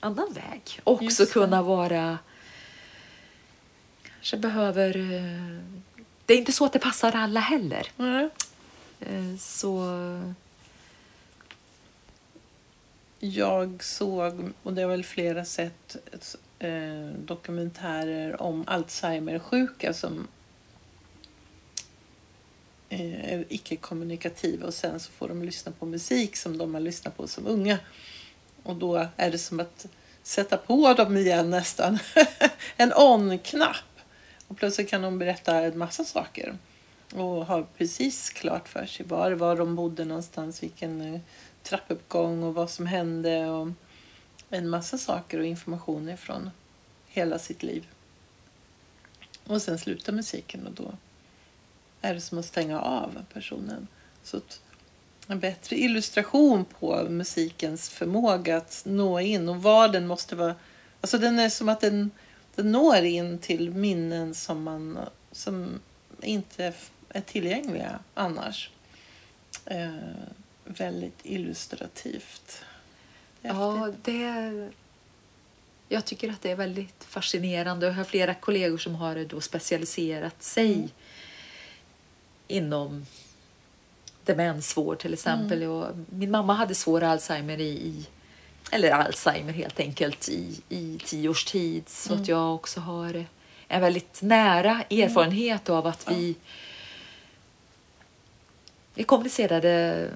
annan 0.00 0.32
väg. 0.32 0.80
Också 0.84 1.26
kunna 1.26 1.62
vara 1.62 2.18
kanske 4.14 4.36
behöver 4.36 4.96
eh, 4.96 5.60
det 6.26 6.34
är 6.34 6.38
inte 6.38 6.52
så 6.52 6.64
att 6.64 6.72
det 6.72 6.78
passar 6.78 7.12
alla 7.12 7.40
heller. 7.40 7.86
Mm. 7.98 8.30
Så 9.38 9.80
jag 13.18 13.84
såg, 13.84 14.52
och 14.62 14.72
det 14.72 14.82
har 14.82 14.88
väl 14.88 15.04
flera 15.04 15.44
sett, 15.44 15.96
eh, 16.58 17.06
dokumentärer 17.18 18.42
om 18.42 18.64
Alzheimer-sjuka 18.66 19.92
som 19.92 20.28
eh, 22.88 23.32
är 23.32 23.44
icke-kommunikativa 23.48 24.66
och 24.66 24.74
sen 24.74 25.00
så 25.00 25.10
får 25.10 25.28
de 25.28 25.42
lyssna 25.42 25.72
på 25.72 25.86
musik 25.86 26.36
som 26.36 26.58
de 26.58 26.74
har 26.74 26.80
lyssnat 26.80 27.16
på 27.16 27.26
som 27.26 27.46
unga. 27.46 27.78
Och 28.62 28.76
då 28.76 29.08
är 29.16 29.30
det 29.30 29.38
som 29.38 29.60
att 29.60 29.86
sätta 30.22 30.56
på 30.56 30.94
dem 30.94 31.16
igen 31.16 31.50
nästan. 31.50 31.98
en 32.76 32.92
on-knapp. 32.92 34.00
Och 34.48 34.56
plötsligt 34.56 34.88
kan 34.88 35.02
de 35.02 35.18
berätta 35.18 35.60
en 35.60 35.78
massa 35.78 36.04
saker. 36.04 36.58
Och 37.14 37.46
ha 37.46 37.66
precis 37.76 38.30
klart 38.30 38.68
för 38.68 38.86
sig 38.86 39.06
var, 39.06 39.32
var 39.32 39.56
de 39.56 39.76
bodde 39.76 40.04
någonstans, 40.04 40.62
vilken 40.62 41.14
eh, 41.14 41.20
trappuppgång 41.66 42.42
och 42.42 42.54
vad 42.54 42.70
som 42.70 42.86
hände 42.86 43.46
och 43.46 43.68
en 44.50 44.68
massa 44.68 44.98
saker 44.98 45.38
och 45.38 45.46
information 45.46 46.16
från 46.16 46.50
hela 47.06 47.38
sitt 47.38 47.62
liv. 47.62 47.86
Och 49.44 49.62
sen 49.62 49.78
slutar 49.78 50.12
musiken 50.12 50.66
och 50.66 50.72
då 50.72 50.92
är 52.00 52.14
det 52.14 52.20
som 52.20 52.38
att 52.38 52.44
stänga 52.44 52.80
av 52.80 53.24
personen. 53.32 53.86
Så 54.22 54.40
en 55.26 55.40
bättre 55.40 55.76
illustration 55.76 56.64
på 56.64 57.06
musikens 57.10 57.88
förmåga 57.88 58.56
att 58.56 58.82
nå 58.86 59.20
in 59.20 59.48
och 59.48 59.62
vad 59.62 59.92
den 59.92 60.06
måste 60.06 60.36
vara. 60.36 60.54
Alltså 61.00 61.18
den 61.18 61.38
är 61.38 61.48
som 61.48 61.68
att 61.68 61.80
den, 61.80 62.10
den 62.54 62.72
når 62.72 62.96
in 62.96 63.38
till 63.38 63.70
minnen 63.70 64.34
som, 64.34 64.62
man, 64.62 64.98
som 65.32 65.80
inte 66.20 66.72
är 67.08 67.20
tillgängliga 67.20 67.98
annars. 68.14 68.70
Eh, 69.64 69.94
väldigt 70.66 71.18
illustrativt. 71.22 72.64
Ja, 73.42 73.92
det... 74.02 74.70
Jag 75.88 76.04
tycker 76.04 76.30
att 76.30 76.42
det 76.42 76.50
är 76.50 76.56
väldigt 76.56 77.04
fascinerande. 77.04 77.86
Jag 77.86 77.92
har 77.92 78.04
flera 78.04 78.34
kollegor 78.34 78.78
som 78.78 78.94
har 78.94 79.24
då 79.24 79.40
specialiserat 79.40 80.42
sig 80.42 80.74
mm. 80.74 80.88
inom 82.48 83.06
demensvård 84.24 84.98
till 84.98 85.12
exempel. 85.12 85.62
Mm. 85.62 85.70
Och 85.70 85.86
min 86.10 86.30
mamma 86.30 86.54
hade 86.54 86.74
svår 86.74 87.02
Alzheimer 87.02 87.60
i, 87.60 88.06
eller 88.70 88.90
Alzheimer 88.90 89.52
helt 89.52 89.80
enkelt 89.80 90.28
i, 90.28 90.60
i 90.68 90.98
tio 91.04 91.28
års 91.28 91.44
tid. 91.44 91.88
Så 91.88 92.12
mm. 92.12 92.22
att 92.22 92.28
jag 92.28 92.54
också 92.54 92.80
har 92.80 93.24
en 93.68 93.80
väldigt 93.80 94.22
nära 94.22 94.82
erfarenhet 94.90 95.68
av 95.68 95.86
att 95.86 96.10
vi 96.10 96.34
vi 98.96 99.04
kommunicerade 99.04 100.10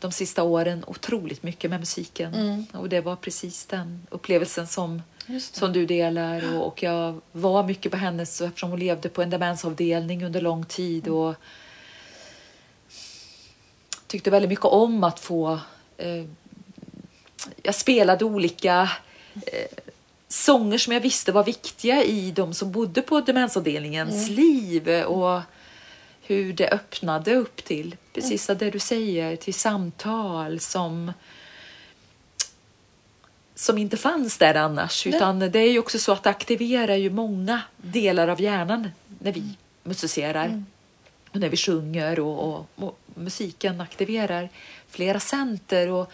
de 0.00 0.12
sista 0.12 0.42
åren 0.42 0.84
otroligt 0.86 1.42
mycket 1.42 1.70
med 1.70 1.80
musiken. 1.80 2.34
Mm. 2.34 2.66
Och 2.72 2.88
det 2.88 3.00
var 3.00 3.16
precis 3.16 3.66
den 3.66 4.06
upplevelsen 4.10 4.66
som, 4.66 5.02
som 5.38 5.72
du 5.72 5.86
delar. 5.86 6.56
Och, 6.56 6.66
och, 6.66 6.82
jag 6.82 7.20
var 7.32 7.64
mycket 7.64 7.92
på 7.92 7.98
hennes 7.98 8.40
eftersom 8.40 8.70
hon 8.70 8.80
levde 8.80 9.08
på 9.08 9.22
en 9.22 9.30
demensavdelning 9.30 10.24
under 10.24 10.40
lång 10.40 10.64
tid. 10.64 11.06
Mm. 11.06 11.18
Och 11.18 11.34
tyckte 14.06 14.30
väldigt 14.30 14.48
mycket 14.48 14.64
om 14.64 15.04
att 15.04 15.20
få... 15.20 15.58
Eh, 15.96 16.24
jag 17.62 17.74
spelade 17.74 18.24
olika 18.24 18.90
eh, 19.34 19.78
sånger 20.28 20.78
som 20.78 20.92
jag 20.92 21.00
visste 21.00 21.32
var 21.32 21.44
viktiga 21.44 22.04
i 22.04 22.30
de 22.30 22.54
som 22.54 22.72
bodde 22.72 23.02
på 23.02 23.20
demensavdelningens 23.20 24.28
mm. 24.28 24.34
liv. 24.34 24.88
Och 24.88 25.40
hur 26.22 26.52
det 26.52 26.68
öppnade 26.68 27.34
upp 27.34 27.64
till, 27.64 27.96
precis 28.12 28.46
det 28.46 28.70
du 28.70 28.78
säger, 28.78 29.36
till 29.36 29.54
samtal 29.54 30.60
som 30.60 31.12
som 33.54 33.78
inte 33.78 33.96
fanns 33.96 34.38
där 34.38 34.54
annars. 34.54 35.06
Nej. 35.06 35.16
Utan 35.16 35.38
det 35.38 35.58
är 35.58 35.70
ju 35.70 35.78
också 35.78 35.98
så 35.98 36.12
att 36.12 36.22
det 36.22 36.30
aktiverar 36.30 36.94
ju 36.94 37.10
många 37.10 37.62
delar 37.76 38.28
av 38.28 38.40
hjärnan 38.40 38.88
när 39.18 39.32
vi 39.32 39.56
musicerar. 39.82 40.44
Mm. 40.44 40.66
Och 41.30 41.40
när 41.40 41.48
vi 41.48 41.56
sjunger 41.56 42.20
och, 42.20 42.48
och, 42.48 42.66
och, 42.74 42.98
musiken 43.14 43.80
aktiverar 43.80 44.48
flera 44.88 45.20
center. 45.20 45.88
Och, 45.88 46.12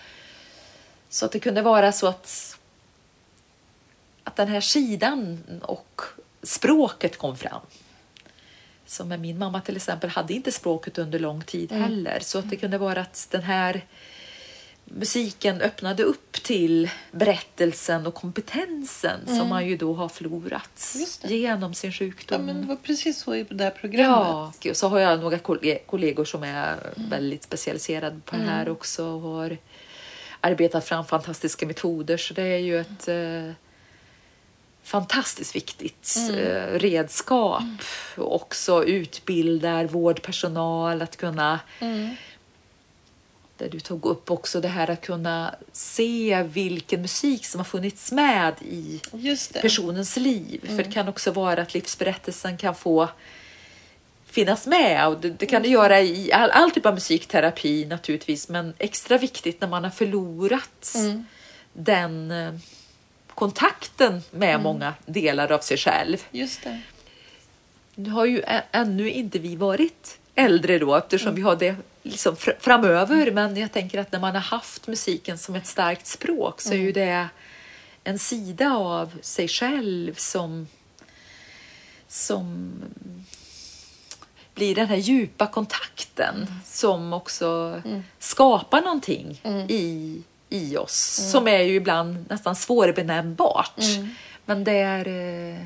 så 1.09 1.27
att 1.27 1.33
det 1.33 1.41
kunde 1.41 1.63
vara 1.63 1.93
så 1.93 2.07
att, 2.07 2.59
att 4.25 4.37
den 4.37 4.49
här 4.49 4.61
sidan 4.61 5.43
och 5.63 6.03
språket 6.43 7.19
kom 7.19 7.37
fram. 7.37 7.61
Som 8.89 9.09
med 9.09 9.21
min 9.21 9.39
mamma 9.39 9.61
till 9.61 9.77
exempel 9.77 10.11
hade 10.11 10.35
inte 10.35 10.53
språket 10.53 10.99
under 10.99 11.19
lång 11.19 11.43
tid 11.43 11.73
mm. 11.73 11.83
heller. 11.83 12.19
Så 12.23 12.39
att 12.39 12.51
det 12.51 12.57
kunde 12.57 12.79
vara 12.79 13.01
att 13.01 13.29
den 13.31 13.43
här 13.43 13.85
musiken 14.85 15.61
öppnade 15.61 16.03
upp 16.03 16.33
till 16.33 16.91
berättelsen 17.11 18.07
och 18.07 18.15
kompetensen 18.15 19.21
mm. 19.27 19.39
som 19.39 19.49
man 19.49 19.67
ju 19.67 19.77
då 19.77 19.95
har 19.95 20.09
förlorat 20.09 20.97
genom 21.23 21.75
sin 21.75 21.93
sjukdom. 21.93 22.41
Ja, 22.41 22.47
men 22.47 22.61
det 22.63 22.69
var 22.69 22.77
precis 22.77 23.19
så 23.19 23.35
i 23.35 23.43
det 23.43 23.65
här 23.65 23.71
programmet. 23.71 24.09
Ja, 24.63 24.71
och 24.71 24.77
så 24.77 24.89
har 24.89 24.99
jag 24.99 25.21
några 25.21 25.39
kollegor 25.87 26.25
som 26.25 26.43
är 26.43 26.73
mm. 26.97 27.11
väldigt 27.11 27.43
specialiserade 27.43 28.21
på 28.25 28.37
det 28.37 28.43
här 28.43 28.63
mm. 28.63 28.73
också 28.73 29.07
och 29.07 29.21
har 29.21 29.57
arbetat 30.41 30.85
fram 30.85 31.05
fantastiska 31.05 31.67
metoder. 31.67 32.17
Så 32.17 32.35
det 32.35 32.43
är 32.43 32.59
ju 32.59 32.81
ett 32.81 33.09
eh, 33.09 33.53
fantastiskt 34.89 35.57
viktigt 35.57 36.17
mm. 36.17 36.39
Eh, 36.39 36.79
redskap. 36.79 37.63
Mm. 37.63 37.79
Också 38.29 38.85
utbildar 38.85 39.85
vårdpersonal 39.85 41.03
att 41.03 41.17
kunna 41.17 41.61
mm. 41.81 42.17
där 43.57 43.69
du 43.69 43.81
tog 43.81 44.07
upp 44.07 44.31
också 44.31 44.61
det 44.61 44.69
här 44.69 44.91
att 44.91 45.01
kunna 45.01 45.55
se 45.73 46.43
vilken 46.43 47.03
musik 47.03 47.47
som 47.47 47.61
har 47.61 47.65
funnits 47.65 48.13
med 48.13 48.55
i 48.63 49.01
personens 49.63 50.17
liv. 50.17 50.61
För 50.67 50.77
det 50.77 50.93
kan 50.93 51.09
också 51.09 51.31
vara 51.31 51.63
att 51.63 51.75
livsberättelsen 51.75 52.57
kan 52.57 52.75
få 52.75 53.09
finnas 54.27 54.67
med 54.67 55.09
och 55.09 55.21
det, 55.21 55.31
det 55.31 55.47
kan 55.47 55.63
det 55.63 55.69
göra 55.69 56.01
i 56.01 56.33
all, 56.33 56.51
all 56.51 56.71
typ 56.71 56.87
av 56.87 56.95
musikterapi 56.95 57.85
naturligtvis 57.85 58.49
men 58.49 58.75
extra 58.79 59.19
viktigt 59.19 59.61
när 59.61 59.69
man 59.69 59.85
har 59.85 59.91
förlorat 59.91 60.95
Mm. 60.95 61.27
den 61.73 62.31
eh, 62.31 62.53
kontakten 63.39 64.23
med 64.31 64.61
många 64.61 64.95
delar 65.07 65.53
av 65.53 65.59
sig 65.59 65.77
själv. 65.77 66.17
Just 66.31 66.63
det. 66.65 66.81
Nu 67.95 68.11
har 68.11 68.25
ju 68.25 68.43
ännu 68.71 69.11
inte 69.11 69.39
vi 69.39 69.57
varit 69.57 70.19
äldre 70.35 70.79
då 70.79 70.95
eftersom 70.97 71.35
vi 71.35 71.43
har 71.43 71.57
det 71.57 71.77
liksom 72.03 72.37
fr- 72.37 72.57
framöver. 72.61 73.31
Men 73.31 73.57
jag 73.57 73.73
tänker 73.73 74.01
att 74.01 74.13
när 74.13 74.21
man 74.21 74.35
har 74.35 74.43
haft 74.43 74.87
musiken 74.87 75.39
som 75.39 75.55
ett 75.55 75.67
starkt 75.67 76.07
språk 76.07 76.61
så 76.61 76.73
är 76.73 76.79
ju 76.79 76.93
det 76.93 77.29
en 78.05 78.19
sida 78.19 78.73
av 78.73 79.19
sig 79.23 79.49
själv 79.49 80.15
som 80.15 80.67
som 82.09 82.73
blir 84.55 84.75
den 84.75 84.87
här 84.87 84.97
djupa 84.97 85.47
kontakten 85.47 86.47
som 86.65 87.13
också 87.13 87.83
skapar 88.19 88.81
någonting 88.81 89.41
i, 89.69 90.23
i 90.51 90.77
oss 90.77 91.31
som 91.33 91.49
är 91.49 91.59
ju 91.63 91.75
ibland 91.75 92.25
nästan 92.31 92.57
svårbenämnbart. 92.57 93.81
Men 94.45 94.65
det 94.65 94.73
är 94.79 95.07
eh, 95.09 95.61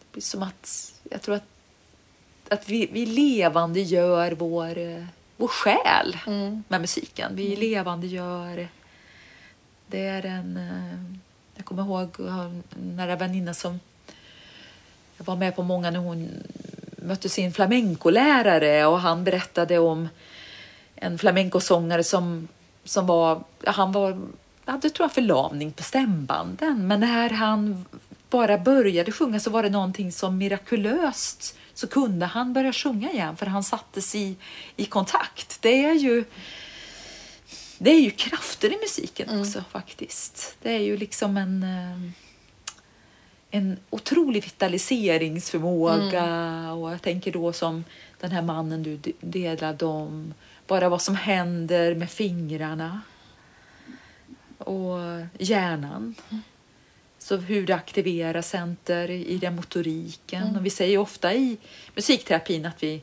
det 0.00 0.12
blir 0.12 0.22
som 0.22 0.42
att 0.42 0.92
jag 1.10 1.22
tror 1.22 1.34
att, 1.34 1.44
att 2.48 2.68
vi, 2.68 2.86
vi 2.92 3.06
levande 3.06 3.80
gör 3.80 4.32
vår, 4.32 4.78
eh, 4.78 5.04
vår 5.36 5.48
själ 5.48 6.16
med 6.68 6.80
musiken. 6.80 7.36
Vi 7.36 7.56
levande 7.56 8.06
gör 8.06 8.68
det 9.86 10.06
är 10.06 10.26
en... 10.26 10.56
eh, 10.56 11.16
Jag 11.56 11.64
kommer 11.64 11.82
ihåg 11.82 12.20
en 12.20 12.62
nära 12.96 13.16
väninna 13.16 13.54
som 13.54 13.80
jag 15.16 15.24
var 15.24 15.36
med 15.36 15.56
på 15.56 15.62
många 15.62 15.90
när 15.90 15.98
hon 16.00 16.28
mötte 16.96 17.28
sin 17.28 17.52
flamencolärare 17.52 18.86
och 18.86 19.00
han 19.00 19.24
berättade 19.24 19.78
om 19.78 20.08
en 20.96 21.18
flamencosångare 21.18 22.04
som, 22.04 22.48
som 22.84 23.06
var, 23.06 23.44
han 23.66 23.92
var, 23.92 24.20
hade 24.64 24.90
tror 24.90 25.04
jag 25.04 25.12
förlamning 25.12 25.72
på 25.72 25.82
stämbanden. 25.82 26.86
Men 26.86 27.00
när 27.00 27.30
han 27.30 27.84
bara 28.30 28.58
började 28.58 29.12
sjunga 29.12 29.40
så 29.40 29.50
var 29.50 29.62
det 29.62 29.70
någonting 29.70 30.12
som 30.12 30.38
mirakulöst 30.38 31.58
så 31.74 31.86
kunde 31.86 32.26
han 32.26 32.52
börja 32.52 32.72
sjunga 32.72 33.12
igen 33.12 33.36
för 33.36 33.46
han 33.46 33.64
sattes 33.64 34.14
i, 34.14 34.36
i 34.76 34.84
kontakt. 34.84 35.62
Det 35.62 35.84
är 35.84 35.94
ju 35.94 36.24
det 37.78 37.90
är 37.90 38.00
ju 38.00 38.10
krafter 38.10 38.72
i 38.72 38.76
musiken 38.82 39.40
också 39.40 39.64
faktiskt. 39.70 40.56
Det 40.62 40.72
är 40.72 40.78
ju 40.80 40.96
liksom 40.96 41.36
en 41.36 41.62
eh, 41.62 42.10
en 43.50 43.76
otrolig 43.90 44.44
vitaliseringsförmåga. 44.44 46.72
Och 46.72 46.92
jag 46.92 47.02
tänker 47.02 47.32
då 47.32 47.52
som 47.52 47.84
den 48.20 48.30
här 48.30 48.42
mannen 48.42 48.82
du 48.82 48.96
de- 48.96 49.14
delade 49.20 49.84
om, 49.84 50.34
bara 50.66 50.88
vad 50.88 51.02
som 51.02 51.14
händer 51.14 51.94
med 51.94 52.10
fingrarna 52.10 53.00
och 54.58 54.98
hjärnan. 55.38 56.14
Så 57.18 57.36
hur 57.36 57.66
det 57.66 57.74
aktiverar 57.74 58.42
center 58.42 59.10
i 59.10 59.38
den 59.38 59.56
motoriken. 59.56 60.56
Och 60.56 60.66
vi 60.66 60.70
säger 60.70 60.98
ofta 60.98 61.34
i 61.34 61.58
musikterapin 61.94 62.66
att 62.66 62.82
vi 62.82 63.02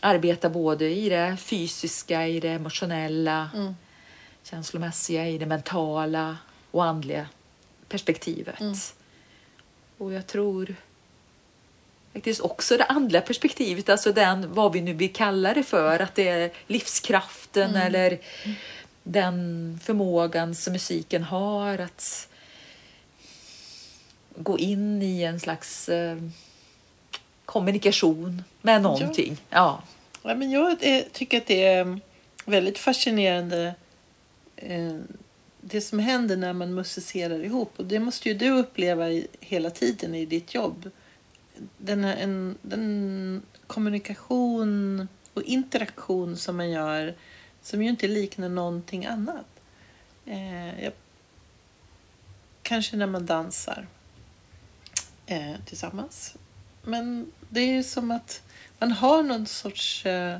arbetar 0.00 0.48
både 0.50 0.90
i 0.90 1.08
det 1.08 1.36
fysiska, 1.36 2.26
i 2.26 2.40
det 2.40 2.48
emotionella, 2.48 3.50
känslomässiga, 4.42 5.28
i 5.28 5.38
det 5.38 5.46
mentala 5.46 6.36
och 6.70 6.84
andliga 6.84 7.28
perspektivet. 7.88 8.60
Och 9.98 10.12
jag 10.12 10.26
tror 10.26 10.74
faktiskt 12.16 12.40
också 12.40 12.76
det 12.76 12.84
andliga 12.84 13.22
perspektivet, 13.22 13.88
alltså 13.88 14.12
den, 14.12 14.54
vad 14.54 14.72
vi 14.72 14.80
nu 14.80 14.92
vill 14.92 15.12
kalla 15.12 15.54
det 15.54 15.62
för, 15.62 16.00
att 16.00 16.14
det 16.14 16.28
är 16.28 16.50
livskraften 16.66 17.76
eller 17.76 18.18
den 19.02 19.80
förmågan 19.84 20.54
som 20.54 20.72
musiken 20.72 21.22
har 21.22 21.78
att 21.78 22.28
gå 24.36 24.58
in 24.58 25.02
i 25.02 25.22
en 25.22 25.40
slags 25.40 25.88
eh, 25.88 26.16
kommunikation 27.44 28.42
med 28.62 28.82
någonting. 28.82 29.36
Ja. 29.50 29.82
Ja, 30.22 30.34
men 30.34 30.50
jag 30.50 30.78
tycker 31.12 31.38
att 31.38 31.46
det 31.46 31.64
är 31.64 32.00
väldigt 32.44 32.78
fascinerande 32.78 33.74
eh, 34.56 34.96
det 35.60 35.80
som 35.80 35.98
händer 35.98 36.36
när 36.36 36.52
man 36.52 36.74
musicerar 36.74 37.44
ihop. 37.44 37.72
Och 37.76 37.84
det 37.84 37.98
måste 37.98 38.28
ju 38.28 38.34
du 38.34 38.50
uppleva 38.50 39.10
i, 39.10 39.26
hela 39.40 39.70
tiden 39.70 40.14
i 40.14 40.26
ditt 40.26 40.54
jobb. 40.54 40.90
Den, 41.78 42.04
en, 42.04 42.58
den 42.62 43.42
kommunikation 43.66 45.08
och 45.34 45.42
interaktion 45.42 46.36
som 46.36 46.56
man 46.56 46.70
gör 46.70 47.14
som 47.62 47.82
ju 47.82 47.88
inte 47.88 48.08
liknar 48.08 48.48
någonting 48.48 49.06
annat. 49.06 49.46
Eh, 50.26 50.84
jag, 50.84 50.92
kanske 52.62 52.96
när 52.96 53.06
man 53.06 53.26
dansar 53.26 53.86
eh, 55.26 55.54
tillsammans. 55.64 56.36
Men 56.82 57.32
det 57.48 57.60
är 57.60 57.72
ju 57.72 57.82
som 57.82 58.10
att 58.10 58.42
man 58.78 58.92
har 58.92 59.22
någon 59.22 59.46
sorts 59.46 60.06
eh, 60.06 60.38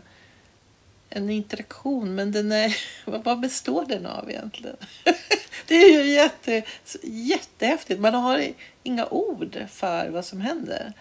en 1.08 1.30
interaktion, 1.30 2.14
men 2.14 2.32
den 2.32 2.52
är, 2.52 2.76
vad 3.24 3.40
består 3.40 3.86
den 3.86 4.06
av 4.06 4.30
egentligen? 4.30 4.76
det 5.66 5.74
är 5.74 6.04
ju 6.04 6.12
jätte, 6.12 6.62
jättehäftigt. 7.02 8.00
Man 8.00 8.14
har 8.14 8.52
inga 8.82 9.06
ord 9.06 9.58
för 9.68 10.08
vad 10.08 10.24
som 10.24 10.40
händer. 10.40 10.92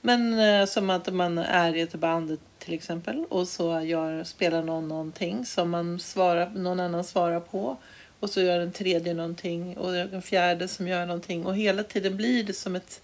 Men 0.00 0.38
eh, 0.38 0.66
som 0.66 0.90
att 0.90 1.14
man 1.14 1.38
är 1.38 1.76
i 1.76 1.80
ett 1.80 1.94
band 1.94 2.38
till 2.58 2.74
exempel 2.74 3.24
och 3.28 3.48
så 3.48 3.80
gör, 3.80 4.24
spelar 4.24 4.62
någon 4.62 4.88
någonting 4.88 5.46
som 5.46 5.70
man 5.70 6.00
svarar, 6.00 6.50
någon 6.50 6.80
annan 6.80 7.04
svarar 7.04 7.40
på. 7.40 7.76
Och 8.20 8.30
så 8.30 8.40
gör 8.40 8.58
den 8.58 8.72
tredje 8.72 9.14
någonting 9.14 9.76
och 9.76 9.92
den 9.92 10.22
fjärde 10.22 10.68
som 10.68 10.88
gör 10.88 11.06
någonting. 11.06 11.46
Och 11.46 11.56
hela 11.56 11.82
tiden 11.82 12.16
blir 12.16 12.44
det 12.44 12.52
som 12.52 12.76
ett 12.76 13.00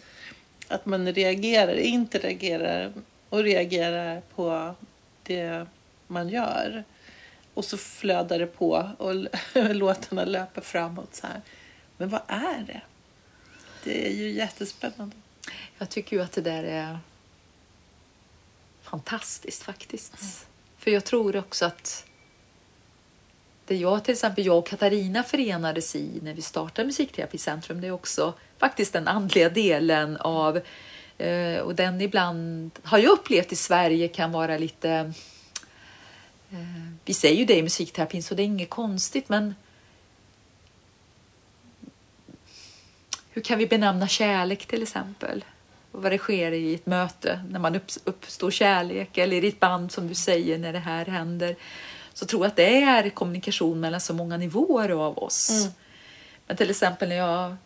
att 0.69 0.87
man 0.87 1.13
reagerar, 1.13 1.75
interagerar 1.75 2.93
och 3.29 3.43
reagerar 3.43 4.23
på 4.35 4.75
det 5.23 5.67
man 6.07 6.29
gör. 6.29 6.85
Och 7.57 7.65
så 7.65 7.77
flödar 7.77 8.39
det 8.39 8.47
på 8.47 8.91
och 8.99 9.15
låtarna 9.75 10.25
löper 10.25 10.61
framåt 10.61 11.15
så 11.15 11.27
här. 11.27 11.41
Men 11.97 12.09
vad 12.09 12.21
är 12.27 12.65
det? 12.67 12.81
Det 13.85 14.07
är 14.07 14.13
ju 14.13 14.31
jättespännande. 14.31 15.17
Jag 15.79 15.91
tycker 15.91 16.17
ju 16.17 16.23
att 16.23 16.33
det 16.33 16.41
där 16.41 16.65
är 16.65 16.99
fantastiskt 18.83 19.63
faktiskt. 19.63 20.47
För 20.79 20.91
jag 20.91 21.05
tror 21.05 21.37
också 21.37 21.67
att 21.67 22.07
det 23.67 23.77
jag 23.77 24.05
till 24.05 24.13
exempel, 24.13 24.47
jag 24.47 24.59
och 24.59 24.67
Katarina 24.67 25.23
förenades 25.23 25.97
i 25.97 26.21
när 26.23 26.35
vi 26.35 26.43
startade 26.43 26.87
Musikterapicentrum, 26.87 27.81
det 27.81 27.87
är 27.87 27.93
också 27.93 28.35
faktiskt 28.59 28.93
den 28.93 29.09
andliga 29.09 29.49
delen 29.49 30.17
av 30.17 30.61
eh, 31.19 31.59
och 31.59 31.75
den 31.75 32.01
ibland 32.01 32.71
har 32.83 32.99
jag 32.99 33.11
upplevt 33.11 33.53
i 33.53 33.57
Sverige 33.57 34.09
kan 34.09 34.33
vara 34.33 34.59
lite 34.59 35.13
vi 37.05 37.15
säger 37.15 37.37
ju 37.37 37.45
det 37.45 37.57
i 37.57 37.63
musikterapin 37.63 38.23
så 38.23 38.35
det 38.35 38.43
är 38.43 38.45
inget 38.45 38.71
konstigt 38.71 39.29
men 39.29 39.55
hur 43.31 43.43
kan 43.43 43.59
vi 43.59 43.67
benämna 43.67 44.09
kärlek 44.09 44.67
till 44.67 44.83
exempel? 44.83 45.45
Och 45.93 46.03
vad 46.03 46.13
det 46.13 46.19
sker 46.19 46.53
i 46.53 46.75
ett 46.75 46.87
möte 46.87 47.45
när 47.51 47.59
man 47.59 47.77
upp, 47.77 47.91
uppstår 48.05 48.51
kärlek 48.51 49.19
eller 49.19 49.45
i 49.45 49.49
ett 49.49 49.61
band 49.61 49.93
som 49.93 50.09
du 50.09 50.15
säger 50.15 50.59
när 50.59 50.73
det 50.73 50.79
här 50.79 51.07
händer. 51.07 51.57
Så 52.15 52.27
tror 52.27 52.43
jag 52.43 52.49
att 52.49 52.57
det 52.57 52.83
är 52.83 53.11
kommunikation 53.11 53.81
mellan 53.81 54.01
så 54.01 54.15
många 54.15 54.37
nivåer 54.37 54.89
av 54.89 55.19
oss. 55.19 55.69
Men 56.47 56.57
till 56.57 56.71
exempel 56.71 57.09
när 57.09 57.17
jag, 57.17 57.57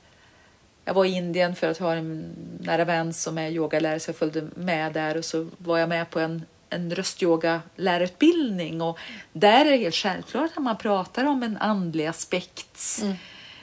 jag 0.84 0.95
var 0.95 1.05
i 1.05 1.09
Indien 1.09 1.57
för 1.57 1.70
att 1.70 1.78
ha 1.78 1.95
en 1.95 2.36
nära 2.61 2.84
vän 2.84 3.12
som 3.12 3.38
är 3.38 3.51
yogalärare 3.51 4.01
så 4.01 4.09
jag 4.09 4.16
följde 4.16 4.49
med 4.55 4.93
där 4.93 5.16
och 5.16 5.24
så 5.24 5.49
var 5.59 5.78
jag 5.78 5.88
med 5.88 6.11
på 6.11 6.20
en, 6.20 6.45
en 6.70 6.94
röstyoga-lärarutbildning. 6.94 8.82
Och 8.82 8.98
där 9.32 9.66
är 9.66 9.70
det 9.70 9.76
helt 9.76 9.94
självklart 9.94 10.50
att 10.56 10.62
man 10.62 10.76
pratar 10.76 11.24
om 11.24 11.42
en 11.42 11.56
andlig 11.56 12.06
aspekt. 12.06 13.02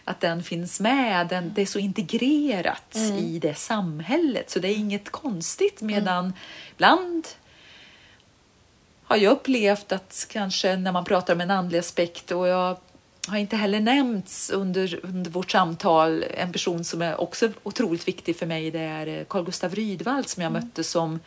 Att 0.03 0.19
den 0.19 0.43
finns 0.43 0.79
med. 0.79 1.27
Den, 1.27 1.51
det 1.55 1.61
är 1.61 1.65
så 1.65 1.79
integrerat 1.79 2.95
i 3.19 3.39
det 3.39 3.55
samhället. 3.55 4.49
Så 4.49 4.59
det 4.59 4.67
är 4.67 4.75
inget 4.75 5.09
konstigt 5.09 5.81
medan 5.81 6.33
ibland 6.75 7.27
har 9.03 9.17
jag 9.17 9.31
upplevt 9.31 9.91
att 9.91 10.27
kanske 10.29 10.75
när 10.75 10.91
man 10.91 11.05
pratar 11.05 11.33
om 11.33 11.41
en 11.41 11.51
andlig 11.51 11.79
aspekt 11.79 12.31
och 12.31 12.47
jag 12.47 12.77
har 13.27 13.37
inte 13.37 13.55
heller 13.55 13.79
nämnts 13.79 14.49
under, 14.49 14.99
under 15.03 15.31
vårt 15.31 15.51
samtal 15.51 16.23
en 16.23 16.51
person 16.51 16.83
som 16.83 17.01
är 17.01 17.21
också 17.21 17.49
otroligt 17.63 18.07
viktig 18.07 18.37
för 18.37 18.45
mig. 18.45 18.71
Det 18.71 18.79
är 18.79 19.23
Carl 19.23 19.45
Gustav 19.45 19.75
Rydvall 19.75 20.25
som 20.25 20.43
jag 20.43 20.51
mötte 20.51 20.83
som 20.83 21.13
Eh, 21.13 21.19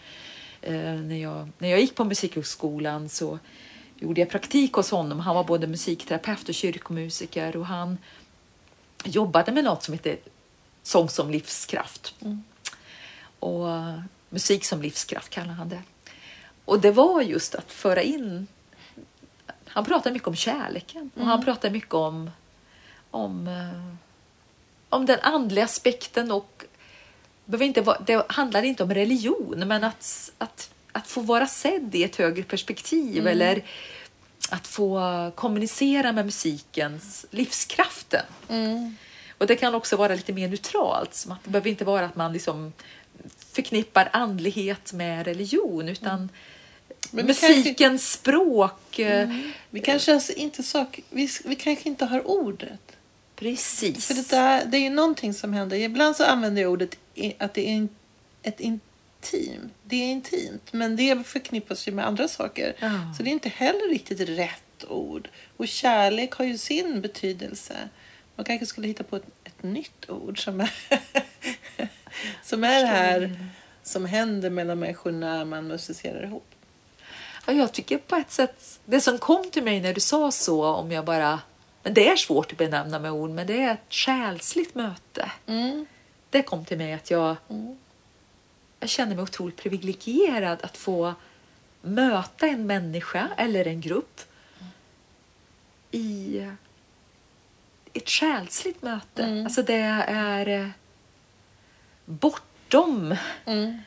när, 0.63 1.17
jag, 1.17 1.49
när 1.59 1.69
jag 1.69 1.81
gick 1.81 1.95
på 1.95 2.05
Musikhögskolan 2.05 3.09
så 3.09 3.39
gjorde 3.97 4.21
jag 4.21 4.31
praktik 4.31 4.73
hos 4.73 4.91
honom. 4.91 5.21
Han 5.21 5.35
var 5.35 5.45
både 5.45 5.67
musikterapeut 5.67 6.49
och 6.49 6.55
kyrkomusiker 6.55 7.57
och 7.57 7.67
han 7.67 7.99
jobbade 9.05 9.53
med 9.53 9.65
något 9.65 9.83
som 9.83 9.95
heter 9.95 10.17
sång 10.83 11.09
som 11.09 11.31
livskraft. 11.31 12.15
Mm. 12.21 12.43
Och 13.39 13.67
musik 14.29 14.65
som 14.65 14.83
livskraft 14.83 15.31
kallar 15.31 15.53
han 15.53 15.69
det. 15.69 15.83
Och 16.65 16.81
det 16.81 16.91
var 16.91 17.23
just 17.23 17.55
att 17.55 17.73
föra 17.73 18.03
in... 18.03 18.47
Han 19.67 19.85
pratade 19.85 20.13
mycket 20.13 20.29
om 20.29 20.37
kärleken 20.37 21.11
och 21.15 21.27
han 21.27 21.45
pratade 21.45 21.73
mycket 21.73 21.95
om, 21.95 22.31
om, 23.11 23.49
eh, 23.49 23.95
om 24.89 25.07
den 25.07 25.21
andliga 25.23 25.65
aspekten 25.65 26.33
och 26.33 26.65
behöver 27.51 27.65
inte 27.67 27.81
vara, 27.81 27.99
det 28.07 28.27
handlar 28.33 28.63
inte 28.63 28.83
om 28.83 28.95
religion, 28.95 29.65
men 29.67 29.85
att, 29.85 30.33
att, 30.39 30.71
att 30.93 31.07
få 31.07 31.21
vara 31.21 31.47
sedd 31.47 31.95
i 31.95 32.05
ett 32.05 32.17
högre 32.17 32.43
perspektiv 32.43 33.27
eller 33.27 33.63
att 34.51 34.67
få 34.67 35.01
kommunicera 35.35 36.13
med 36.13 36.25
musikens 36.25 37.27
livskraften. 37.31 38.25
Mm. 38.49 38.97
Och 39.39 39.47
det 39.47 39.57
kan 39.57 39.75
också 39.75 39.97
vara 39.97 40.15
lite 40.15 40.33
mer 40.33 40.49
neutralt, 40.49 41.15
som 41.15 41.33
att 41.33 41.45
det 41.45 41.51
behöver 41.51 41.71
inte 41.71 41.85
vara 41.85 42.05
att 42.05 42.17
man 42.17 42.33
liksom 42.33 42.73
förknippar 43.53 44.09
andlighet 44.13 44.93
med 44.93 45.25
religion, 45.27 45.89
utan 45.89 46.29
Men 47.11 47.27
vi 47.27 47.35
kanske- 47.35 47.57
musikens 47.57 48.13
språk. 48.13 48.99
eh, 48.99 49.29
Vi 49.71 49.81
kanske 49.81 50.15
alltså 50.15 50.33
inte 50.33 50.63
sak, 50.63 51.01
vi, 51.11 51.29
vi 51.45 51.55
kanske 51.57 51.89
inte 51.89 52.05
har 52.05 52.27
ordet. 52.29 52.97
Precis. 53.41 54.07
För 54.07 54.15
det, 54.15 54.31
där, 54.31 54.65
det 54.65 54.77
är 54.77 54.81
ju 54.81 54.91
någonting 54.91 55.35
som 55.35 55.53
händer. 55.53 55.77
Ibland 55.77 56.17
så 56.17 56.25
använder 56.25 56.63
jag 56.63 56.73
ordet 56.73 56.97
att 57.39 57.55
det 57.55 57.69
är 57.69 57.89
ett 58.43 58.61
intimt. 58.61 59.73
Det 59.83 59.97
är 59.97 60.13
intimt, 60.13 60.73
men 60.73 60.97
det 60.97 61.27
förknippas 61.27 61.89
ju 61.89 61.93
med 61.93 62.07
andra 62.07 62.29
saker. 62.29 62.77
Ja. 62.79 63.15
Så 63.17 63.23
det 63.23 63.31
är 63.31 63.33
inte 63.33 63.49
heller 63.49 63.91
riktigt 63.91 64.21
rätt 64.21 64.85
ord. 64.89 65.29
Och 65.57 65.69
kärlek 65.69 66.33
har 66.33 66.45
ju 66.45 66.59
sin 66.59 67.01
betydelse. 67.01 67.89
Man 68.37 68.45
kanske 68.45 68.67
skulle 68.67 68.89
hitta 68.89 69.05
på 69.05 69.17
ett, 69.17 69.27
ett 69.45 69.63
nytt 69.63 70.11
ord 70.11 70.45
som 70.45 70.61
är, 70.61 70.73
som 72.45 72.65
är 72.65 72.81
det 72.81 72.87
här 72.87 73.47
som 73.83 74.05
händer 74.05 74.51
mellan 74.51 74.79
människor 74.79 75.13
när 75.13 75.45
man 75.45 75.67
musicerar 75.67 76.25
ihop. 76.25 76.47
Ja, 77.47 77.53
jag 77.53 77.73
tycker 77.73 77.99
på 77.99 78.17
ett 78.17 78.31
sätt, 78.31 78.81
det 78.85 79.01
som 79.01 79.19
kom 79.19 79.51
till 79.51 79.63
mig 79.63 79.81
när 79.81 79.95
du 79.95 80.01
sa 80.01 80.31
så, 80.31 80.65
om 80.65 80.93
jag 80.93 81.05
bara, 81.05 81.41
men 81.83 81.95
det 81.95 82.09
är 82.09 82.17
svårt 82.17 82.53
att 82.53 82.59
benämna 82.59 82.99
med 82.99 83.13
ord, 83.13 83.31
men 83.31 83.47
det 83.47 83.63
är 83.63 83.73
ett 83.73 83.87
själsligt 83.95 84.75
möte. 84.75 85.33
Mm. 85.47 85.87
Det 86.31 86.43
kom 86.43 86.65
till 86.65 86.79
mig 86.79 86.93
att 86.93 87.11
jag, 87.11 87.37
Mm. 87.49 87.79
jag 88.81 88.89
känner 88.89 89.15
mig 89.15 89.23
otroligt 89.23 89.57
privilegierad 89.57 90.59
att 90.63 90.77
få 90.77 91.15
möta 91.83 92.47
en 92.47 92.67
människa 92.67 93.29
eller 93.37 93.67
en 93.67 93.81
grupp 93.81 94.21
i 95.91 96.47
ett 97.93 98.09
själsligt 98.09 98.83
möte. 98.83 99.23
Mm. 99.23 99.45
Alltså 99.45 99.63
det 99.63 99.75
är 100.09 100.47
eh, 100.49 100.69
bortom 102.05 103.17
Mm. 103.47 103.79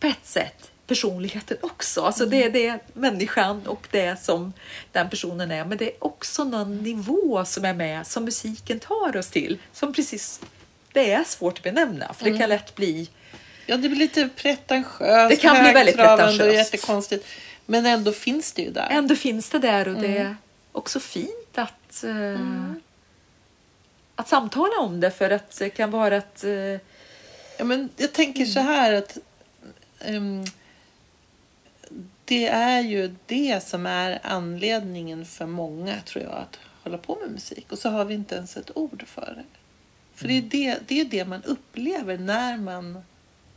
på 0.00 0.06
ett 0.06 0.26
sätt 0.26 0.70
personligheten 0.86 1.56
också. 1.60 2.02
Alltså 2.02 2.26
det, 2.26 2.44
är 2.44 2.50
det 2.50 2.66
är 2.66 2.80
människan 2.92 3.66
och 3.66 3.88
det 3.90 4.20
som 4.22 4.52
den 4.92 5.10
personen 5.10 5.50
är. 5.50 5.64
Men 5.64 5.78
det 5.78 5.84
är 5.84 6.04
också 6.04 6.44
någon 6.44 6.78
nivå 6.78 7.44
som 7.44 7.64
är 7.64 7.74
med 7.74 8.06
som 8.06 8.24
musiken 8.24 8.80
tar 8.80 9.16
oss 9.16 9.28
till. 9.28 9.58
Som 9.72 9.92
precis, 9.92 10.40
det 10.92 11.12
är 11.12 11.24
svårt 11.24 11.58
att 11.58 11.64
benämna 11.64 12.14
för 12.14 12.30
det 12.30 12.38
kan 12.38 12.48
lätt 12.48 12.74
bli 12.74 13.10
Ja, 13.68 13.76
det 13.76 13.88
blir 13.88 13.98
lite 13.98 14.28
pretentiöst. 14.36 15.30
Det 15.30 15.36
kan 15.36 15.62
bli 15.62 15.72
väldigt 15.72 15.96
högtravande 15.96 16.24
och 16.24 16.38
pretentiöst. 16.38 16.74
jättekonstigt. 16.74 17.26
Men 17.66 17.86
ändå 17.86 18.12
finns 18.12 18.52
det 18.52 18.62
ju 18.62 18.70
där. 18.70 18.88
Ändå 18.90 19.16
finns 19.16 19.50
det 19.50 19.58
där 19.58 19.88
och 19.88 20.02
det 20.02 20.18
är 20.18 20.36
också 20.72 21.00
fint 21.00 21.58
att, 21.58 22.04
eh, 22.04 22.72
att 24.14 24.28
samtala 24.28 24.78
om 24.78 25.00
det 25.00 25.10
för 25.10 25.30
att 25.30 25.58
det 25.58 25.70
kan 25.70 25.90
vara 25.90 26.16
att 26.16 26.44
eh, 26.44 26.80
Ja, 27.58 27.64
men 27.64 27.88
jag 27.96 28.12
tänker 28.12 28.44
så 28.44 28.60
här 28.60 28.92
att 28.92 29.18
ehm, 30.00 30.44
det 32.26 32.46
är 32.46 32.80
ju 32.80 33.14
det 33.26 33.62
som 33.62 33.86
är 33.86 34.20
anledningen 34.22 35.26
för 35.26 35.46
många, 35.46 36.00
tror 36.00 36.24
jag, 36.24 36.32
att 36.32 36.58
hålla 36.82 36.98
på 36.98 37.18
med 37.22 37.30
musik. 37.30 37.72
Och 37.72 37.78
så 37.78 37.88
har 37.88 38.04
vi 38.04 38.14
inte 38.14 38.34
ens 38.34 38.56
ett 38.56 38.76
ord 38.76 39.04
för 39.06 39.34
det. 39.36 39.58
För 40.14 40.28
det, 40.28 40.34
är 40.34 40.42
det, 40.42 40.78
det 40.86 41.00
är 41.00 41.04
det 41.04 41.24
man 41.24 41.42
upplever 41.42 42.18
när 42.18 42.56
man 42.56 43.02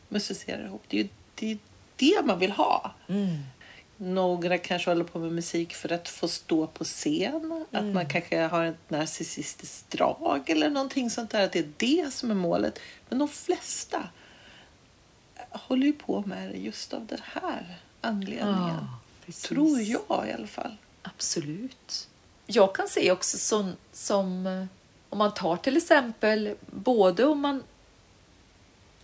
musicerar 0.10 0.66
ihop. 0.66 0.84
Det 0.88 1.00
är 1.00 1.10
det, 1.36 1.52
är 1.52 1.58
det 1.96 2.26
man 2.26 2.40
vill 2.40 2.52
ha. 2.52 2.94
Några 3.98 4.58
kanske 4.58 4.92
håller 4.92 5.04
på 5.04 5.20
med 5.20 5.32
musik 5.32 5.74
för 5.74 5.92
att 5.92 6.10
få 6.10 6.28
stå 6.28 6.68
på 6.68 6.84
scen. 6.84 7.66
Att 7.72 7.86
man 7.86 8.10
kanske 8.10 8.40
har 8.40 8.66
ett 8.66 8.90
narcissistiskt 8.90 9.90
drag 9.90 10.50
eller 10.50 10.70
någonting 10.70 11.10
sånt 11.10 11.30
där. 11.30 11.44
Att 11.44 11.52
det 11.52 11.60
är 11.60 11.72
det 11.78 12.14
som 12.14 12.32
är 12.32 12.36
målet. 12.36 12.80
Men 13.10 13.20
de 13.20 13.28
flesta 13.28 14.10
håller 15.50 15.86
ju 15.86 15.94
på 15.94 16.22
med 16.22 16.50
det 16.50 16.58
just 16.58 16.94
av 16.94 17.06
den 17.06 17.22
här 17.24 17.78
anledningen. 18.02 18.88
Ja. 19.26 19.34
Tror 19.34 19.82
jag 19.82 20.28
i 20.28 20.32
alla 20.32 20.48
fall. 20.48 20.78
Absolut. 21.02 22.08
Jag 22.46 22.76
kan 22.76 22.88
se 22.88 23.12
också 23.12 23.38
som, 23.38 23.74
som 23.94 24.48
eh, 24.48 24.66
om 25.10 25.18
man 25.18 25.34
tar 25.34 25.58
till 25.58 25.78
exempel 25.78 26.56
både 26.72 27.26
om 27.26 27.40
man 27.40 27.64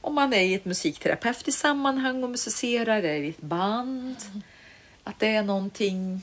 om 0.01 0.15
man 0.15 0.33
är 0.33 0.41
i 0.41 0.53
ett 0.53 0.65
musikterapeutiskt 0.65 1.61
sammanhang 1.61 2.23
och 2.23 2.29
musicerar 2.29 2.97
eller 2.97 3.23
i 3.23 3.29
ett 3.29 3.41
band. 3.41 4.17
Att 5.03 5.19
det 5.19 5.35
är 5.35 5.43
någonting 5.43 6.21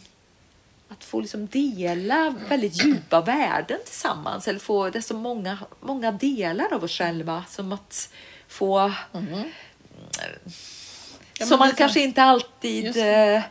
att 0.88 1.04
få 1.04 1.20
liksom 1.20 1.46
dela 1.46 2.34
väldigt 2.48 2.84
djupa 2.84 3.20
värden 3.20 3.78
tillsammans. 3.84 4.48
Eller 4.48 4.60
få, 4.60 4.90
det 4.90 4.98
är 4.98 5.02
så 5.02 5.16
många, 5.16 5.58
många 5.80 6.12
delar 6.12 6.74
av 6.74 6.84
oss 6.84 6.98
själva. 6.98 7.44
Som 7.48 7.72
att 7.72 8.12
få 8.48 8.92
Ja, 11.39 11.47
men 11.47 11.59
man 11.59 11.68
är 11.68 11.72
kanske 11.72 12.01
så. 12.01 12.05
inte 12.05 12.22
alltid... 12.22 12.97
Eh, 12.97 13.43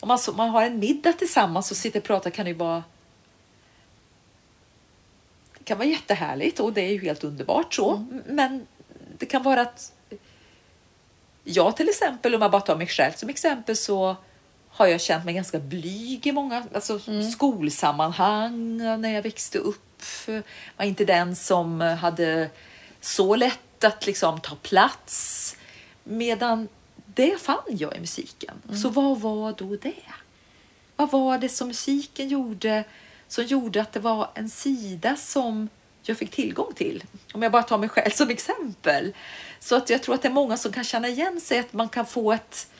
om 0.00 0.08
man, 0.08 0.18
så, 0.18 0.32
man 0.32 0.48
har 0.48 0.62
en 0.62 0.78
middag 0.78 1.12
tillsammans 1.12 1.70
och 1.70 1.76
sitter 1.76 2.00
och 2.00 2.04
pratar 2.04 2.30
kan 2.30 2.44
det 2.44 2.50
ju 2.50 2.56
vara... 2.56 2.84
Det 5.58 5.64
kan 5.64 5.78
vara 5.78 5.88
jättehärligt 5.88 6.60
och 6.60 6.72
det 6.72 6.80
är 6.80 6.92
ju 6.92 7.00
helt 7.00 7.24
underbart 7.24 7.74
så. 7.74 7.94
Mm. 7.94 8.22
Men 8.26 8.66
det 9.18 9.26
kan 9.26 9.42
vara 9.42 9.60
att... 9.60 9.92
Jag 11.44 11.76
till 11.76 11.88
exempel, 11.88 12.34
om 12.34 12.42
jag 12.42 12.50
bara 12.50 12.60
tar 12.62 12.76
mig 12.76 12.86
själv 12.86 13.12
som 13.12 13.28
exempel 13.28 13.76
så 13.76 14.16
har 14.68 14.86
jag 14.86 15.00
känt 15.00 15.24
mig 15.24 15.34
ganska 15.34 15.58
blyg 15.58 16.26
i 16.26 16.32
många 16.32 16.64
alltså 16.74 17.00
Mm. 17.06 17.30
skolsammanhang 17.30 18.76
när 18.76 19.08
jag 19.08 19.22
växte 19.22 19.58
upp. 19.58 20.02
var 20.76 20.84
inte 20.84 21.04
den 21.04 21.36
som 21.36 21.80
hade 21.80 22.50
så 23.00 23.36
lätt 23.36 23.84
att 23.84 24.06
liksom 24.06 24.40
ta 24.40 24.54
plats. 24.54 25.56
Medan 26.04 26.68
det 27.18 27.40
fann 27.40 27.62
jag 27.68 27.96
i 27.96 28.00
musiken. 28.00 28.62
Så 28.82 28.88
vad 28.88 29.20
var 29.20 29.52
då 29.52 29.76
det? 29.76 30.02
Vad 30.96 31.10
var 31.10 31.38
det 31.38 31.48
som 31.48 31.68
musiken 31.68 32.28
gjorde 32.28 32.84
som 33.28 33.44
gjorde 33.44 33.82
att 33.82 33.92
det 33.92 34.00
var 34.00 34.30
en 34.34 34.50
sida 34.50 35.16
som 35.16 35.68
jag 36.02 36.18
fick 36.18 36.30
tillgång 36.30 36.74
till? 36.74 37.04
Om 37.32 37.42
jag 37.42 37.52
bara 37.52 37.62
tar 37.62 37.78
mig 37.78 37.88
själv 37.88 38.10
som 38.10 38.30
exempel. 38.30 39.14
Så 39.60 39.76
att 39.76 39.90
jag 39.90 40.02
tror 40.02 40.14
att 40.14 40.22
det 40.22 40.28
är 40.28 40.32
många 40.32 40.56
som 40.56 40.72
kan 40.72 40.84
känna 40.84 41.08
igen 41.08 41.40
sig 41.40 41.58
att 41.58 41.72
man 41.72 41.88
kan 41.88 42.06
få 42.06 42.32
ett 42.32 42.70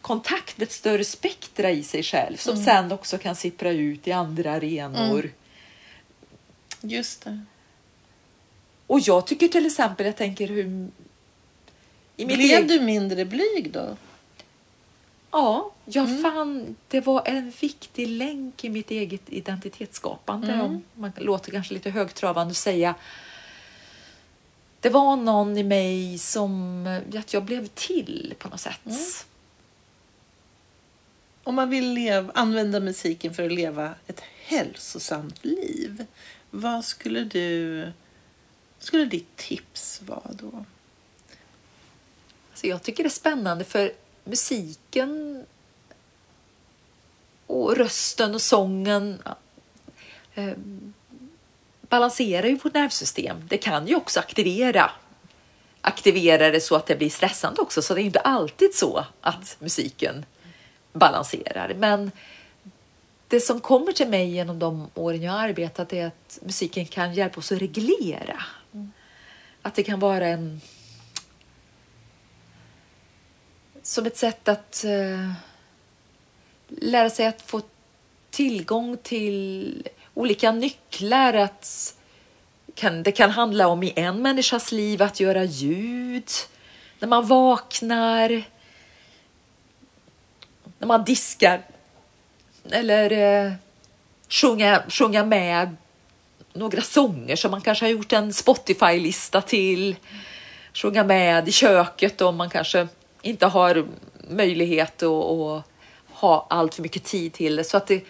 kontakt 0.00 0.58
med 0.58 0.66
ett 0.66 0.72
större 0.72 1.04
spektra 1.04 1.70
i 1.70 1.82
sig 1.82 2.02
själv 2.02 2.36
som 2.36 2.56
sen 2.56 2.92
också 2.92 3.18
kan 3.18 3.36
sippra 3.36 3.70
ut 3.70 4.08
i 4.08 4.12
andra 4.12 4.52
arenor. 4.52 5.30
Just 6.80 7.24
det. 7.24 7.44
Och 8.86 9.00
jag 9.00 9.26
tycker 9.26 9.48
till 9.48 9.66
exempel, 9.66 10.06
jag 10.06 10.16
tänker 10.16 10.48
hur... 10.48 10.90
I 12.16 12.26
mitt 12.26 12.36
Blev 12.36 12.66
du 12.66 12.80
mindre 12.80 13.24
blyg 13.24 13.72
då? 13.72 13.96
Ja, 15.30 15.70
jag 15.84 16.22
fann 16.22 16.76
det 16.88 17.00
var 17.00 17.22
en 17.28 17.52
viktig 17.60 18.08
länk 18.08 18.64
i 18.64 18.68
mitt 18.68 18.90
eget 18.90 19.22
identitetsskapande. 19.26 20.60
Om 20.60 20.84
man 20.94 21.12
låter 21.16 21.52
kanske 21.52 21.74
lite 21.74 21.90
högtravande 21.90 22.50
att 22.50 22.56
säga. 22.56 22.94
Det 24.80 24.90
var 24.90 25.16
någon 25.16 25.58
i 25.58 25.62
mig 25.62 26.18
som 26.18 26.86
att 27.18 27.34
jag 27.34 27.44
blev 27.44 27.66
till 27.66 28.34
på 28.38 28.48
något 28.48 28.60
sätt. 28.60 29.26
Om 31.44 31.54
man 31.54 31.70
vill 31.70 31.92
leva, 31.92 32.32
använda 32.34 32.80
musiken 32.80 33.34
för 33.34 33.46
att 33.46 33.52
leva 33.52 33.94
ett 34.06 34.20
hälsosamt 34.44 35.44
liv, 35.44 36.06
vad 36.50 36.84
skulle 36.84 37.24
du 37.24 37.92
skulle 38.78 39.04
ditt 39.04 39.36
tips 39.36 40.02
vara 40.02 40.32
då? 40.32 40.64
Så 42.54 42.66
jag 42.66 42.82
tycker 42.82 43.02
det 43.02 43.08
är 43.08 43.10
spännande 43.10 43.64
för 43.64 43.92
musiken 44.24 45.44
och 47.46 47.76
rösten 47.76 48.34
och 48.34 48.42
sången 48.42 49.22
eh, 50.34 50.52
balanserar 51.80 52.46
ju 52.46 52.56
vårt 52.56 52.74
nervsystem. 52.74 53.42
Det 53.48 53.58
kan 53.58 53.86
ju 53.86 53.96
också 53.96 54.20
aktivera 54.20 54.90
aktivera 55.84 56.50
det 56.50 56.60
så 56.60 56.76
att 56.76 56.86
det 56.86 56.96
blir 56.96 57.10
stressande 57.10 57.60
också. 57.60 57.82
Så 57.82 57.94
det 57.94 58.02
är 58.02 58.04
inte 58.04 58.20
alltid 58.20 58.74
så 58.74 59.04
att 59.20 59.56
musiken 59.58 60.24
balanserar. 60.92 61.74
Men 61.74 62.10
det 63.28 63.40
som 63.40 63.60
kommer 63.60 63.92
till 63.92 64.08
mig 64.08 64.30
genom 64.30 64.58
de 64.58 64.90
åren 64.94 65.22
jag 65.22 65.32
har 65.32 65.48
arbetat 65.48 65.92
är 65.92 66.06
att 66.06 66.38
musiken 66.42 66.86
kan 66.86 67.14
hjälpa 67.14 67.38
oss 67.38 67.52
att 67.52 67.58
reglera. 67.58 68.42
Att 69.62 69.74
det 69.74 69.82
kan 69.82 70.00
vara 70.00 70.26
en 70.26 70.60
som 73.84 74.06
ett 74.06 74.16
sätt 74.16 74.48
att 74.48 74.84
uh, 74.86 75.32
lära 76.68 77.10
sig 77.10 77.26
att 77.26 77.42
få 77.42 77.60
tillgång 78.30 78.96
till 78.96 79.88
olika 80.14 80.52
nycklar. 80.52 81.34
Att 81.34 81.94
kan, 82.74 83.02
det 83.02 83.12
kan 83.12 83.30
handla 83.30 83.68
om 83.68 83.82
i 83.82 83.92
en 83.96 84.22
människas 84.22 84.72
liv 84.72 85.02
att 85.02 85.20
göra 85.20 85.44
ljud 85.44 86.30
när 86.98 87.08
man 87.08 87.26
vaknar, 87.26 88.44
när 90.78 90.86
man 90.86 91.04
diskar 91.04 91.62
eller 92.70 93.12
uh, 93.46 93.52
sjunga, 94.28 94.82
sjunga 94.88 95.24
med 95.24 95.76
några 96.52 96.82
sånger 96.82 97.36
som 97.36 97.50
man 97.50 97.60
kanske 97.60 97.84
har 97.84 97.90
gjort 97.90 98.12
en 98.12 98.32
Spotify-lista 98.32 99.40
till. 99.40 99.96
Sjunga 100.74 101.04
med 101.04 101.48
i 101.48 101.52
köket 101.52 102.20
om 102.20 102.36
man 102.36 102.50
kanske 102.50 102.88
inte 103.24 103.46
har 103.46 103.86
möjlighet 104.28 105.02
att, 105.02 105.10
att 105.10 105.64
ha 106.08 106.46
allt 106.50 106.74
för 106.74 106.82
mycket 106.82 107.04
tid 107.04 107.32
till 107.32 107.56
det. 107.56 107.64
Så 107.64 107.76
att 107.76 107.86
det. 107.86 108.04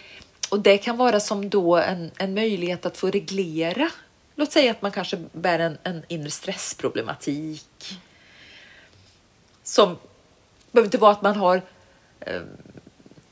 Och 0.49 0.59
det 0.59 0.77
kan 0.77 0.97
vara 0.97 1.19
som 1.19 1.49
då 1.49 1.77
en, 1.77 2.11
en 2.17 2.33
möjlighet 2.33 2.85
att 2.85 2.97
få 2.97 3.09
reglera. 3.09 3.89
Låt 4.35 4.51
säga 4.51 4.71
att 4.71 4.81
man 4.81 4.91
kanske 4.91 5.17
bär 5.31 5.59
en, 5.59 5.77
en 5.83 6.03
inre 6.07 6.31
stressproblematik. 6.31 7.99
Som 9.63 9.97
behöver 10.71 10.87
inte 10.87 10.97
vara 10.97 11.11
att 11.11 11.21
man 11.21 11.35
har 11.35 11.61
eh, 12.19 12.41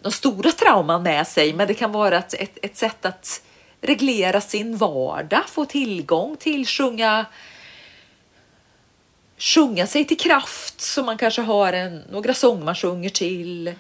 de 0.02 0.12
stora 0.12 0.52
trauman 0.52 1.04
med 1.04 1.28
sig, 1.28 1.54
men 1.54 1.68
det 1.68 1.74
kan 1.74 1.92
vara 1.92 2.18
ett, 2.18 2.34
ett, 2.34 2.58
ett 2.62 2.78
sätt 2.78 3.06
att 3.06 3.42
reglera 3.82 4.42
sin 4.42 4.78
vardag, 4.78 5.44
få 5.48 5.66
tillgång 5.66 6.36
till 6.36 6.68
sjunga 6.68 7.26
sjunga 9.44 9.88
sig 9.88 10.06
till 10.06 10.18
kraft 10.18 10.82
så 10.82 11.04
man 11.04 11.18
kanske 11.18 11.42
har 11.42 11.74
en, 11.74 12.04
några 12.12 12.34
sånger 12.34 12.64
man 12.64 12.76
sjunger 12.76 13.10
till. 13.10 13.74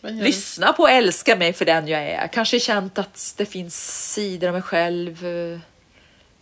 Lyssna 0.00 0.72
på 0.72 0.88
Älska 0.88 1.36
mig 1.36 1.52
för 1.52 1.64
den 1.64 1.88
jag 1.88 2.02
är. 2.02 2.28
Kanske 2.28 2.60
känt 2.60 2.98
att 2.98 3.34
det 3.36 3.46
finns 3.46 4.12
sidor 4.12 4.48
av 4.48 4.54
mig 4.54 4.62
själv 4.62 5.26
eh, 5.26 5.58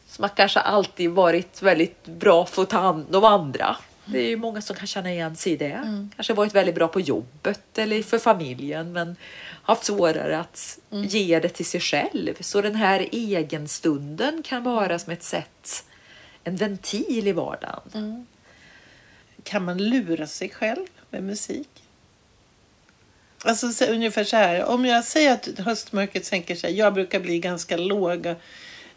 som 0.08 0.22
har 0.22 0.28
kanske 0.28 0.60
alltid 0.60 1.10
varit 1.10 1.62
väldigt 1.62 2.04
bra 2.04 2.46
för 2.46 2.62
att 2.62 2.70
ta 2.70 2.78
hand 2.78 3.16
om 3.16 3.24
andra. 3.24 3.76
Det 4.04 4.18
är 4.18 4.28
ju 4.28 4.36
många 4.36 4.60
som 4.60 4.76
kan 4.76 4.86
känna 4.86 5.12
igen 5.12 5.36
sig 5.36 5.52
i 5.52 5.56
det. 5.56 5.72
Mm. 5.72 6.10
Kanske 6.16 6.34
varit 6.34 6.54
väldigt 6.54 6.74
bra 6.74 6.88
på 6.88 7.00
jobbet 7.00 7.78
eller 7.78 8.02
för 8.02 8.18
familjen 8.18 8.92
men 8.92 9.16
haft 9.62 9.84
svårare 9.84 10.38
att 10.38 10.78
mm. 10.92 11.04
ge 11.04 11.40
det 11.40 11.48
till 11.48 11.66
sig 11.66 11.80
själv. 11.80 12.34
Så 12.40 12.60
den 12.60 12.74
här 12.74 13.08
egenstunden 13.12 14.42
kan 14.42 14.62
vara 14.62 14.98
som 14.98 15.12
ett 15.12 15.22
sätt 15.22 15.84
en 16.46 16.56
ventil 16.56 17.28
i 17.28 17.32
vardagen. 17.32 17.90
Mm. 17.94 18.26
Kan 19.42 19.64
man 19.64 19.78
lura 19.78 20.26
sig 20.26 20.50
själv 20.50 20.86
med 21.10 21.22
musik? 21.22 21.68
Alltså 23.44 23.72
så, 23.72 23.84
ungefär 23.84 24.24
så 24.24 24.36
här, 24.36 24.64
om 24.64 24.84
jag 24.84 25.04
säger 25.04 25.32
att 25.32 25.48
höstmörkret 25.58 26.24
sänker 26.24 26.54
sig, 26.54 26.78
jag 26.78 26.94
brukar 26.94 27.20
bli 27.20 27.38
ganska 27.38 27.76
låg. 27.76 28.34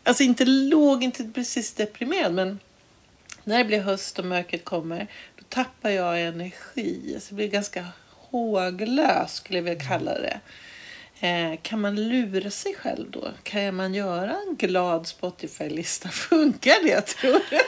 Alltså 0.04 0.24
inte 0.24 0.46
låg, 0.46 1.04
inte 1.04 1.24
precis 1.24 1.74
deprimerad, 1.74 2.34
men 2.34 2.60
när 3.44 3.58
det 3.58 3.66
blir 3.66 3.82
höst 3.82 4.20
och 4.20 4.26
mörkret 4.26 4.66
kommer, 4.66 5.08
då 5.36 5.44
tappar 5.50 5.90
jag 5.90 6.22
energi. 6.22 7.12
Alltså 7.16 7.30
jag 7.30 7.36
blir 7.36 7.48
ganska 7.48 7.86
håglös 8.10 9.36
skulle 9.36 9.60
jag 9.60 9.64
vilja 9.64 9.88
kalla 9.88 10.14
det. 10.14 10.40
Eh, 11.20 11.60
kan 11.62 11.82
man 11.82 11.96
lura 11.96 12.52
sig 12.52 12.76
själv 12.76 13.12
då? 13.12 13.32
Kan 13.44 13.76
man 13.76 13.94
göra 13.94 14.38
en 14.48 14.56
glad 14.56 15.08
Spotify-lista? 15.08 16.10
Funkar 16.30 16.84
det 16.84 17.02
tror 17.02 17.42
du? 17.50 17.60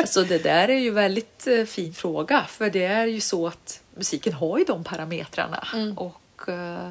alltså 0.00 0.24
det 0.24 0.38
där 0.38 0.68
är 0.68 0.78
ju 0.78 0.90
väldigt 0.90 1.46
eh, 1.46 1.64
fin 1.64 1.94
fråga 1.94 2.44
för 2.48 2.70
det 2.70 2.84
är 2.84 3.06
ju 3.06 3.20
så 3.20 3.46
att 3.46 3.82
musiken 3.94 4.32
har 4.32 4.58
ju 4.58 4.64
de 4.64 4.84
parametrarna 4.84 5.68
mm. 5.74 5.98
och 5.98 6.48
eh, 6.48 6.90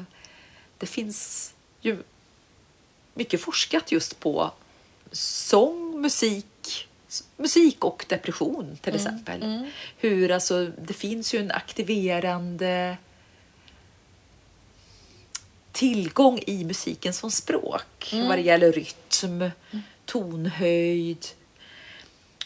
det 0.78 0.86
finns 0.86 1.52
ju 1.80 2.02
mycket 3.14 3.40
forskat 3.40 3.92
just 3.92 4.20
på 4.20 4.50
sång, 5.12 6.00
musik, 6.00 6.88
musik 7.36 7.84
och 7.84 8.04
depression 8.08 8.78
till 8.80 8.94
mm. 8.94 9.06
exempel. 9.06 9.42
Mm. 9.42 9.66
Hur 9.98 10.30
alltså, 10.30 10.66
det 10.78 10.94
finns 10.94 11.34
ju 11.34 11.38
en 11.38 11.50
aktiverande 11.50 12.96
tillgång 15.76 16.40
i 16.46 16.64
musiken 16.64 17.12
som 17.12 17.30
språk 17.30 18.12
mm. 18.12 18.28
vad 18.28 18.38
det 18.38 18.42
gäller 18.42 18.72
rytm, 18.72 19.50
tonhöjd. 20.04 21.26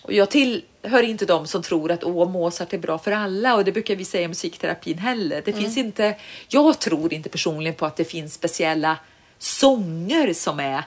Och 0.02 0.12
jag 0.12 0.30
tillhör 0.30 1.02
inte 1.02 1.26
de 1.26 1.46
som 1.46 1.62
tror 1.62 1.90
att 1.92 2.04
Åh, 2.04 2.30
Mozart 2.30 2.72
är 2.72 2.78
bra 2.78 2.98
för 2.98 3.12
alla 3.12 3.54
och 3.54 3.64
det 3.64 3.72
brukar 3.72 3.96
vi 3.96 4.04
säga 4.04 4.24
i 4.24 4.28
musikterapin 4.28 4.98
heller. 4.98 5.42
Det 5.44 5.50
mm. 5.50 5.62
finns 5.62 5.76
inte, 5.76 6.16
jag 6.48 6.78
tror 6.78 7.12
inte 7.12 7.28
personligen 7.28 7.74
på 7.74 7.86
att 7.86 7.96
det 7.96 8.04
finns 8.04 8.34
speciella 8.34 8.98
sånger 9.38 10.32
som 10.32 10.60
är 10.60 10.84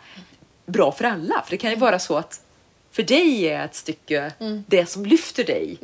bra 0.66 0.91
för 0.91 1.06
alla. 1.06 1.41
För 1.46 1.52
det 1.52 1.58
kan 1.58 1.70
ju 1.70 1.78
vara 1.78 2.00
så 2.00 2.18
att 2.18 2.41
för 2.91 3.04
dig 3.04 3.46
är 3.46 3.66
ett 3.66 3.76
stycke 3.76 4.34
mm. 4.39 4.64
det 4.68 4.86
som 4.86 5.06
lyfter 5.06 5.44
dig. 5.44 5.78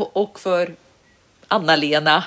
Och, 0.00 0.16
och 0.16 0.40
för 0.40 0.74
Anna-Lena 1.50 2.24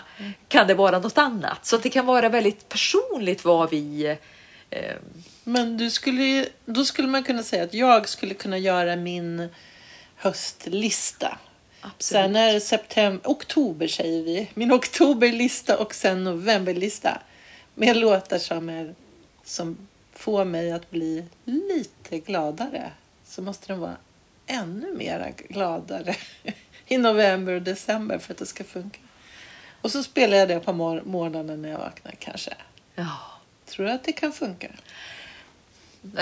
kan 0.48 0.68
det 0.68 0.74
vara 0.74 1.00
något 1.00 1.18
annat. 1.18 1.66
Så 1.66 1.78
det 1.78 1.90
kan 1.90 2.06
vara 2.06 2.30
väldigt 2.30 2.70
personligt 2.70 3.46
vad 3.46 3.70
vi... 3.70 4.18
Eh... 4.70 4.96
Men 5.44 5.78
du 5.78 5.90
skulle, 5.90 6.46
då 6.66 6.86
skulle 6.86 7.08
man 7.08 7.24
kunna 7.24 7.44
säga 7.44 7.64
att 7.64 7.74
jag 7.74 8.10
skulle 8.10 8.34
kunna 8.34 8.58
göra 8.58 8.96
min 8.96 9.50
höstlista. 10.16 11.38
Absolut. 11.82 12.24
Sen 12.24 12.36
är 12.36 12.60
september, 12.60 13.30
oktober 13.30 13.88
säger 13.88 14.24
vi. 14.24 14.50
Min 14.54 14.72
oktoberlista 14.72 15.78
och 15.78 15.96
sen 15.96 16.24
novemberlista. 16.24 17.22
Med 17.76 17.98
låtar 17.98 18.38
som, 18.38 18.70
är, 18.70 18.96
som 19.44 19.88
får 20.14 20.46
mig 20.46 20.72
att 20.72 20.92
bli 20.92 21.26
lite 21.46 22.20
gladare. 22.20 22.92
Så 23.26 23.42
måste 23.42 23.68
den 23.68 23.80
vara 23.80 23.98
ännu 24.48 24.94
mer 24.98 25.34
gladare 25.50 26.16
i 26.88 26.98
november 26.98 27.54
och 27.54 27.62
december 27.62 28.18
för 28.18 28.34
att 28.34 28.40
det 28.40 28.46
ska 28.46 28.64
funka. 28.64 29.00
Och 29.84 29.92
så 29.92 30.04
spelar 30.04 30.38
jag 30.38 30.48
det 30.48 30.60
på 30.60 30.74
mor 30.74 31.02
morgonen 31.06 31.62
när 31.62 31.70
jag 31.70 31.78
vaknar 31.78 32.14
kanske. 32.20 32.54
Ja. 32.96 33.18
Tror 33.66 33.86
du 33.86 33.92
att 33.92 34.04
det 34.04 34.12
kan 34.12 34.32
funka? 34.32 34.68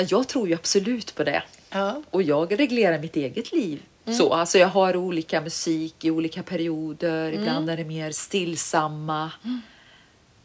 Jag 0.09 0.27
tror 0.27 0.47
ju 0.47 0.53
absolut 0.53 1.15
på 1.15 1.23
det. 1.23 1.43
Ja. 1.69 2.03
Och 2.09 2.23
jag 2.23 2.59
reglerar 2.59 2.99
mitt 2.99 3.15
eget 3.15 3.51
liv 3.51 3.81
mm. 4.05 4.17
så. 4.17 4.33
Alltså 4.33 4.57
jag 4.57 4.67
har 4.67 4.95
olika 4.95 5.41
musik 5.41 6.05
i 6.05 6.11
olika 6.11 6.43
perioder. 6.43 7.27
Mm. 7.27 7.39
Ibland 7.39 7.69
är 7.69 7.77
det 7.77 7.83
mer 7.83 8.11
stillsamma. 8.11 9.31
Mm. 9.43 9.61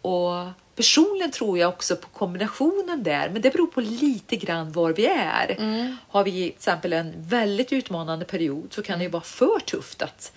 Och 0.03 0.47
personligen 0.75 1.31
tror 1.31 1.59
jag 1.59 1.69
också 1.69 1.97
på 1.97 2.09
kombinationen 2.09 3.03
där, 3.03 3.31
men 3.31 3.43
det 3.43 3.51
beror 3.51 3.67
på 3.67 3.81
lite 3.81 4.37
grann 4.37 4.73
var 4.73 4.93
vi 4.93 5.07
är. 5.07 5.57
Mm. 5.59 5.97
Har 6.09 6.25
vi 6.25 6.31
till 6.31 6.49
exempel 6.49 6.93
en 6.93 7.15
väldigt 7.17 7.73
utmanande 7.73 8.25
period 8.25 8.73
så 8.73 8.83
kan 8.83 8.99
det 8.99 9.05
ju 9.05 9.11
vara 9.11 9.23
för 9.23 9.61
tufft 9.61 10.03
att 10.03 10.33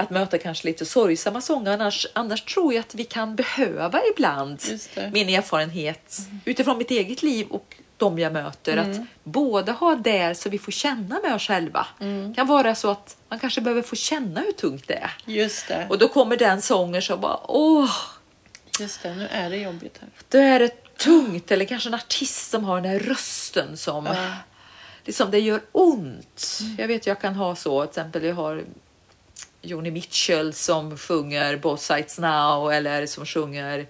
att 0.00 0.10
möta 0.10 0.38
kanske 0.38 0.66
lite 0.66 0.86
sorgsamma 0.86 1.40
sånger. 1.40 1.72
Annars, 1.72 2.06
annars 2.12 2.42
tror 2.42 2.74
jag 2.74 2.80
att 2.80 2.94
vi 2.94 3.04
kan 3.04 3.36
behöva 3.36 4.00
ibland 4.14 4.62
min 5.12 5.28
erfarenhet 5.28 6.18
mm. 6.18 6.40
utifrån 6.44 6.78
mitt 6.78 6.90
eget 6.90 7.22
liv 7.22 7.46
och 7.50 7.76
de 7.96 8.18
jag 8.18 8.32
möter. 8.32 8.76
Mm. 8.76 8.90
Att 8.90 9.06
både 9.24 9.72
ha 9.72 9.94
det 9.94 10.34
så 10.34 10.48
vi 10.48 10.58
får 10.58 10.72
känna 10.72 11.20
med 11.20 11.34
oss 11.34 11.42
själva. 11.42 11.86
Mm. 12.00 12.34
kan 12.34 12.46
vara 12.46 12.74
så 12.74 12.90
att 12.90 13.16
man 13.28 13.38
kanske 13.38 13.60
behöver 13.60 13.82
få 13.82 13.96
känna 13.96 14.40
hur 14.40 14.52
tungt 14.52 14.88
det 14.88 14.94
är. 14.94 15.12
Just 15.24 15.68
det. 15.68 15.86
Och 15.90 15.98
då 15.98 16.08
kommer 16.08 16.36
den 16.36 16.62
sången 16.62 17.02
som 17.02 17.20
bara 17.20 17.40
åh. 17.50 17.90
Just 18.80 19.02
det, 19.02 19.14
nu 19.14 19.28
är 19.30 19.50
det 19.50 19.56
jobbigt 19.56 19.98
här. 20.00 20.08
Då 20.28 20.38
är 20.38 20.58
det 20.60 20.96
tungt 20.96 21.50
eller 21.50 21.64
kanske 21.64 21.88
en 21.88 21.94
artist 21.94 22.50
som 22.50 22.64
har 22.64 22.80
den 22.80 22.90
här 22.90 22.98
rösten 22.98 23.76
som 23.76 24.08
liksom 25.04 25.30
det 25.30 25.38
gör 25.38 25.60
ont. 25.72 26.58
Mm. 26.60 26.76
Jag 26.78 26.88
vet 26.88 27.06
jag 27.06 27.20
kan 27.20 27.34
ha 27.34 27.56
så, 27.56 27.80
till 27.80 27.88
exempel 27.88 28.24
jag 28.24 28.34
har 28.34 28.64
Joni 29.62 29.90
Mitchell 29.90 30.52
som 30.52 30.98
sjunger 30.98 31.56
Both 31.56 31.82
Sides 31.82 32.18
Now 32.18 32.72
eller 32.72 33.06
som 33.06 33.26
sjunger 33.26 33.86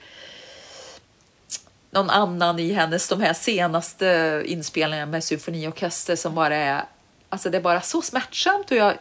någon 1.90 2.10
annan 2.10 2.58
i 2.58 2.72
hennes 2.72 3.08
de 3.08 3.20
här 3.20 3.32
senaste 3.32 4.42
inspelningarna 4.46 5.10
med 5.10 5.24
symfoniorkester 5.24 6.16
som 6.16 6.34
bara 6.34 6.56
är, 6.56 6.84
alltså 7.28 7.50
det 7.50 7.56
är 7.56 7.62
bara 7.62 7.80
så 7.80 8.02
smärtsamt 8.02 8.70
och 8.70 8.76
jag 8.76 8.94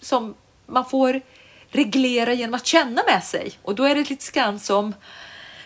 som 0.00 0.34
man 0.66 0.84
får 0.84 1.20
reglera 1.70 2.32
genom 2.32 2.54
att 2.54 2.66
känna 2.66 3.02
med 3.06 3.24
sig 3.24 3.52
och 3.62 3.74
då 3.74 3.84
är 3.84 3.94
det 3.94 4.10
lite 4.10 4.32
grann 4.32 4.60
som 4.60 4.94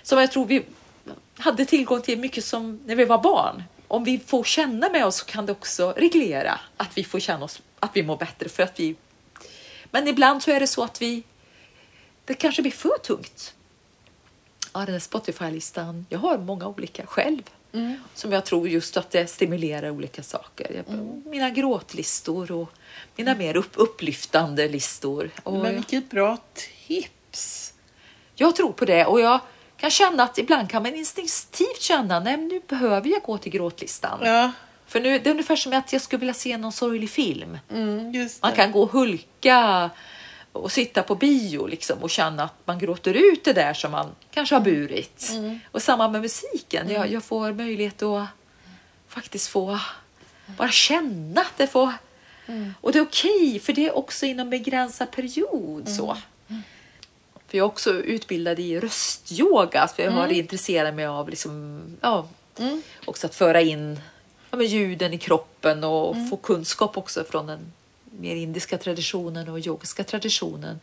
som 0.02 0.18
jag 0.18 0.32
tror 0.32 0.46
vi 0.46 0.64
hade 1.38 1.64
tillgång 1.64 2.02
till 2.02 2.18
mycket 2.18 2.44
som 2.44 2.80
när 2.86 2.96
vi 2.96 3.04
var 3.04 3.18
barn. 3.18 3.62
Om 3.88 4.04
vi 4.04 4.18
får 4.18 4.44
känna 4.44 4.88
med 4.88 5.06
oss 5.06 5.16
så 5.16 5.24
kan 5.24 5.46
det 5.46 5.52
också 5.52 5.92
reglera 5.96 6.60
att 6.76 6.90
vi 6.94 7.04
får 7.04 7.20
känna 7.20 7.44
oss 7.44 7.62
att 7.80 7.90
vi 7.94 8.02
mår 8.02 8.16
bättre 8.16 8.48
för 8.48 8.62
att 8.62 8.80
vi... 8.80 8.96
Men 9.90 10.08
ibland 10.08 10.42
så 10.42 10.50
är 10.50 10.60
det 10.60 10.66
så 10.66 10.84
att 10.84 11.02
vi... 11.02 11.22
Det 12.24 12.34
kanske 12.34 12.62
blir 12.62 12.72
för 12.72 12.98
tungt. 13.02 13.54
Ja, 14.72 14.80
den 14.80 14.92
där 14.92 14.98
Spotify-listan. 14.98 16.06
Jag 16.08 16.18
har 16.18 16.38
många 16.38 16.68
olika 16.68 17.06
själv. 17.06 17.42
Som 18.14 18.32
jag 18.32 18.44
tror 18.44 18.68
just 18.68 18.96
att 18.96 19.10
det 19.10 19.26
stimulerar 19.26 19.90
olika 19.90 20.22
saker. 20.22 20.82
Jag, 20.86 20.96
Mina 21.26 21.50
gråtlistor 21.50 22.52
och 22.52 22.72
mina 23.16 23.34
mer 23.34 23.56
upp, 23.56 23.72
upplyftande 23.74 24.68
listor. 24.68 25.30
Och 25.42 25.52
Men 25.52 25.74
vilket 25.74 26.10
bra 26.10 26.38
tips! 26.54 27.74
jag 28.40 28.56
tror 28.56 28.72
på 28.72 28.84
det 28.84 29.06
och 29.06 29.20
jag 29.20 29.40
kan 29.76 29.90
känna 29.90 30.22
att 30.22 30.38
ibland 30.38 30.70
kan 30.70 30.82
man 30.82 30.94
instinktivt 30.94 31.80
känna 31.80 32.20
nej 32.20 32.36
nu 32.36 32.60
behöver 32.66 33.08
jag 33.10 33.22
gå 33.22 33.38
till 33.38 33.52
gråtlistan. 33.52 34.18
Ja, 34.22 34.52
För 34.90 35.00
nu, 35.00 35.18
det 35.18 35.28
är 35.28 35.30
ungefär 35.30 35.56
som 35.56 35.72
att 35.72 35.92
jag 35.92 36.02
skulle 36.02 36.20
vilja 36.20 36.34
se 36.34 36.56
någon 36.56 36.72
sorglig 36.72 37.10
film. 37.10 37.58
mm, 37.70 38.28
Man 38.42 38.52
kan 38.52 38.72
gå 38.72 38.82
och 38.82 38.90
hulka 38.92 39.90
och 40.52 40.72
sitta 40.72 41.02
på 41.02 41.14
bio 41.14 41.66
liksom 41.66 41.98
och 41.98 42.10
känna 42.10 42.42
att 42.44 42.54
man 42.64 42.78
gråter 42.78 43.14
ut 43.14 43.44
det 43.44 43.52
där 43.52 43.74
som 43.74 43.92
man 43.92 44.10
kanske 44.30 44.54
har 44.54 44.60
burit. 44.62 45.30
Och 45.72 45.82
samma 45.82 46.08
med 46.08 46.20
musiken. 46.20 46.90
Jag, 46.90 47.12
jag 47.12 47.24
får 47.24 47.52
möjlighet 47.52 48.02
att 48.02 48.26
faktiskt 49.08 49.48
få 49.48 49.78
bara 50.46 50.70
känna 50.70 51.40
att 51.40 51.56
det 51.56 51.66
får... 51.66 51.92
Och 52.80 52.92
det 52.92 52.98
är 52.98 53.02
okej, 53.02 53.60
för 53.60 53.72
det 53.72 53.86
är 53.86 53.96
också 53.96 54.26
inom 54.26 54.50
begränsad 54.50 55.10
period. 55.10 55.88
så. 55.88 56.16
För 57.48 57.58
jag 57.58 57.64
är 57.64 57.68
också 57.68 57.90
utbildad 57.92 58.58
i 58.58 58.80
röstyoga, 58.80 59.88
för 59.96 60.02
jag 60.02 60.10
har 60.10 60.28
intresserat 60.32 60.94
mig 60.94 61.06
av 61.06 61.28
liksom, 61.28 61.82
ja, 62.00 62.28
också 63.04 63.26
att 63.26 63.34
föra 63.34 63.60
in 63.60 64.00
ja, 64.50 64.56
men 64.56 64.66
ljuden 64.66 65.12
i 65.12 65.18
kroppen 65.18 65.84
och 65.84 66.16
få 66.30 66.36
kunskap 66.36 66.96
också 66.96 67.24
från 67.24 67.46
den 67.46 67.72
mer 68.04 68.36
indiska 68.36 68.78
traditionen 68.78 69.48
och 69.48 69.58
yogiska 69.58 70.04
traditionen. 70.04 70.80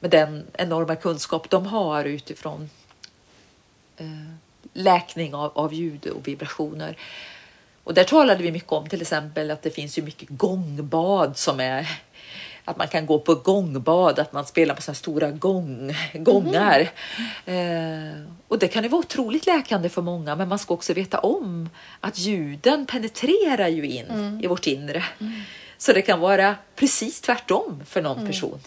Med 0.00 0.10
den 0.10 0.46
enorma 0.52 0.96
kunskap 0.96 1.50
de 1.50 1.66
har 1.66 2.04
utifrån 2.04 2.70
eh, 3.96 4.06
läkning 4.72 5.34
av, 5.34 5.52
av 5.54 5.74
ljud 5.74 6.06
och 6.06 6.28
vibrationer. 6.28 6.96
Och 7.84 7.94
där 7.94 8.04
talade 8.04 8.42
vi 8.42 8.52
mycket 8.52 8.72
om 8.72 8.88
till 8.88 9.00
exempel 9.00 9.50
att 9.50 9.62
det 9.62 9.70
finns 9.70 9.98
ju 9.98 10.02
mycket 10.02 10.28
gångbad 10.28 11.36
som 11.36 11.60
är 11.60 11.98
att 12.64 12.76
man 12.76 12.88
kan 12.88 13.06
gå 13.06 13.18
på 13.18 13.34
gångbad, 13.34 14.18
att 14.18 14.32
man 14.32 14.46
spelar 14.46 14.74
på 14.74 14.82
sådana 14.82 14.94
stora 14.94 15.30
gång, 15.30 15.94
gångar. 16.14 16.80
Eh, 17.46 18.22
och 18.48 18.58
det 18.58 18.68
kan 18.68 18.82
ju 18.82 18.88
vara 18.88 18.98
otroligt 18.98 19.46
läkande 19.46 19.88
för 19.88 20.02
många, 20.02 20.36
men 20.36 20.48
man 20.48 20.58
ska 20.58 20.74
också 20.74 20.92
veta 20.92 21.18
om 21.18 21.68
att 22.00 22.18
ljuden 22.18 22.86
penetrerar 22.86 23.68
ju 23.68 23.86
in 23.86 24.40
i 24.42 24.46
vårt 24.46 24.66
inre. 24.66 25.04
Så 25.78 25.92
det 25.92 26.02
kan 26.02 26.20
vara 26.20 26.56
precis 26.76 27.20
tvärtom 27.20 27.82
för 27.86 28.02
någon 28.02 28.26
person. 28.26 28.60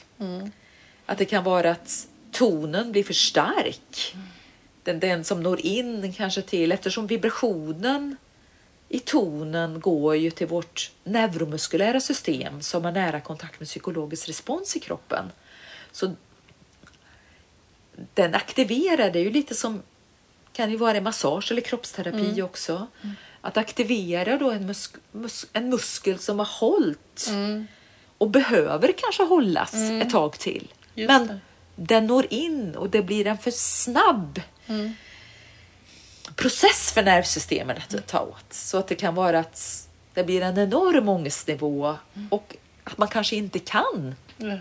Att 1.06 1.18
det 1.18 1.26
kan 1.26 1.43
vara 1.43 1.72
att 1.72 2.08
tonen 2.32 2.91
blir 2.91 3.04
för 3.04 3.14
stark. 3.14 4.16
Den, 4.84 5.00
den 5.00 5.24
som 5.24 5.43
når 5.43 5.66
in 5.66 6.14
kanske 6.14 6.41
till, 6.41 6.72
eftersom 6.72 7.08
vibrationen 7.08 8.16
i 8.96 9.00
tonen 9.00 9.80
går 9.80 10.16
ju 10.16 10.32
till 10.32 10.48
vårt 10.48 10.91
neuromuskulära 11.04 12.00
system 12.00 12.62
som 12.62 12.86
har 12.86 12.91
nära 12.91 13.22
kontakt 13.22 13.60
med 13.60 13.68
psykologisk 13.68 14.30
respons 14.30 14.76
i 14.76 14.80
kroppen. 14.80 15.26
Så 15.91 16.14
den 18.14 18.36
aktiverar, 18.36 19.12
det 19.12 19.20
är 19.20 19.24
ju 19.24 19.32
lite 19.32 19.56
som 19.56 19.82
kan 20.54 20.72
ju 20.72 20.78
vara 20.78 21.02
massage 21.02 21.52
eller 21.52 21.62
kroppsterapi 21.62 22.41
också. 22.41 22.88
Att 23.41 23.58
aktivera 23.58 24.38
då 24.38 24.52
en, 24.52 24.66
musk, 24.66 24.96
mus, 25.12 25.46
en 25.54 25.70
muskel 25.70 26.20
som 26.20 26.39
har 26.39 26.50
hållit 26.60 27.30
och 28.18 28.30
behöver 28.30 28.93
kanske 28.98 29.24
hållas 29.24 29.74
ett 29.74 30.10
tag 30.10 30.39
till. 30.39 30.68
Just 30.96 31.08
Men 31.08 31.28
det. 31.28 31.39
den 31.76 32.08
når 32.08 32.26
in 32.30 32.76
och 32.76 32.89
det 32.89 33.02
blir 33.02 33.28
en 33.28 33.38
för 33.38 33.52
snabb 33.52 34.41
process 36.36 36.92
för 36.92 37.04
nervsystemet 37.04 37.96
att 37.96 38.08
ta 38.08 38.20
åt. 38.20 38.54
Så 38.54 38.78
att 38.78 38.88
det 38.88 38.96
kan 38.96 39.16
vara 39.16 39.40
att 39.40 39.88
det 40.14 40.24
blir 40.24 40.42
en 40.42 40.58
enorm 40.58 41.10
ångestnivå 41.10 41.96
och 42.30 42.56
att 42.84 42.98
man 42.98 43.08
kanske 43.08 43.36
inte 43.36 43.60
kan. 43.60 44.16
Ja. 44.38 44.58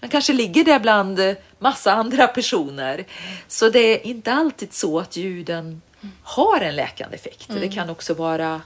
Man 0.00 0.10
kanske 0.10 0.32
ligger 0.32 0.64
där 0.64 0.78
bland 0.80 1.20
massa 1.58 1.92
andra 1.92 2.26
personer. 2.26 3.04
Så 3.48 3.68
det 3.68 3.78
är 3.78 4.06
inte 4.06 4.32
alltid 4.32 4.72
så 4.72 5.00
att 5.00 5.16
ljuden 5.16 5.82
har 6.22 6.60
en 6.60 6.76
läkande 6.76 7.16
effekt. 7.16 7.46
Det 7.48 7.68
kan 7.68 7.90
också 7.90 8.14
vara 8.14 8.62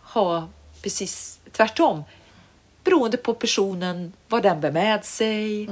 ha 0.00 0.48
precis 0.82 1.40
tvärtom. 1.52 2.04
Beroende 2.84 3.16
på 3.16 3.34
personen, 3.34 4.12
vad 4.28 4.42
den 4.42 4.60
bär 4.60 4.70
med 4.70 5.04
sig, 5.04 5.68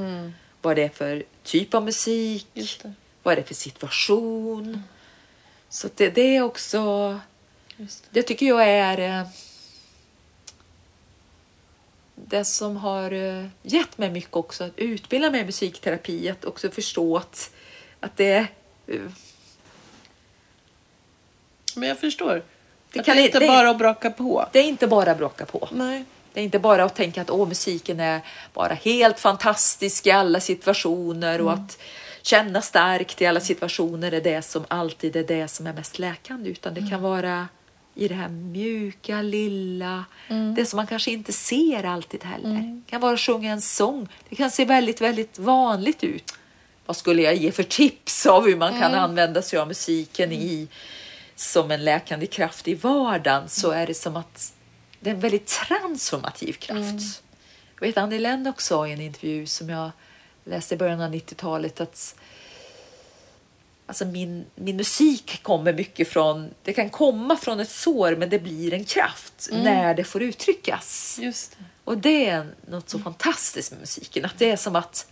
vad 0.63 0.77
det 0.77 0.83
är 0.83 0.89
för 0.89 1.25
typ 1.43 1.75
av 1.75 1.85
musik, 1.85 2.47
Just 2.55 2.83
det. 2.83 2.93
vad 3.23 3.39
är 3.39 3.43
för 3.43 3.55
situation. 3.55 4.83
Så 5.71 5.89
det, 5.97 6.11
det 6.11 6.37
är 6.37 6.43
också, 6.43 7.21
Just 7.77 8.05
det 8.11 8.23
tycker 8.23 8.47
jag 8.47 8.69
är 8.69 8.99
eh, 9.21 9.27
det 12.15 12.45
som 12.45 12.77
har 12.77 13.11
eh, 13.13 13.47
gett 13.63 13.99
mig 13.99 14.11
mycket 14.11 14.35
också 14.37 14.65
att 14.65 14.73
utbilda 14.79 15.31
mig 15.31 15.41
i 15.41 15.45
musikterapi, 15.45 16.29
att 16.31 16.45
också 16.45 16.71
förstå 16.71 17.17
att, 17.17 17.51
att 18.01 18.17
det 18.17 18.47
eh, 18.87 19.01
Men 21.77 21.89
jag 21.89 21.99
förstår. 22.01 22.43
Det 22.93 23.03
kan 23.03 23.17
det 23.17 23.23
är 23.23 23.27
inte 23.27 23.39
det- 23.39 23.47
bara 23.47 23.71
att 23.71 23.79
braka 23.79 24.11
på. 24.11 24.49
det 24.53 24.59
är 24.59 24.65
inte 24.65 24.87
bara 24.87 25.11
att 25.11 25.19
bråka 25.19 25.47
på. 25.47 25.69
Nej. 25.73 26.05
Det 26.33 26.41
är 26.41 26.45
inte 26.45 26.59
bara 26.59 26.85
att 26.85 26.95
tänka 26.97 27.23
att 27.23 27.31
Åh, 27.31 27.49
musiken 27.49 28.01
är 28.01 28.21
bara 28.55 28.75
helt 28.75 29.21
fantastisk 29.21 30.07
i 30.07 30.11
alla 30.11 30.41
situationer 30.41 31.41
och 31.41 31.53
att 31.53 31.79
känna 32.23 32.63
starkt 32.63 33.23
i 33.23 33.27
alla 33.27 33.41
situationer 33.41 34.13
är 34.13 34.21
det 34.21 34.43
som 34.43 34.65
alltid 34.69 35.17
är 35.17 35.25
det 35.25 35.49
som 35.49 35.67
är 35.67 35.73
mest 35.73 35.99
läkande. 35.99 36.51
Utan 36.51 36.75
det 36.75 36.87
kan 36.91 37.03
vara 37.03 37.49
i 37.95 38.09
det 38.09 38.15
här 38.15 38.29
mjuka, 38.29 39.23
lilla, 39.23 40.05
det 40.57 40.67
som 40.67 40.77
man 40.77 40.87
kanske 40.87 41.11
inte 41.11 41.33
ser 41.33 41.85
alltid 41.85 42.25
heller. 42.25 42.83
Det 42.85 42.91
kan 42.91 43.01
vara 43.01 43.15
att 43.15 43.21
sjunga 43.21 43.53
en 43.53 43.61
sång. 43.61 44.09
Det 44.29 44.37
kan 44.37 44.51
se 44.51 44.65
väldigt, 44.65 45.01
väldigt 45.01 45.39
vanligt 45.39 46.05
ut. 46.05 46.35
Vad 46.87 46.97
skulle 46.97 47.23
jag 47.23 47.35
ge 47.35 47.53
för 47.53 47.63
tips 47.63 48.27
av 48.27 48.47
hur 48.47 48.57
man 48.57 48.81
kan 48.81 48.95
använda 48.95 49.43
sig 49.43 49.59
av 49.59 49.69
musiken 49.69 50.33
i 50.33 50.69
som 51.37 51.71
en 51.71 51.85
läkande 51.85 52.27
kraft 52.27 52.69
i 52.69 52.75
vardagen 52.75 53.49
så 53.49 53.71
är 53.71 53.87
det 53.87 53.95
som 53.95 54.17
att 54.17 54.53
det 55.01 55.11
är 55.11 55.15
en 55.15 55.21
väldigt 55.21 55.47
transformativ 55.47 56.53
kraft. 56.53 57.23
Jag 57.81 57.87
vet 57.87 57.97
Annie 57.99 58.19
Lennox 58.19 58.67
sa 58.67 58.89
i 58.89 58.93
en 58.93 59.01
intervju 59.01 59.47
som 59.47 59.69
jag 59.69 59.91
läste 60.51 60.75
i 60.75 60.79
början 60.79 61.01
av 61.01 61.15
90-talet 61.15 61.81
att 61.81 62.15
alltså 63.87 64.05
min, 64.05 64.45
min 64.55 64.77
musik 64.77 65.43
kommer 65.43 65.73
mycket 65.73 66.09
från, 66.09 66.51
det 66.63 66.73
kan 66.73 66.91
komma 66.91 67.37
från 67.37 67.61
ett 67.61 67.71
sår 67.71 68.17
men 68.17 68.31
det 68.31 68.39
blir 68.39 68.75
en 68.75 68.85
kraft 68.85 69.49
när 69.53 69.95
det 69.95 70.05
får 70.05 70.23
uttryckas. 70.23 71.19
Det. 71.21 71.57
Och 71.85 71.99
det 71.99 72.27
är 72.27 72.47
något 72.69 72.91
så 72.91 72.99
fantastiskt 72.99 73.71
med 73.71 73.81
musiken, 73.81 74.25
att 74.25 74.39
det 74.39 74.51
är 74.51 74.57
som 74.57 74.77
att 74.77 75.07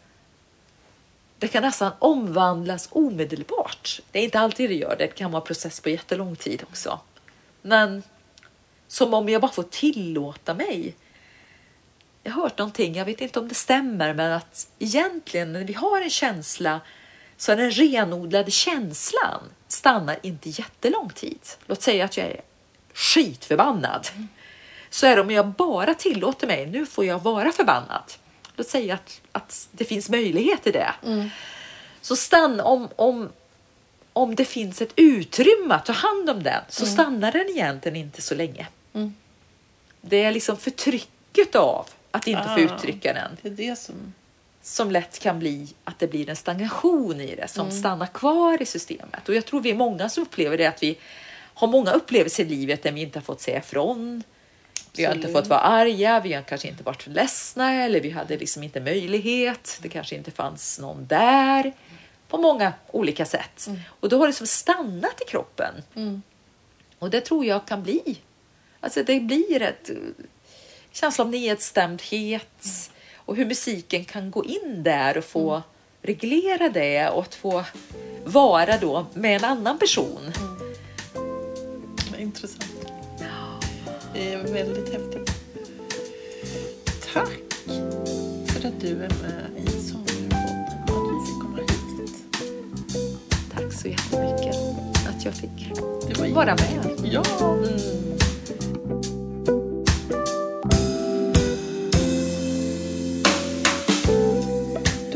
det 1.39 1.49
kan 1.49 1.63
nästan 1.63 1.93
omvandlas 1.99 2.89
omedelbart. 2.91 4.01
Det 4.11 4.19
är 4.19 4.23
inte 4.23 4.41
alltid 4.41 4.71
det 4.71 4.75
gör 4.75 4.97
det, 4.99 5.07
det 5.07 5.15
kan 5.15 5.31
vara 5.31 5.43
en 5.43 5.47
process 5.47 5.81
på 5.81 5.89
jättelång 5.89 6.37
tid 6.37 6.63
också. 6.63 7.01
Men 7.63 8.03
som 8.89 9.15
om 9.15 9.29
jag 9.29 9.41
bara 9.41 9.53
får 9.53 9.63
tillåta 9.63 10.55
mig. 10.55 10.95
Jag 12.29 12.33
har 12.35 12.43
hört 12.43 12.59
någonting, 12.59 12.95
jag 12.95 13.05
vet 13.05 13.21
inte 13.21 13.39
om 13.39 13.49
det 13.49 13.55
stämmer, 13.55 14.15
men 14.15 14.33
att 14.33 14.69
egentligen 14.79 15.53
när 15.53 15.65
vi 15.65 15.73
har 15.73 16.01
en 16.01 16.11
känsla 16.11 16.81
så 17.37 17.53
är 17.53 17.57
den 17.57 17.71
renodlade 17.71 18.51
känslan 18.51 19.41
stannar 19.69 20.19
inte 20.23 20.49
jättelång 20.49 21.11
tid. 21.11 21.39
Låt 21.67 21.83
säga 21.83 22.05
att 22.05 22.17
jag 22.17 22.27
är 22.27 22.41
skitförbannad. 22.95 24.09
Så 24.91 25.07
är 25.07 25.17
det 25.17 25.23
om 25.23 25.31
jag 25.31 25.47
bara 25.47 25.95
tillåter 25.95 26.47
mig, 26.47 26.67
nu 26.67 26.87
får 26.87 27.05
jag 27.05 27.23
vara 27.23 27.53
förbannad. 27.53 28.03
Låt 28.57 28.69
säga 28.69 28.95
att, 28.95 29.21
att 29.33 29.69
det 29.73 29.85
finns 29.85 30.09
möjlighet 30.09 30.63
till 30.63 30.73
det. 30.73 30.95
Så 32.01 32.17
stanna, 32.17 32.65
om, 32.65 32.89
om, 32.97 33.29
om 34.13 34.35
det 34.35 34.45
finns 34.45 34.83
ett 34.83 34.93
utrymme 34.97 35.75
att 35.75 35.87
ta 35.87 35.93
hand 35.93 36.31
om 36.31 36.43
den 36.43 36.63
så 36.69 36.87
stannar 36.87 37.33
den 37.33 37.49
egentligen 37.49 37.97
inte 37.97 38.23
så 38.23 38.35
länge. 38.35 38.67
Det 40.01 40.25
är 40.25 40.33
liksom 40.33 40.57
förtrycket 40.57 41.55
av 41.55 41.87
att 42.19 42.27
inte 42.27 42.43
få 42.43 42.51
Ah. 42.51 42.59
uttrycka 42.59 43.13
den 43.13 43.37
Det 43.43 43.49
är 43.49 43.69
det 43.69 43.77
som... 43.79 43.95
som 44.63 44.91
lätt 44.91 45.19
kan 45.19 45.39
bli 45.39 45.69
att 45.85 45.99
det 45.99 46.07
blir 46.07 46.29
en 46.31 46.37
stagnation 46.37 47.21
i 47.21 47.35
det 47.37 47.49
som 47.49 47.71
stannar 47.71 48.07
kvar 48.07 48.63
i 48.63 48.67
systemet. 48.67 49.29
Och 49.29 49.35
jag 49.35 49.47
tror 49.47 49.61
vi 49.61 49.71
är 49.71 49.75
många 49.75 50.09
som 50.09 50.23
upplever 50.23 50.59
det 50.59 50.67
att 50.67 50.83
vi 50.83 50.99
har 51.55 51.69
många 51.69 51.93
upplevelser 51.93 52.45
i 52.45 52.49
livet 52.49 52.83
där 52.83 52.93
vi 52.93 53.01
inte 53.01 53.19
har 53.19 53.25
fått 53.25 53.41
säga 53.41 53.59
ifrån. 53.59 54.23
Vi 54.97 55.05
har 55.05 55.15
inte 55.15 55.29
fått 55.33 55.47
vara 55.47 55.61
arga, 55.61 56.21
vi 56.21 56.33
har 56.33 56.43
kanske 56.43 56.69
inte 56.69 56.83
varit 56.83 57.07
ledsna 57.07 57.75
eller 57.75 58.01
vi 58.01 58.11
hade 58.11 58.37
liksom 58.37 58.63
inte 58.63 58.81
möjlighet. 58.81 59.79
Det 59.83 59.89
kanske 59.89 60.17
inte 60.17 60.31
fanns 60.31 60.79
någon 60.79 61.07
där 61.07 61.73
på 62.29 62.39
många 62.39 62.73
olika 62.91 63.25
sätt. 63.25 63.69
Och 64.01 64.09
då 64.09 64.19
har 64.19 64.27
det 64.27 64.33
som 64.33 64.47
stannat 64.47 65.23
i 65.27 65.31
kroppen. 65.31 65.75
Och 66.99 67.11
det 67.11 67.21
tror 67.21 67.45
jag 67.45 67.67
kan 67.67 67.83
bli. 67.83 68.19
Alltså 68.81 69.03
det 69.03 69.21
blir 69.21 69.63
ett 69.63 69.91
känsla 71.01 71.25
av 71.25 71.31
nedstämdhet 71.31 72.91
och 73.17 73.37
hur 73.37 73.47
musiken 73.47 74.05
kan 74.05 74.31
gå 74.31 74.45
in 74.45 74.83
där 74.83 75.19
och 75.19 75.25
få 75.25 75.51
Mm. 75.51 75.63
reglera 76.03 76.69
det 76.69 77.09
och 77.09 77.23
att 77.23 77.35
få 77.35 77.65
vara 78.25 78.79
då 78.79 79.07
med 79.15 79.37
en 79.37 79.45
annan 79.45 79.79
person. 79.79 80.33
Vad 82.11 82.21
Intressant. 82.21 82.65
Det 84.15 84.33
är 84.33 84.39
väldigt 84.39 84.93
häftigt. 84.93 85.31
Tack 87.13 87.29
för 88.49 88.69
att 88.69 88.81
du 88.81 88.89
är 88.89 88.95
med 89.23 89.51
i 89.57 89.71
Sångarpodden 89.71 90.83
och 90.83 90.97
att 90.97 91.13
vi 91.13 91.27
fick 91.27 91.41
komma 91.43 91.59
hit. 91.59 92.25
Tack 93.55 93.73
så 93.73 93.89
jättemycket 93.89 94.57
att 95.09 95.25
jag 95.25 95.35
fick 95.35 96.35
vara 96.35 96.57
med. 96.57 97.01
Ja! 97.05 97.23